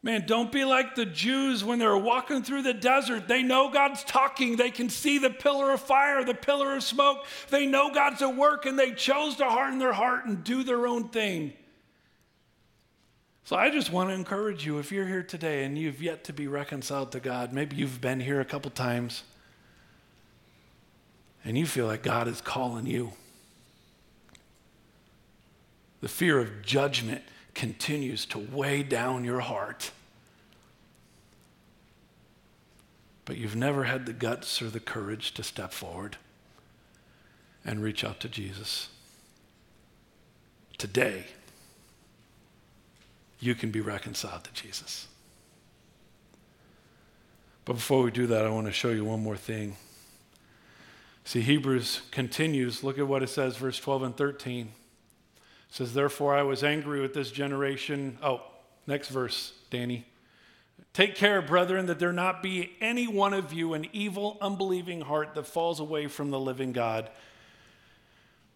Man, 0.03 0.25
don't 0.27 0.53
be 0.53 0.65
like 0.65 0.97
the 0.97 1.07
Jews 1.07 1.65
when 1.65 1.79
they're 1.79 1.97
walking 1.97 2.43
through 2.43 2.63
the 2.63 2.75
desert. 2.75 3.27
They 3.27 3.43
know 3.43 3.71
God's 3.71 4.03
talking. 4.05 4.57
They 4.57 4.71
can 4.71 4.91
see 4.91 5.17
the 5.17 5.31
pillar 5.31 5.73
of 5.73 5.81
fire, 5.81 6.25
the 6.25 6.35
pillar 6.35 6.75
of 6.75 6.83
smoke. 6.83 7.25
They 7.49 7.65
know 7.65 7.91
God's 7.93 8.21
at 8.23 8.37
work 8.37 8.67
and 8.67 8.79
they 8.79 8.93
chose 8.93 9.37
to 9.37 9.45
harden 9.45 9.79
their 9.79 9.93
heart 9.93 10.27
and 10.27 10.43
do 10.43 10.63
their 10.63 10.87
own 10.87 11.09
thing. 11.09 11.53
So 13.51 13.57
I 13.57 13.69
just 13.69 13.91
want 13.91 14.11
to 14.11 14.15
encourage 14.15 14.65
you 14.65 14.79
if 14.79 14.93
you're 14.93 15.09
here 15.09 15.25
today 15.25 15.65
and 15.65 15.77
you've 15.77 16.01
yet 16.01 16.23
to 16.23 16.33
be 16.33 16.47
reconciled 16.47 17.11
to 17.11 17.19
God, 17.19 17.53
maybe 17.53 17.75
you've 17.75 18.01
been 18.01 18.21
here 18.21 18.41
a 18.41 18.45
couple 18.45 18.71
times 18.71 19.25
and 21.45 21.59
you 21.59 21.67
feel 21.67 21.87
like 21.87 22.05
God 22.05 22.29
is 22.29 22.41
calling 22.41 22.87
you. 22.87 23.13
The 26.01 26.07
fear 26.07 26.39
of 26.39 26.63
judgment 26.63 27.23
continues 27.53 28.25
to 28.27 28.39
weigh 28.39 28.85
down 28.85 29.25
your 29.25 29.41
heart. 29.41 29.91
But 33.25 33.37
you've 33.37 33.57
never 33.57 33.83
had 33.83 34.07
the 34.07 34.13
guts 34.13 34.63
or 34.63 34.71
the 34.71 34.79
courage 34.79 35.35
to 35.35 35.43
step 35.43 35.73
forward 35.73 36.19
and 37.65 37.83
reach 37.83 38.05
out 38.05 38.21
to 38.21 38.29
Jesus. 38.29 38.91
Today, 40.79 41.25
you 43.41 43.55
can 43.55 43.71
be 43.71 43.81
reconciled 43.81 44.45
to 44.45 44.53
Jesus. 44.53 45.09
But 47.65 47.75
before 47.75 48.03
we 48.03 48.11
do 48.11 48.27
that, 48.29 48.45
I 48.45 48.51
want 48.51 48.67
to 48.67 48.73
show 48.73 48.91
you 48.91 49.05
one 49.05 49.23
more 49.23 49.37
thing. 49.37 49.77
See, 51.25 51.41
Hebrews 51.41 52.03
continues. 52.11 52.83
Look 52.83 52.99
at 52.99 53.07
what 53.07 53.23
it 53.23 53.29
says, 53.29 53.57
verse 53.57 53.79
12 53.79 54.03
and 54.03 54.17
13 54.17 54.73
says, 55.71 55.95
Therefore 55.95 56.35
I 56.35 56.43
was 56.43 56.63
angry 56.63 57.01
with 57.01 57.15
this 57.15 57.31
generation. 57.31 58.19
Oh, 58.23 58.43
next 58.87 59.09
verse, 59.09 59.53
Danny. 59.71 60.05
Take 60.93 61.15
care, 61.15 61.41
brethren, 61.41 61.87
that 61.87 62.01
there 62.01 62.13
not 62.13 62.43
be 62.43 62.73
any 62.81 63.07
one 63.07 63.33
of 63.33 63.53
you 63.53 63.75
an 63.75 63.87
evil, 63.93 64.37
unbelieving 64.41 65.03
heart 65.03 65.35
that 65.35 65.47
falls 65.47 65.79
away 65.79 66.09
from 66.09 66.31
the 66.31 66.41
living 66.41 66.73
God. 66.73 67.09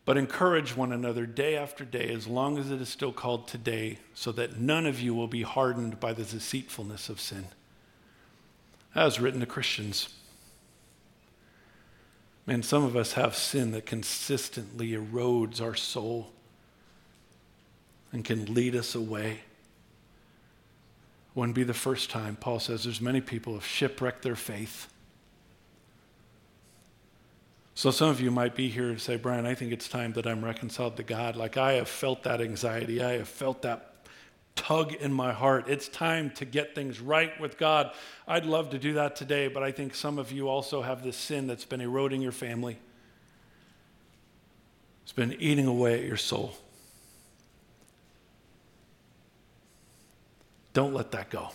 But 0.05 0.19
encourage 0.19 0.77
one 0.77 0.93
another 0.93 1.25
day 1.25 1.57
after 1.57 1.85
day, 1.85 2.11
as 2.13 2.27
long 2.27 2.59
as 2.59 2.71
it 2.71 2.81
is 2.81 2.91
still 2.91 3.13
called 3.13 3.49
today, 3.49 3.99
so 4.13 4.33
that 4.33 4.61
none 4.61 4.87
of 4.87 5.01
you 5.01 5.15
will 5.15 5.29
be 5.29 5.43
hardened 5.43 5.99
by 5.99 6.13
the 6.13 6.25
deceitfulness 6.25 7.09
of 7.09 7.21
sin. 7.21 7.47
That 8.95 9.05
was 9.05 9.19
written 9.19 9.41
to 9.41 9.47
Christians. 9.47 10.11
Man, 12.47 12.63
some 12.63 12.85
of 12.85 12.97
us 12.97 13.15
have 13.15 13.35
sin 13.35 13.71
that 13.73 13.87
consistently 13.87 14.93
erodes 14.93 15.63
our 15.63 15.75
soul 15.75 16.31
and 18.13 18.25
can 18.25 18.53
lead 18.53 18.77
us 18.77 18.95
away. 18.95 19.41
Wouldn't 21.35 21.57
be 21.57 21.65
the 21.65 21.75
first 21.75 22.11
time. 22.11 22.37
Paul 22.37 22.61
says 22.61 22.85
there's 22.85 23.01
many 23.01 23.21
people 23.21 23.55
have 23.55 23.67
shipwrecked 23.67 24.23
their 24.23 24.37
faith. 24.37 24.93
So 27.77 27.91
some 27.91 28.09
of 28.09 28.21
you 28.21 28.31
might 28.31 28.55
be 28.55 28.69
here 28.69 28.89
and 28.89 29.01
say, 29.01 29.17
Brian, 29.17 29.47
I 29.47 29.55
think 29.55 29.73
it's 29.73 29.89
time 29.89 30.13
that 30.13 30.27
I'm 30.27 30.45
reconciled 30.45 30.97
to 30.97 31.03
God. 31.03 31.35
Like 31.35 31.57
I 31.57 31.73
have 31.73 31.89
felt 31.89 32.23
that 32.23 32.41
anxiety. 32.41 33.03
I 33.03 33.19
have 33.19 33.29
felt 33.29 33.63
that 33.63 33.95
tug 34.55 34.93
in 34.93 35.13
my 35.13 35.33
heart. 35.33 35.69
It's 35.69 35.89
time 35.89 36.31
to 36.37 36.45
get 36.45 36.77
things 36.77 37.01
right 37.01 37.39
with 37.41 37.59
God. 37.59 37.91
I'd 38.29 38.47
love 38.47 38.71
to 38.71 38.79
do 38.79 38.95
that 38.95 39.17
today, 39.17 39.49
but 39.49 39.65
I 39.65 39.73
think 39.73 39.97
some 39.97 40.19
of 40.19 40.31
you 40.31 40.49
also 40.49 40.83
have 40.83 41.03
this 41.03 41.17
sin 41.17 41.49
that's 41.49 41.65
been 41.65 41.81
eroding 41.81 42.23
your 42.23 42.33
family. 42.33 42.79
It's 45.03 45.13
been 45.13 45.33
eating 45.41 45.67
away 45.67 45.95
at 45.99 46.05
your 46.05 46.17
soul. 46.17 46.57
Don't 50.73 50.95
let 50.95 51.11
that 51.11 51.29
go. 51.29 51.51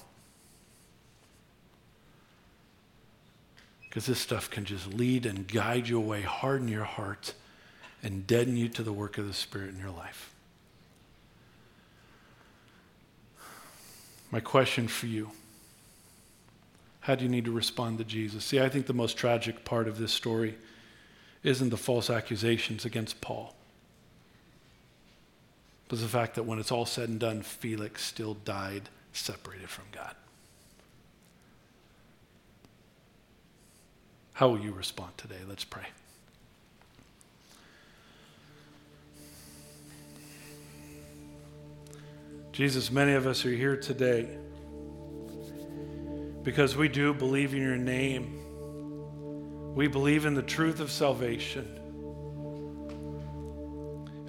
Because 3.90 4.06
this 4.06 4.20
stuff 4.20 4.50
can 4.50 4.66
just 4.66 4.94
lead 4.94 5.26
and 5.26 5.48
guide 5.48 5.88
you 5.88 5.98
away, 5.98 6.22
harden 6.22 6.68
your 6.68 6.84
heart, 6.84 7.34
and 8.04 8.28
deaden 8.28 8.56
you 8.56 8.70
to 8.70 8.84
the 8.84 8.94
work 8.94 9.18
of 9.18 9.28
the 9.28 9.34
Spirit 9.34 9.70
in 9.70 9.80
your 9.80 9.90
life. 9.90 10.34
My 14.32 14.40
question 14.40 14.88
for 14.88 15.08
you 15.08 15.32
how 17.02 17.16
do 17.16 17.24
you 17.24 17.30
need 17.30 17.46
to 17.46 17.52
respond 17.52 17.98
to 17.98 18.04
Jesus? 18.04 18.46
See, 18.46 18.60
I 18.60 18.70
think 18.70 18.86
the 18.86 18.94
most 18.94 19.18
tragic 19.18 19.66
part 19.66 19.88
of 19.88 19.98
this 19.98 20.12
story 20.12 20.56
isn't 21.42 21.70
the 21.70 21.78
false 21.78 22.10
accusations 22.10 22.86
against 22.86 23.20
Paul, 23.20 23.56
but 25.88 26.00
the 26.00 26.08
fact 26.08 26.36
that 26.36 26.44
when 26.44 26.60
it's 26.60 26.72
all 26.72 26.86
said 26.86 27.10
and 27.10 27.20
done, 27.20 27.42
Felix 27.42 28.04
still 28.04 28.36
died 28.36 28.90
separated 29.12 29.70
from 29.70 29.86
God. 29.92 30.14
How 34.40 34.48
will 34.48 34.62
you 34.62 34.72
respond 34.72 35.12
today? 35.18 35.36
Let's 35.50 35.66
pray. 35.66 35.84
Jesus, 42.54 42.90
many 42.90 43.16
of 43.16 43.28
us 43.28 43.46
are 43.46 43.52
here 43.52 43.76
today 43.76 44.30
because 46.44 46.78
we 46.78 46.88
do 46.88 47.14
believe 47.14 47.54
in 47.54 47.62
your 47.62 47.76
name. 47.76 49.76
We 49.76 49.90
believe 49.90 50.26
in 50.26 50.36
the 50.36 50.42
truth 50.42 50.80
of 50.80 50.90
salvation. 50.90 51.66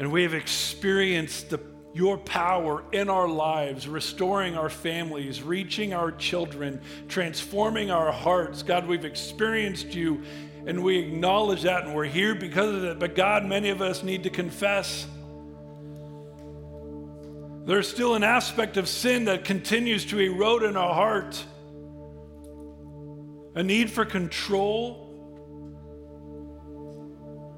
And 0.00 0.10
we 0.10 0.24
have 0.24 0.34
experienced 0.34 1.50
the 1.50 1.58
your 1.92 2.18
power 2.18 2.84
in 2.92 3.08
our 3.08 3.28
lives, 3.28 3.88
restoring 3.88 4.56
our 4.56 4.70
families, 4.70 5.42
reaching 5.42 5.92
our 5.92 6.12
children, 6.12 6.80
transforming 7.08 7.90
our 7.90 8.12
hearts. 8.12 8.62
God, 8.62 8.86
we've 8.86 9.04
experienced 9.04 9.94
you 9.94 10.22
and 10.66 10.84
we 10.84 10.98
acknowledge 10.98 11.62
that 11.62 11.84
and 11.84 11.94
we're 11.94 12.04
here 12.04 12.34
because 12.34 12.74
of 12.74 12.84
it. 12.84 12.98
But 12.98 13.14
God, 13.16 13.44
many 13.44 13.70
of 13.70 13.82
us 13.82 14.02
need 14.02 14.24
to 14.24 14.30
confess. 14.30 15.06
There's 17.64 17.88
still 17.88 18.14
an 18.14 18.24
aspect 18.24 18.76
of 18.76 18.88
sin 18.88 19.24
that 19.24 19.44
continues 19.44 20.06
to 20.06 20.18
erode 20.18 20.62
in 20.62 20.76
our 20.76 20.94
heart 20.94 21.44
a 23.54 23.62
need 23.64 23.90
for 23.90 24.04
control. 24.04 25.08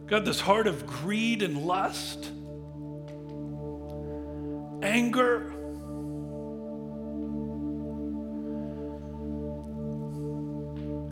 God, 0.07 0.25
this 0.25 0.41
heart 0.41 0.67
of 0.67 0.87
greed 0.87 1.43
and 1.43 1.67
lust 1.67 2.31
anger. 4.83 5.49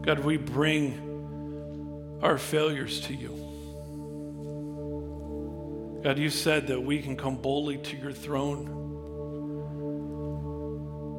God, 0.02 0.18
we 0.24 0.36
bring 0.36 2.18
our 2.22 2.36
failures 2.38 3.00
to 3.02 3.14
you. 3.14 3.36
God, 6.02 6.18
you 6.18 6.30
said 6.30 6.66
that 6.68 6.80
we 6.82 7.00
can 7.02 7.16
come 7.16 7.36
boldly 7.36 7.76
to 7.78 7.96
your 7.96 8.12
throne. 8.12 8.78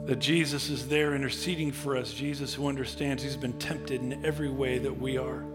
That 0.08 0.20
Jesus 0.20 0.70
is 0.70 0.88
there 0.88 1.14
interceding 1.16 1.72
for 1.72 1.96
us. 1.96 2.12
Jesus, 2.12 2.54
who 2.54 2.68
understands 2.68 3.22
he's 3.22 3.38
been 3.38 3.54
tempted 3.54 4.02
in 4.02 4.26
every 4.26 4.50
way 4.50 4.80
that 4.80 5.00
we 5.00 5.18
are. 5.18 5.46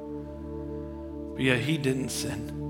But 1.34 1.42
yet 1.42 1.59
he 1.59 1.76
didn't 1.76 2.11
sin. 2.11 2.66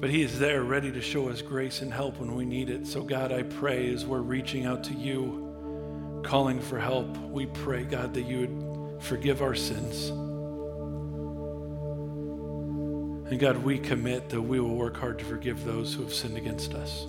But 0.00 0.08
He 0.10 0.22
is 0.22 0.38
there 0.38 0.62
ready 0.62 0.90
to 0.90 1.00
show 1.02 1.28
us 1.28 1.42
grace 1.42 1.82
and 1.82 1.92
help 1.92 2.18
when 2.18 2.34
we 2.34 2.46
need 2.46 2.70
it. 2.70 2.86
So, 2.86 3.02
God, 3.02 3.32
I 3.32 3.42
pray 3.42 3.92
as 3.92 4.06
we're 4.06 4.22
reaching 4.22 4.64
out 4.64 4.82
to 4.84 4.94
you, 4.94 6.22
calling 6.24 6.60
for 6.60 6.78
help, 6.78 7.16
we 7.18 7.46
pray, 7.46 7.84
God, 7.84 8.14
that 8.14 8.22
you 8.22 8.40
would 8.40 9.02
forgive 9.02 9.42
our 9.42 9.54
sins. 9.54 10.08
And 13.30 13.38
God, 13.38 13.58
we 13.58 13.78
commit 13.78 14.30
that 14.30 14.40
we 14.40 14.58
will 14.58 14.74
work 14.74 14.96
hard 14.96 15.18
to 15.18 15.24
forgive 15.26 15.64
those 15.64 15.94
who 15.94 16.02
have 16.02 16.14
sinned 16.14 16.36
against 16.36 16.74
us. 16.74 17.06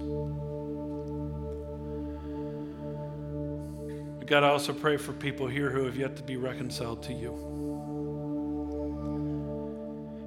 God, 4.31 4.43
I 4.45 4.49
also 4.49 4.71
pray 4.71 4.95
for 4.95 5.11
people 5.11 5.45
here 5.45 5.69
who 5.69 5.83
have 5.83 5.97
yet 5.97 6.15
to 6.15 6.23
be 6.23 6.37
reconciled 6.37 7.03
to 7.03 7.13
you. 7.13 7.50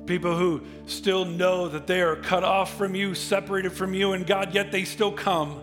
People 0.06 0.36
who 0.36 0.62
still 0.86 1.24
know 1.24 1.68
that 1.68 1.86
they 1.86 2.02
are 2.02 2.16
cut 2.16 2.44
off 2.44 2.76
from 2.76 2.94
you, 2.94 3.14
separated 3.14 3.72
from 3.72 3.94
you, 3.94 4.12
and 4.12 4.26
God, 4.26 4.54
yet 4.54 4.70
they 4.70 4.84
still 4.84 5.12
come. 5.12 5.60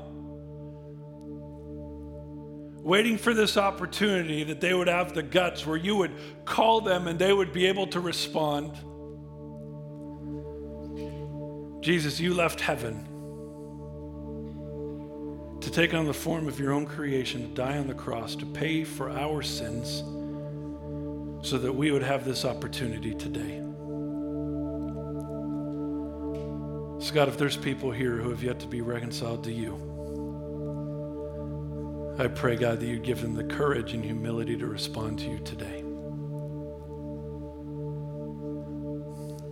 Waiting 2.84 3.18
for 3.20 3.36
this 3.36 3.58
opportunity 3.58 4.44
that 4.46 4.60
they 4.60 4.74
would 4.74 4.88
have 4.88 5.14
the 5.14 5.22
guts 5.22 5.68
where 5.68 5.78
you 5.78 5.96
would 5.98 6.12
call 6.46 6.82
them 6.82 7.08
and 7.08 7.20
they 7.20 7.32
would 7.32 7.54
be 7.54 7.68
able 7.68 7.86
to 7.88 8.00
respond. 8.00 8.74
Jesus, 11.84 12.20
you 12.20 12.34
left 12.34 12.60
heaven 12.60 13.08
to 15.62 15.70
take 15.70 15.94
on 15.94 16.06
the 16.06 16.14
form 16.14 16.48
of 16.48 16.60
your 16.60 16.74
own 16.74 16.88
creation, 16.88 17.48
to 17.48 17.54
die 17.54 17.78
on 17.78 17.88
the 17.88 17.94
cross, 17.94 18.36
to 18.36 18.48
pay 18.48 18.84
for 18.84 19.12
our 19.12 19.44
sins, 19.44 20.00
so 21.48 21.60
that 21.60 21.72
we 21.72 21.92
would 21.92 22.02
have 22.02 22.26
this 22.26 22.46
opportunity 22.46 23.14
today. 23.14 23.62
So, 27.02 27.16
God, 27.16 27.30
if 27.30 27.38
there's 27.39 27.58
people 27.58 27.89
here 27.89 28.18
who 28.18 28.30
have 28.30 28.43
yet 28.43 28.60
to 28.60 28.68
be 28.68 28.82
reconciled 28.82 29.43
to 29.45 29.52
you, 29.52 29.74
I 32.20 32.28
pray, 32.28 32.56
God, 32.56 32.80
that 32.80 32.86
you 32.86 32.99
give 32.99 33.22
them 33.22 33.34
the 33.34 33.43
courage 33.43 33.93
and 33.93 34.06
humility 34.06 34.56
to 34.58 34.68
respond 34.68 35.18
to 35.20 35.26
you 35.26 35.39
today. 35.39 35.82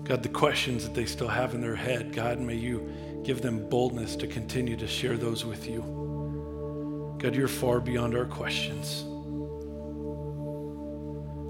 God, 0.04 0.22
the 0.22 0.30
questions 0.30 0.84
that 0.84 0.94
they 0.94 1.06
still 1.06 1.28
have 1.28 1.56
in 1.56 1.62
their 1.62 1.76
head, 1.76 2.14
God, 2.14 2.40
may 2.40 2.54
you 2.54 2.88
give 3.24 3.42
them 3.42 3.68
boldness 3.68 4.16
to 4.18 4.28
continue 4.28 4.76
to 4.76 4.88
share 4.88 5.18
those 5.18 5.44
with 5.44 5.68
you. 5.68 7.16
God, 7.18 7.34
you're 7.34 7.48
far 7.48 7.80
beyond 7.80 8.16
our 8.16 8.26
questions. 8.26 9.06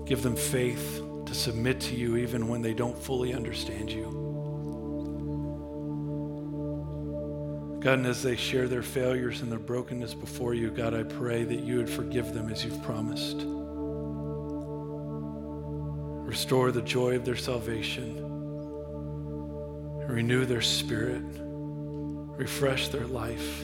Give 0.08 0.24
them 0.24 0.38
faith 0.38 1.02
to 1.26 1.36
submit 1.36 1.82
to 1.82 1.94
you 1.94 2.16
even 2.16 2.48
when 2.48 2.62
they 2.62 2.74
don't 2.74 2.98
fully 2.98 3.34
understand 3.34 3.92
you. 3.92 4.29
God, 7.80 8.00
and 8.00 8.08
as 8.08 8.22
they 8.22 8.36
share 8.36 8.68
their 8.68 8.84
failures 8.84 9.42
and 9.42 9.50
their 9.50 9.60
brokenness 9.60 10.14
before 10.14 10.54
you, 10.54 10.70
God, 10.70 10.94
I 10.94 11.04
pray 11.04 11.46
that 11.46 11.62
you 11.62 11.78
would 11.78 11.90
forgive 11.90 12.34
them 12.34 12.50
as 12.50 12.66
you've 12.66 12.84
promised. 12.84 13.38
Restore 16.28 16.72
the 16.72 16.82
joy 16.82 17.16
of 17.16 17.24
their 17.24 17.38
salvation. 17.38 18.18
Renew 20.08 20.46
their 20.46 20.62
spirit. 20.62 21.24
Refresh 21.24 22.90
their 22.90 23.08
life. 23.08 23.64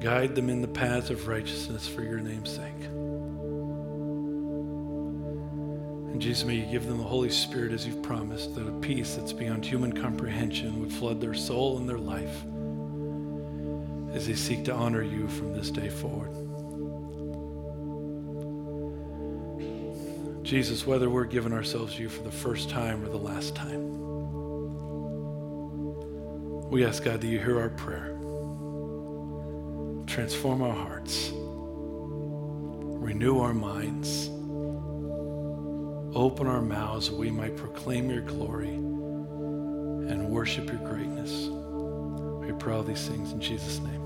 Guide 0.00 0.34
them 0.34 0.50
in 0.50 0.60
the 0.60 0.68
paths 0.68 1.10
of 1.10 1.28
righteousness 1.28 1.86
for 1.86 2.02
your 2.02 2.18
name's 2.18 2.50
sake. 2.50 3.07
And 6.18 6.24
Jesus, 6.24 6.44
may 6.44 6.56
you 6.56 6.66
give 6.66 6.84
them 6.84 6.98
the 6.98 7.04
Holy 7.04 7.30
Spirit 7.30 7.70
as 7.70 7.86
you've 7.86 8.02
promised, 8.02 8.56
that 8.56 8.66
a 8.66 8.72
peace 8.80 9.14
that's 9.14 9.32
beyond 9.32 9.64
human 9.64 9.92
comprehension 9.92 10.80
would 10.80 10.92
flood 10.92 11.20
their 11.20 11.32
soul 11.32 11.78
and 11.78 11.88
their 11.88 11.96
life 11.96 12.42
as 14.12 14.26
they 14.26 14.34
seek 14.34 14.64
to 14.64 14.74
honor 14.74 15.00
you 15.00 15.28
from 15.28 15.52
this 15.52 15.70
day 15.70 15.88
forward. 15.88 16.34
Jesus, 20.44 20.84
whether 20.84 21.08
we're 21.08 21.22
giving 21.22 21.52
ourselves 21.52 21.94
to 21.94 22.02
you 22.02 22.08
for 22.08 22.24
the 22.24 22.32
first 22.32 22.68
time 22.68 23.04
or 23.04 23.08
the 23.08 23.16
last 23.16 23.54
time, 23.54 23.84
we 26.68 26.84
ask 26.84 27.04
God 27.04 27.20
that 27.20 27.28
you 27.28 27.38
hear 27.38 27.60
our 27.60 27.68
prayer. 27.68 28.18
Transform 30.08 30.62
our 30.62 30.74
hearts. 30.74 31.30
Renew 33.00 33.38
our 33.38 33.54
minds 33.54 34.30
Open 36.14 36.46
our 36.46 36.62
mouths 36.62 37.10
that 37.10 37.16
we 37.16 37.30
might 37.30 37.56
proclaim 37.56 38.10
your 38.10 38.22
glory 38.22 38.74
and 38.74 40.28
worship 40.30 40.66
your 40.66 40.78
greatness. 40.78 41.48
We 42.40 42.52
pray 42.58 42.74
all 42.74 42.82
these 42.82 43.06
things 43.06 43.32
in 43.32 43.40
Jesus' 43.40 43.78
name. 43.80 43.97